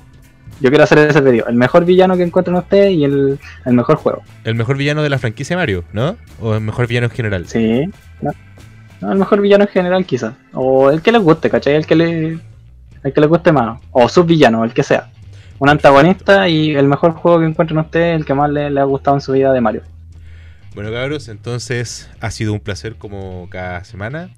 Yo 0.61 0.71
quiero 0.71 0.85
hacer 0.85 0.99
ese 0.99 1.21
pedido. 1.21 1.47
El 1.47 1.57
mejor 1.57 1.85
villano 1.85 2.17
que 2.17 2.23
encuentren 2.23 2.57
ustedes 2.57 2.93
y 2.93 3.05
el, 3.05 3.39
el 3.65 3.73
mejor 3.75 3.97
juego. 3.97 4.23
El 4.45 4.55
mejor 4.55 4.77
villano 4.77 5.03
de 5.03 5.11
la 5.11 5.19
franquicia 5.19 5.57
Mario, 5.57 5.85
¿no? 5.93 6.17
O 6.41 6.55
el 6.55 6.61
mejor 6.61 6.87
villano 6.87 7.07
en 7.07 7.13
general. 7.13 7.47
Sí. 7.47 7.85
No, 8.23 8.31
No, 9.01 9.13
el 9.13 9.19
mejor 9.19 9.41
villano 9.41 9.65
en 9.65 9.71
general 9.71 10.07
quizás. 10.07 10.35
O 10.53 10.91
el 10.91 11.03
que 11.03 11.13
les 11.13 11.21
guste, 11.21 11.51
¿cachai? 11.51 11.75
El 11.75 11.87
que 11.87 11.97
le, 11.97 12.39
el 13.03 13.13
que 13.13 13.21
les 13.21 13.29
guste 13.29 13.53
más. 13.53 13.81
O 13.91 14.09
subvillano, 14.09 14.65
el 14.65 14.73
que 14.73 14.83
sea. 14.83 15.11
Un 15.59 15.69
antagonista 15.69 16.49
y 16.49 16.75
el 16.75 16.87
mejor 16.87 17.13
juego 17.13 17.41
que 17.41 17.47
encuentren 17.47 17.79
ustedes, 17.79 18.17
el 18.17 18.25
que 18.25 18.35
más 18.35 18.51
le, 18.51 18.71
le 18.71 18.81
ha 18.81 18.85
gustado 18.85 19.17
en 19.17 19.21
su 19.21 19.33
vida 19.33 19.53
de 19.53 19.61
Mario. 19.61 19.83
Bueno, 20.75 20.91
cabros, 20.91 21.29
entonces 21.29 22.11
ha 22.21 22.31
sido 22.31 22.53
un 22.53 22.61
placer 22.61 22.97
como 22.97 23.49
cada 23.51 23.85
semana. 23.85 24.31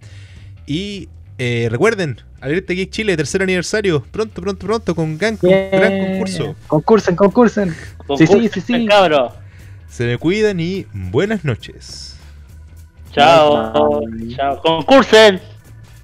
Y 0.66 1.08
eh, 1.38 1.68
recuerden, 1.70 2.20
Alerta 2.46 2.72
Geek 2.72 2.90
Chile, 2.90 3.16
tercer 3.16 3.42
aniversario. 3.42 4.04
Pronto, 4.12 4.40
pronto, 4.40 4.66
pronto, 4.66 4.94
con 4.94 5.18
gran, 5.18 5.36
gran 5.42 5.98
concurso. 5.98 6.54
Concursen, 6.68 7.16
concursen. 7.16 7.74
Sí, 8.16 8.24
sí, 8.24 8.48
sí, 8.54 8.60
sí. 8.60 8.86
Cabro. 8.86 9.32
Se 9.88 10.06
me 10.06 10.16
cuidan 10.16 10.60
y 10.60 10.86
buenas 10.92 11.44
noches. 11.44 12.16
Chao. 13.10 14.00
Bye. 14.00 14.36
Chao. 14.36 14.62
Concursen. 14.62 15.40